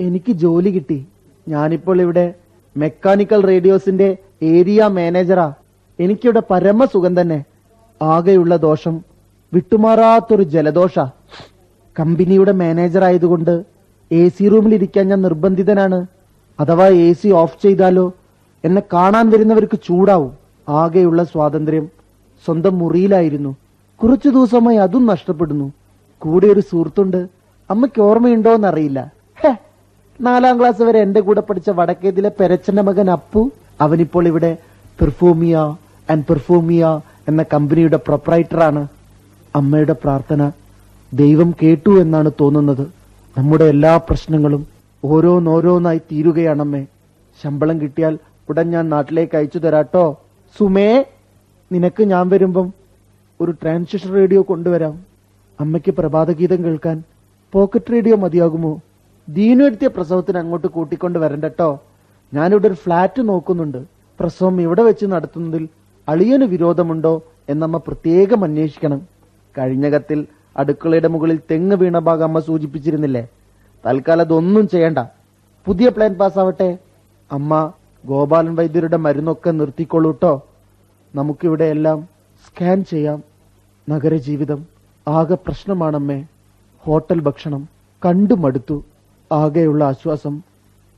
എനിക്ക് 0.00 0.32
ജോലി 0.32 0.70
കിട്ടി. 0.70 1.06
ഞാനിപ്പോൾ 1.48 2.00
ഇവിടെ 2.00 2.34
മെക്കാനിക്കൽ 2.76 3.46
റേഡിയോസിന്റെ 3.46 4.16
ഏരിയ 4.42 4.86
മാനേജറാ. 4.86 5.52
എനിക്കിവിടെ 6.00 6.42
പരമസുഖം 6.50 7.20
തന്നെ. 7.20 7.44
ആകെയുള്ള 8.02 8.56
ദോഷം 8.56 9.04
വിട്ടുമാറാത്തൊരു 9.54 10.42
ജലദോഷ. 10.42 10.98
കമ്പനിയുടെ 12.00 12.52
മാനേജർ 12.52 13.04
ആയതുകൊണ്ട് 13.04 13.64
എ 14.12 14.28
സി 14.28 14.48
റൂമിൽ 14.48 14.74
ഇരിക്കാൻ 14.74 15.08
ഞാൻ 15.08 15.22
നിർബന്ധിതനാണ്. 15.22 16.06
അഥവാ 16.60 16.86
എ 16.86 17.12
സി 17.12 17.28
ഓഫ് 17.28 17.62
ചെയ്താലോ? 17.62 18.12
എന്നെ 18.64 18.82
കാണാൻ 18.92 19.30
വരുന്നവർക്ക് 19.30 19.78
ചൂടാവും. 19.86 20.32
ആകെയുള്ള 20.68 21.24
സ്വാതന്ത്ര്യം 21.24 21.88
സ്വന്തം 22.44 22.78
മുറിയിലായിരുന്നു. 22.78 23.56
കുറച്ചു 24.02 24.28
ദിവസമായി 24.28 24.76
അതും 24.76 25.06
നഷ്ടപ്പെടുന്നു. 25.06 25.72
കൂടെ 26.18 26.46
ഒരു 26.46 26.60
സുഹൃത്തുണ്ട്. 26.60 27.28
അമ്മയ്ക്ക് 27.70 28.02
ഓർമ്മയുണ്ടോ 28.02 28.54
എന്നറിയില്ല. 28.54 29.12
ഹേ 29.40 29.56
നാലാം 30.20 30.60
ക്ലാസ് 30.60 30.82
വരെ 30.82 30.98
എന്റെ 30.98 31.20
കൂടെ 31.20 31.40
പഠിച്ച 31.40 31.70
വടക്കേതിലെ 31.70 32.30
പെരച്ചന്റെ 32.40 32.82
മകൻ 32.82 33.10
അപ്പു. 33.10 33.50
അവനിപ്പോൾ 33.80 34.26
ഇവിടെ 34.26 34.56
പെർഫോമിയ 35.00 35.56
ആൻഡ് 36.10 36.24
പെർഫോമിയ 36.28 37.00
എന്ന 37.28 37.42
കമ്പനിയുടെ 37.42 37.96
പ്രൊപ്പറൈറ്ററാണ് 37.96 38.88
അമ്മയുടെ 39.56 39.92
പ്രാർത്ഥന 39.92 40.50
ദൈവം 41.14 41.54
കേട്ടു 41.62 42.00
എന്നാണ് 42.00 42.30
തോന്നുന്നത്. 42.40 42.86
നമ്മുടെ 43.38 43.64
എല്ലാ 43.64 43.96
പ്രശ്നങ്ങളും 43.96 44.77
ഓരോന്നോരോന്നായി 45.04 45.98
തീരുകയാണമ്മേ. 45.98 46.86
ശമ്പളം 47.42 47.80
കിട്ടിയാൽ 47.80 48.18
ഉടൻ 48.48 48.70
ഞാൻ 48.70 48.88
നാട്ടിലേക്ക് 48.88 49.36
അയച്ചു 49.36 49.58
തരാട്ടോ. 49.58 50.20
സുമേ 50.58 51.04
നിനക്ക് 51.72 52.02
ഞാൻ 52.02 52.28
വരുമ്പം 52.28 52.72
ഒരു 53.40 53.50
ട്രാൻസിഷൻ 53.50 54.14
റേഡിയോ 54.14 54.42
കൊണ്ടുവരാം. 54.42 55.04
അമ്മയ്ക്ക് 55.60 55.94
പ്രഭാതഗീതം 55.94 56.64
കേൾക്കാൻ 56.64 57.02
പോക്കറ്റ് 57.52 57.92
റേഡിയോ 57.92 58.16
മതിയാകുമോ? 58.16 58.80
ദീനു 59.28 59.64
എടുത്തിയ 59.64 59.88
പ്രസവത്തിന് 59.88 60.38
അങ്ങോട്ട് 60.38 60.66
കൂട്ടിക്കൊണ്ട് 60.66 61.18
വരണ്ടട്ടോ. 61.18 61.80
ഞാനിവിടെ 62.34 62.66
ഒരു 62.66 62.74
ഫ്ലാറ്റ് 62.74 63.28
നോക്കുന്നുണ്ട്. 63.28 63.84
പ്രസവം 64.20 64.60
ഇവിടെ 64.60 64.82
വെച്ച് 64.82 65.06
നടത്തുന്നതിൽ 65.06 65.68
അളിയന് 66.08 66.44
വിരോധമുണ്ടോ 66.44 67.22
എന്നമ്മ 67.48 67.76
പ്രത്യേകം 67.76 68.44
അന്വേഷിക്കണം. 68.44 69.08
കഴിഞ്ഞ 69.58 69.88
കത്തിൽ 69.88 70.26
അടുക്കളയുടെ 70.56 71.08
മുകളിൽ 71.08 71.38
തെങ്ങ് 71.50 71.76
വീണ 71.76 71.98
ഭാഗം 71.98 72.24
അമ്മ 72.24 72.38
സൂചിപ്പിച്ചിരുന്നില്ലേ? 72.38 73.28
തൽക്കാലം 73.86 74.20
അതൊന്നും 74.20 74.68
ചെയ്യണ്ട. 74.68 74.98
പുതിയ 75.66 75.88
പ്ലാൻ 75.88 76.14
പാസ്സാവട്ടെ 76.14 76.78
അമ്മ 77.32 77.72
ഗോപാലൻ 78.06 78.54
വൈദ്യരുടെ 78.54 78.96
മരുന്നൊക്കെ 78.96 79.50
നിർത്തിക്കൊള്ളൂട്ടോ 79.50 80.46
നമുക്കിവിടെ 81.14 81.64
എല്ലാം 81.64 82.08
സ്കാൻ 82.46 82.84
ചെയ്യാം. 82.84 83.22
നഗരജീവിതം 83.88 84.66
ആകെ 85.08 85.34
പ്രശ്നമാണമ്മേ. 85.34 86.26
ഹോട്ടൽ 86.78 87.20
ഭക്ഷണം 87.20 87.68
കണ്ടു 88.06 88.34
മടുത്തു 88.34 88.84
ആകെയുള്ള 89.32 89.84
ആശ്വാസം 89.84 90.42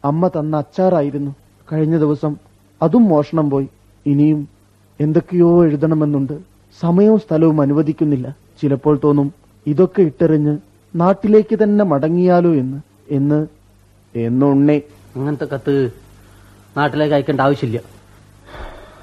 അമ്മ 0.04 0.28
തന്ന 0.28 0.56
അച്ചാറായിരുന്നു. 0.56 1.34
കഴിഞ്ഞ 1.72 1.98
ദിവസം 1.98 2.36
അതും 2.82 3.04
മോഷണം 3.04 3.50
പോയി. 3.50 3.68
ഇനിയും 4.06 4.48
എന്തൊക്കെയോ 5.00 5.64
എഴുതണമെന്നുണ്ട്. 5.64 6.40
സമയവും 6.80 7.18
സ്ഥലവും 7.18 7.60
അനുവദിക്കുന്നില്ല. 7.60 8.36
ചിലപ്പോൾ 8.62 9.00
തോന്നും 9.04 9.32
ഇതൊക്കെ 9.66 10.02
ഇട്ടെറിഞ്ഞ് 10.02 10.58
നാട്ടിലേക്ക് 10.94 11.62
തന്നെ 11.62 11.84
മടങ്ങിയാലോ 11.84 12.54
എന്ന് 12.54 12.78
എന്ന് 13.10 13.46
എന്നുണ്ണേ. 14.14 14.80
അങ്ങനത്തെ 15.16 15.44
കത്ത് 15.44 15.74
നാട്ടിലേക്ക് 16.76 17.14
അയക്കേണ്ട 17.14 17.40
ആവശ്യമില്ല. 17.40 17.80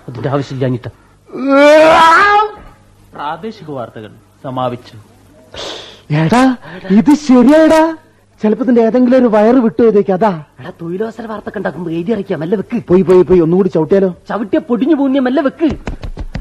അതിന്റെ 0.07 0.29
ആവശ്യമില്ല 0.29 0.65
അനിട്ട 0.65 0.87
പ്രാദേശിക 3.13 3.71
വാർത്തകൾ 3.71 4.11
സമാപിച്ചു. 4.43 4.95
എടാ 6.13 6.43
ഇത് 6.89 7.13
ശരിയാടാ 7.27 7.81
ചിലപ്പോ 8.41 8.63
ഇതിന്റെ 8.63 8.81
ഏതെങ്കിലും 8.81 9.17
ഒരു 9.17 9.27
വയറ് 9.27 9.55
വിട്ടുപോയതേക്ക് 9.55 10.11
അതാ. 10.11 10.43
എടാ 10.59 10.71
തൊഴിലവസര 10.81 11.25
വാർത്ത 11.25 11.57
ഉണ്ടാക്കുമ്പോ 11.57 11.91
എഴുതി 11.91 12.11
അറിയിക്കാം 12.11 12.39
മെല്ലെ 12.39 12.57
വെക്ക്. 12.57 12.83
പോയി 12.89 13.01
പോയി 13.01 13.21
പോയി 13.21 13.39
ഒന്നുകൂടി 13.39 13.69
ചവിട്ടിയാലോ? 13.69 14.09
ചവിട്ടിയ 14.29 14.59
പൊടിഞ്ഞു 14.59 14.95
പൂഞ്ഞ 14.95 15.19
മെല്ലെ 15.19 15.43
വെക്ക്. 15.43 15.69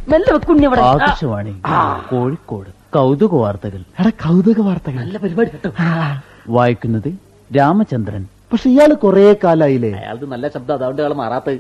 മെല്ലെ 0.09 0.33
വെക്കുണ്ണി 0.35 0.67
അവിടെ. 0.67 0.81
ആ, 0.81 0.91
ആകാശവാണി 0.91 1.55
കോഴിക്കോട്. 2.11 2.71
കൗതുക 2.97 3.35
വാർത്തകൾ 3.35 3.81
എടാ 4.01 4.11
കൗതുക 4.25 4.61
വാർത്തകൾ 4.67 4.99
നല്ല 5.01 5.19
പരിപാടി 5.19 5.51
കേട്ടോ. 5.51 5.71
വായിക്കുന്നത് 6.49 7.11
രാമചന്ദ്രൻ. 7.57 8.23
പക്ഷെ 8.53 8.71
ഇയാൾ 8.71 8.91
കൊറേ 8.95 9.25
കാലായില്ലേ? 9.45 9.93
അയാൾക്ക് 9.93 10.27
നല്ല 10.33 10.49
ശബ്ദം 10.49 10.75
അതുകൊണ്ട് 10.75 11.03
അയാൾ 11.03 11.15
മാറാത്തത് 11.15 11.59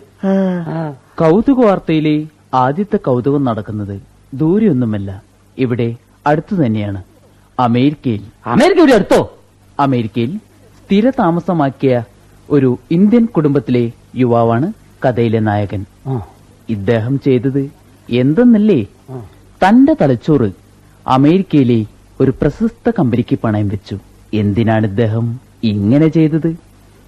കൗതുക 1.18 1.58
വാർത്തയിലെ 1.66 2.16
ആദ്യത്തെ 2.54 2.96
കൗതുകം 2.96 3.44
നടക്കുന്നത് 3.44 3.94
ദൂരെയൊന്നുമല്ല. 4.34 5.10
ഇവിടെ 5.58 5.88
അടുത്തു 6.26 6.54
തന്നെയാണ്. 6.54 7.00
അമേരിക്കയിൽ. 7.60 8.22
അമേരിക്ക 8.46 8.78
ഇവിടെ 8.78 8.94
അടുത്തോ? 8.94 9.20
അമേരിക്കയിൽ 9.80 10.32
സ്ഥിര 10.80 11.10
താമസമാക്കിയ 11.10 11.94
ഒരു 12.50 12.70
ഇന്ത്യൻ 12.90 13.24
കുടുംബത്തിലെ 13.36 13.84
യുവാവാണ് 14.16 14.68
കഥയിലെ 15.04 15.40
നായകൻ. 15.40 15.82
ഇദ്ദേഹം 16.68 17.14
ചെയ്തത് 17.20 17.62
എന്തെന്നല്ലേ? 18.10 18.80
തന്റെ 19.62 19.96
തലച്ചോറ് 20.00 20.48
അമേരിക്കയിലെ 21.06 21.84
ഒരു 22.20 22.30
പ്രശസ്ത 22.30 22.90
കമ്പനിക്ക് 22.98 23.38
പണയം 23.44 23.68
വെച്ചു. 23.68 23.98
എന്തിനാണ് 24.34 24.86
ഇദ്ദേഹം 24.86 25.40
ഇങ്ങനെ 25.64 26.08
ചെയ്തത്? 26.08 26.56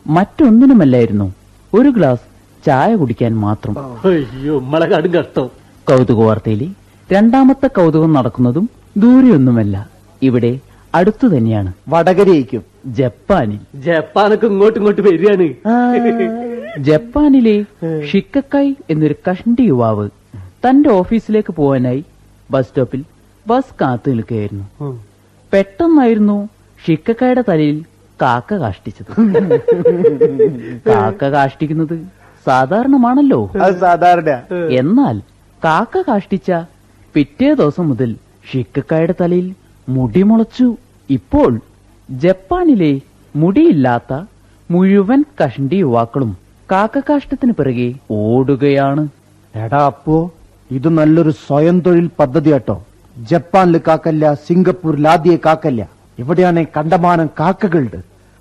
മറ്റൊന്നിനുമല്ലായിരുന്നു 0.07 1.35
ഒരു 1.75 1.89
ഗ്ലാസ് 1.89 2.21
ചായ 2.67 2.95
കുടിക്കാൻ 2.95 3.37
മാത്രം. 3.37 3.79
അയ്യോ 3.79 4.61
നമ്മളെ 4.61 4.87
കടും 4.87 5.15
കഷ്ടം. 5.15 5.47
കൗതുക 5.89 6.17
വാർത്തയിലെ 6.17 6.69
രണ്ടാമത്തെ 7.13 7.67
കൗതുകം 7.67 8.13
നടക്കുന്നതും 8.13 8.71
ദൂരെയൊന്നുമല്ല. 8.97 9.89
ഇവിടെ 10.23 10.61
അടുത്തു 10.95 11.27
തന്നെയാണ്. 11.27 11.73
വടകരയ്ക്കും. 11.89 12.63
ജപ്പാനിൽ. 12.87 13.59
ജപ്പാനൊക്കെ 13.75 14.47
ഇങ്ങോട്ട് 14.47 14.79
ഇങ്ങോട്ട് 14.79 15.01
വരികയാണ്. 15.01 15.49
ജപ്പാനിലെ 16.79 17.65
ഷിക്കക്കായ് 18.13 18.75
എന്നൊരു 18.91 19.15
കഷ്ണ്ടി 19.31 19.63
യുവാവ് 19.63 20.09
തന്റെ 20.37 20.91
ഓഫീസിലേക്ക് 20.91 21.53
പോവാനായി 21.53 22.05
ബസ് 22.51 22.69
സ്റ്റോപ്പിൽ 22.69 23.05
ബസ് 23.49 23.75
കാത്തു 23.81 24.09
നിൽക്കുകയായിരുന്നു 24.11 24.67
പെട്ടെന്നായിരുന്നു 25.53 26.37
ഷിക്കക്കായുടെ 26.85 27.43
തലയിൽ 27.49 27.79
കാക്ക 28.23 28.55
കാഷ്ടിച്ചത്. 28.63 29.11
കാക്ക 30.89 31.25
കാഷ്ടിക്കുന്നത് 31.35 31.97
സാധാരണമാണല്ലോ. 32.47 33.41
സാധാരണ 33.85 34.31
എന്നാൽ 34.81 35.17
കാക്ക 35.65 36.03
കാഷ്ടിച്ച 36.09 36.51
പിറ്റേ 37.15 37.51
ദിവസം 37.61 37.87
മുതൽ 37.89 38.11
ഷിക്കക്കായുടെ 38.51 39.15
തലയിൽ 39.21 39.47
മുടി 39.89 40.23
മുളച്ചു. 40.31 40.69
ഇപ്പോൾ 41.11 41.51
ജപ്പാനിലെ 42.09 42.93
മുടിയില്ലാത്ത 43.37 44.13
മുഴുവൻ 44.71 45.21
കഷണ്ടി 45.41 45.79
യുവാക്കളും 45.85 46.31
കാക്കകാഷ്ടത്തിന് 46.73 47.53
പിറകെ 47.59 47.89
ഓടുകയാണ്. 48.11 49.05
എടാ 49.55 49.81
അപ്പോ 49.93 50.17
ഇത് 50.71 50.89
നല്ലൊരു 50.99 51.33
സ്വയം 51.47 51.77
തൊഴിൽ 51.87 52.07
പദ്ധതി 52.21 52.51
കേട്ടോ 52.53 52.77
ജപ്പാനിൽ 53.19 53.81
കാക്കല്ല 53.89 54.35
സിംഗപ്പൂരിൽ 54.35 55.09
ആദ്യ 55.09 55.37
കാക്കല്ല. 55.37 55.89
ഇവിടെയാണ് 56.19 56.65
കണ്ടമാനം 56.77 57.31
കാക്കകളുണ്ട് 57.41 57.97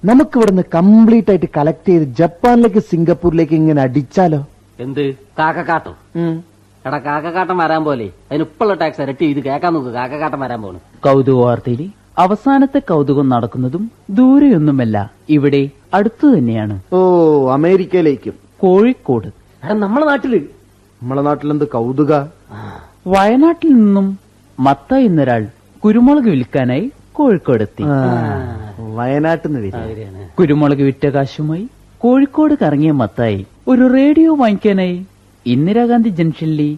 നമുക്ക് 0.05 0.37
ഇവിടുന്ന് 0.37 0.61
കംപ്ലീറ്റ് 0.75 1.31
ആയിട്ട് 1.31 1.45
കളക്ട് 1.57 1.87
ചെയ്ത് 1.87 2.03
ജപ്പാനിലേക്ക് 2.03 2.79
സിംഗപ്പൂരിലേക്ക് 2.79 3.53
ഇങ്ങനെ 3.53 3.81
അടിച്ചാലോ? 3.81 4.47
എന്ത്? 4.79 5.15
കാക്കക്കാട്ടം. 5.39 5.95
എടാ 6.85 6.97
കാക്കക്കാട്ടം 6.97 7.57
വരാൻ 7.57 7.83
പോലെ. 7.83 8.05
അതിന് 8.05 8.43
ഉപ്പുള്ള 8.43 8.73
ടാക്സ് 8.73 9.01
ഇരട്ടി 9.01 9.25
ഇത് 9.25 9.39
കേക്കാൻ 9.39 9.73
നോക്ക്. 9.73 9.89
കാക്കക്കാട്ടം 9.89 10.39
വരാൻ 10.39 10.61
പോണു. 10.61 10.77
കൗതുക 11.03 11.33
വാർത്തയിൽ 11.33 11.91
അവസാനത്തെ 12.17 12.79
കൗതുകം 12.79 13.29
നടക്കുന്നതും 13.29 13.91
ദൂരെയൊന്നുമല്ല. 14.09 15.11
ഇവിടെ 15.29 15.69
അടുത്തു 15.93 16.27
തന്നെയാണ്. 16.27 16.81
ഓ 16.93 16.97
അമേരിക്കയിലേക്കും. 17.51 18.33
കോഴിക്കോട്. 18.59 19.27
എടാ 19.63 19.73
നമ്മളെ 19.73 20.05
നാട്ടിൽ. 20.05 20.45
നമ്മളെ 21.01 21.21
നാട്ടിലെന്ത് 21.21 21.67
കൗതുക? 21.67 22.29
വയനാട്ടിൽ 23.07 23.73
നിന്നും 23.73 24.26
മത്ത 24.59 24.93
എന്നൊരാൾ 24.95 25.47
കുരുമുളക് 25.85 26.23
വിൽക്കാനായി 26.23 26.85
കോഴിക്കോടെത്തി. 27.13 27.83
വയനാട്ടിൽ 28.95 29.51
നിന്ന്. 29.51 29.71
കുരുമുളക് 30.39 30.77
വിറ്റ 30.77 31.07
കാശുമായി 31.07 31.65
കോഴിക്കോട് 31.97 32.53
കറങ്ങിയ 32.61 32.91
മത്തായി 32.91 33.45
ഒരു 33.67 33.93
റേഡിയോ 33.93 34.35
വാങ്ങിക്കാനായി 34.35 34.97
ഇന്ദിരാഗാന്ധി 35.45 36.09
ജംഗ്ഷനിലെ 36.09 36.69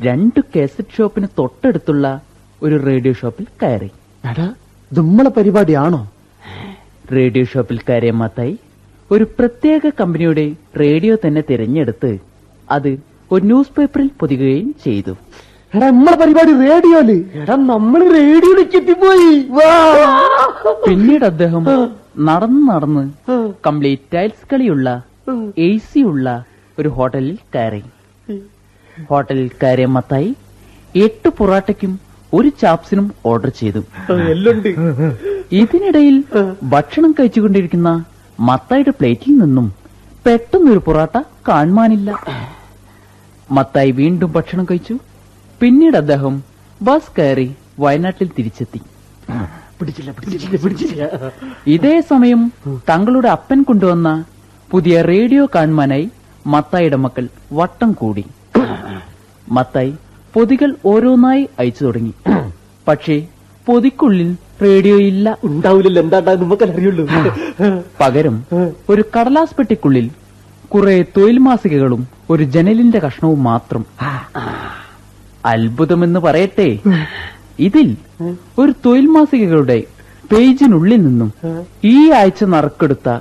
രണ്ടു 0.00 0.40
കാസറ്റ് 0.40 0.96
ഷോപ്പിന് 0.98 1.26
തൊട്ടടുത്തുള്ള 1.38 2.06
ഒരു 2.62 2.86
റേഡിയോ 2.86 3.12
ഷോപ്പിൽ 3.12 3.46
കയറി. 3.62 3.90
നമ്മളെ 4.90 5.30
പരിപാടിയാണോ? 5.30 6.00
റേഡിയോ 7.12 7.44
ഷോപ്പിൽ 7.44 7.78
കയറിയ 7.78 8.10
മത്തായി 8.10 8.58
ഒരു 9.10 9.24
പ്രത്യേക 9.38 9.90
കമ്പനിയുടെ 10.00 10.46
റേഡിയോ 10.80 11.16
തന്നെ 11.26 11.42
തിരഞ്ഞെടുത്ത് 11.50 12.18
അത് 12.70 12.90
ഒരു 13.32 13.44
ന്യൂസ് 13.44 13.72
പേപ്പറിൽ 13.78 14.10
പൊതിയുകയും 14.20 14.74
ചെയ്തു. 14.84 15.14
എടാ 15.74 15.86
നമ്മളെ 15.90 16.16
പരിപാടി 16.20 16.52
റേഡിയോയിൽ 16.64 17.10
എടാ 17.40 17.54
നമ്മൾ 17.70 18.00
റേഡിയോയിലേക്ക് 18.16 18.76
എത്തിപ്പോയി 18.80 19.30
പിന്നീട് 20.86 21.24
അദ്ദേഹം 21.30 21.64
നടന്ന് 22.28 22.60
നടന്ന് 22.70 23.02
കംപ്ലീറ്റ് 23.66 24.06
ടൈൽസ് 24.14 24.46
കളിയുള്ള 24.52 24.88
എ 25.66 25.68
സി 25.88 26.00
ഉള്ള 26.10 26.28
ഒരു 26.78 26.88
ഹോട്ടലിൽ 26.96 27.34
കയറി. 27.54 27.82
ഹോട്ടലിൽ 29.10 29.48
കയറിയ 29.62 29.86
മത്തായി 29.96 30.30
എട്ട് 31.06 31.28
പൊറാട്ടയ്ക്കും 31.38 31.92
ഒരു 32.32 32.48
ചാപ്സിനും 32.62 33.06
ഓർഡർ 33.30 33.50
ചെയ്തു. 33.60 33.80
ഇതിനിടയിൽ 35.62 36.16
ഭക്ഷണം 36.74 37.10
കഴിച്ചുകൊണ്ടിരിക്കുന്ന 37.18 37.90
മത്തായിയുടെ 38.48 38.94
പ്ലേറ്റിൽ 39.00 39.36
നിന്നും 39.42 39.66
പെട്ടെന്നൊരു 40.26 40.82
പൊറാട്ട 40.88 41.16
കാണുവാനില്ല. 41.48 42.10
മത്തായി 43.58 43.92
വീണ്ടും 44.00 44.32
ഭക്ഷണം 44.38 44.64
കഴിച്ചു. 44.70 44.96
പിന്നീട് 45.60 45.96
അദ്ദേഹം 45.96 46.34
ബസ് 46.82 47.12
കയറി 47.18 47.48
വയനാട്ടിൽ 47.80 48.28
തിരിച്ചെത്തി. 48.38 48.80
പിടിച്ചില്ല 49.78 50.10
പിടിച്ചില്ല 50.10 50.56
പിടിച്ചില്ല. 50.64 51.02
ഇതേ 51.74 51.94
സമയം 52.10 52.40
തങ്ങളുടെ 52.90 53.28
അപ്പൻ 53.28 53.62
കൊണ്ടുവന്ന 53.62 54.08
പുതിയ 54.70 55.02
റേഡിയോ 55.02 55.42
കാണുവാനായി 55.54 56.06
മത്തായിയുടെ 56.46 56.98
മക്കൾ 57.04 57.24
വട്ടം 57.52 57.92
കൂടി. 57.92 58.24
മത്തായി 59.56 59.92
പൊതികൾ 60.34 60.70
ഓരോന്നായി 60.84 61.48
അയച്ചു 61.58 61.82
തുടങ്ങി. 61.84 62.14
പക്ഷേ 62.88 63.16
പൊതിക്കുള്ളിൽ 63.66 64.30
റേഡിയോ 64.62 64.96
ഇല്ല. 65.10 65.26
ഉണ്ടാവില്ല 65.44 66.00
എന്താണ്ടാ? 66.00 66.32
പകരം 68.00 68.36
ഒരു 68.90 69.02
കടലാസ് 69.14 69.56
പെട്ടിക്കുള്ളിൽ 69.58 70.06
കുറെ 70.74 70.96
തൊഴിൽ 71.16 71.38
മാസികകളും 71.38 72.02
ഒരു 72.30 72.44
ജനലിന്റെ 72.54 72.98
കഷ്ണവും 72.98 73.42
മാത്രം. 73.42 73.82
അത്ഭുതമെന്ന് 75.44 76.20
പറയട്ടെ. 76.20 76.78
ഇതിൽ 77.60 77.96
ഒരു 78.58 78.72
തൊഴിൽ 78.86 79.06
മാസികകളുടെ 79.06 79.82
പേജിനുള്ളിൽ 80.32 81.00
നിന്നും 81.06 81.32
ഈ 81.84 82.10
ആഴ്ച 82.10 82.44
നറുക്കെടുത്ത 82.44 83.18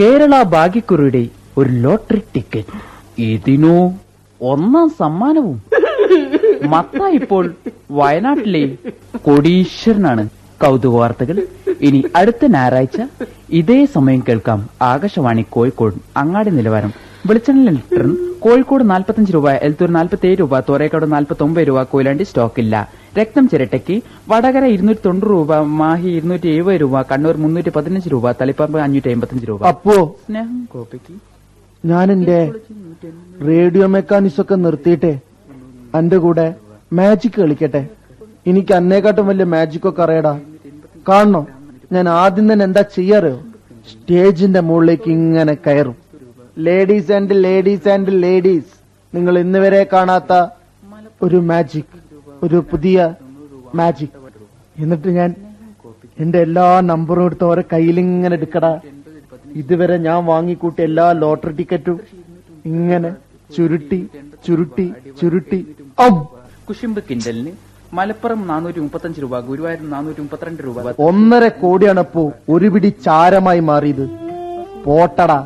കേരള 0.00 0.42
ഭാഗ്യക്കുറിയുടെ 0.42 1.28
ഒരു 1.58 1.70
ലോട്ടറി 1.70 2.22
ടിക്കറ്റ്. 2.34 2.76
ഇതിനോ 3.18 3.92
ഒന്നാം 4.40 4.88
സമ്മാനവും. 4.90 5.62
മത്ത 6.62 7.02
ഇപ്പോൾ 7.20 7.54
വയനാട്ടിലെ 7.90 8.62
കോടീശ്വരനാണ്. 9.16 10.28
കൗതുക 10.62 10.94
വാർത്തകൾ 10.94 11.36
ഇനി 11.80 12.04
അടുത്ത 12.16 12.46
ഞായറാഴ്ച 12.46 12.98
ഇതേ 13.50 13.84
സമയം 13.94 14.24
കേൾക്കാം. 14.28 14.68
ആകാശവാണി 14.82 15.44
കോഴിക്കോട് 15.50 15.94
അങ്ങാടി 16.16 16.50
നിലവാരം. 16.50 16.92
വെളിച്ചെണ്ണ 17.28 17.70
ലിറ്ററിന് 17.70 18.14
കോഴിക്കോട് 18.44 18.90
നാൽപ്പത്തഞ്ച് 18.90 19.32
രൂപ 19.32 19.50
എൽത്തൂർ 19.66 19.90
നാൽപ്പത്തേഴ് 19.90 20.38
രൂപ 20.38 20.60
തോരേക്കാട് 20.60 21.12
നാൽപ്പത്തി 21.12 21.42
ഒമ്പത് 21.42 21.66
രൂപ 21.68 21.82
കൊയിലാണ്ടി 21.82 22.24
സ്റ്റോക്കില്ല. 22.24 22.88
രക്തം 23.18 23.48
ചിരട്ടയ്ക്ക് 23.48 24.02
വടകര 24.30 24.64
ഇരുന്നൂറ്റി 24.64 25.00
തൊണ്ണൂറ് 25.06 25.30
രൂപ 25.30 25.56
മാഹി 25.56 26.08
ഇരുന്നൂറ്റി 26.08 26.48
എഴുപത് 26.48 26.80
രൂപ 26.80 27.02
കണ്ണൂർ 27.02 27.36
മുന്നൂറ്റി 27.36 27.70
പതിനഞ്ച് 27.76 28.08
രൂപ 28.08 28.32
തളിപ്പറമ്പ് 28.32 28.78
അഞ്ഞൂറ്റി 28.78 29.10
അമ്പത്തഞ്ച് 29.10 29.46
രൂപ. 29.48 29.62
അപ്പോ 29.66 30.16
സ്നേഹം 30.26 30.68
കോപ്പിക്ക്. 30.72 31.14
ഞാൻ 31.84 32.12
എന്റെ 32.12 32.52
റേഡിയോ 33.48 33.86
മെക്കാനിക്സ് 33.86 34.40
ഒക്കെ 34.40 34.54
നിർത്തിയിട്ടെ. 34.54 35.18
എന്റെ 35.98 36.16
കൂടെ 36.16 36.54
മാജിക് 36.92 37.40
കളിക്കട്ടെ. 37.40 37.86
എനിക്ക് 38.46 38.72
അന്നേക്കാട്ടും 38.74 39.26
വലിയ 39.26 39.44
മാജിക് 39.44 39.88
ഒക്കെ 39.88 40.02
അറിയടാ. 40.02 40.38
കാണണോ? 41.08 41.46
ഞാൻ 41.92 42.08
ആദ്യം 42.08 42.52
തന്നെ 42.52 42.64
എന്താ 42.64 42.82
ചെയ്യാറോ? 42.82 43.34
സ്റ്റേജിന്റെ 43.92 44.60
മുകളിലേക്ക് 44.60 45.10
ഇങ്ങനെ 45.10 45.54
കയറും. 45.66 46.01
Ladies 46.56 47.12
and 47.16 47.36
ladies 47.44 47.88
and 47.88 48.14
ladies 48.24 48.72
നിങ്ങൾ 49.12 49.34
ഇന്ന് 49.38 49.58
വരെ 49.58 49.82
കാണാത്ത 49.92 50.32
ഒരു 51.22 51.38
മാജിക് 51.50 51.96
ഒരു 52.42 52.58
പുതിയ 52.70 52.98
മാജിക് 53.74 54.16
എന്നിട്ട് 54.76 55.08
ഞാൻ 55.18 55.30
എന്റെ 56.18 56.38
എല്ലാ 56.46 56.66
നമ്പറും 56.90 57.26
എടുത്ത് 57.26 57.44
ഓരോ 57.44 57.62
കയ്യിലിങ്ങനെ 57.72 58.34
എടുക്കടാ. 58.34 58.72
ഇതുവരെ 59.60 59.96
ഞാൻ 60.06 60.18
വാങ്ങിക്കൂട്ടിയ 60.30 60.84
എല്ലാ 60.88 61.06
ലോട്ടറി 61.22 61.54
ടിക്കറ്റും 61.58 61.96
ഇങ്ങനെ 62.70 63.10
ചുരുട്ടി 63.50 64.00
ചുരുട്ടി 64.46 64.86
ചുരുട്ടി! 65.20 65.58
കുശുമ്പ് 66.68 67.00
കിൻഡലിന് 67.08 67.52
മലപ്പുറം 67.98 68.40
നാനൂറ്റി 68.50 68.80
മുപ്പത്തഞ്ച് 68.80 69.20
രൂപ 69.22 69.40
ഗുരുവായൂർ 69.48 69.80
നാനൂറ്റി 69.94 70.20
മുപ്പത്തിരണ്ട് 70.24 70.60
രൂപ. 70.66 70.76
ഒന്നര 71.08 71.44
കോടിയാണപ്പോ 71.62 72.22
ഒരു 72.54 72.68
പിടി 72.74 72.90
ചാരമായി 73.06 73.62
മാറിയത്. 73.70 74.04
പോട്ടടാ. 74.86 75.38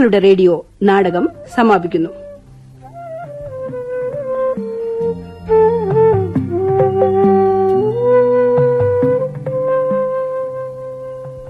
നിങ്ങളുടെ 0.00 0.20
റേഡിയോ 0.26 0.52
നാടകം 0.88 1.24
സമാപിക്കുന്നു. 1.54 2.10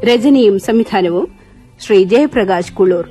രചനയും 0.09 0.57
സംവിധാനവും 0.67 1.27
ശ്രീ 1.81 1.99
ജയപ്രകാശ് 2.13 2.75
കുളൂർ 2.79 3.07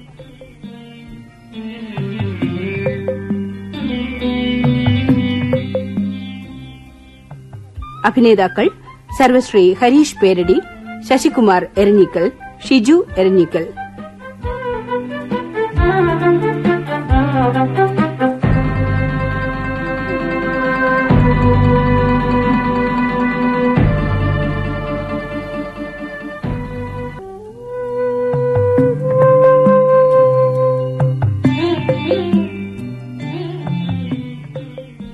അഭിനേതാക്കൾ 8.06 8.68
സർവശ്രീ 9.20 9.66
ഹരീഷ് 9.82 10.20
പേരടി 10.22 10.60
ശശികുമാർ 11.10 11.64
എരഞ്ഞിക്കൽ 11.78 12.26
ഷിജു 12.68 12.98
എരഞ്ഞിക്കൽ. 13.18 13.66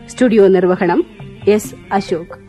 സ്റ്റുഡിയോ 0.10 0.48
നിർവഹണം 0.48 1.06
എസ് 1.48 1.76
അശോക് 1.94 2.45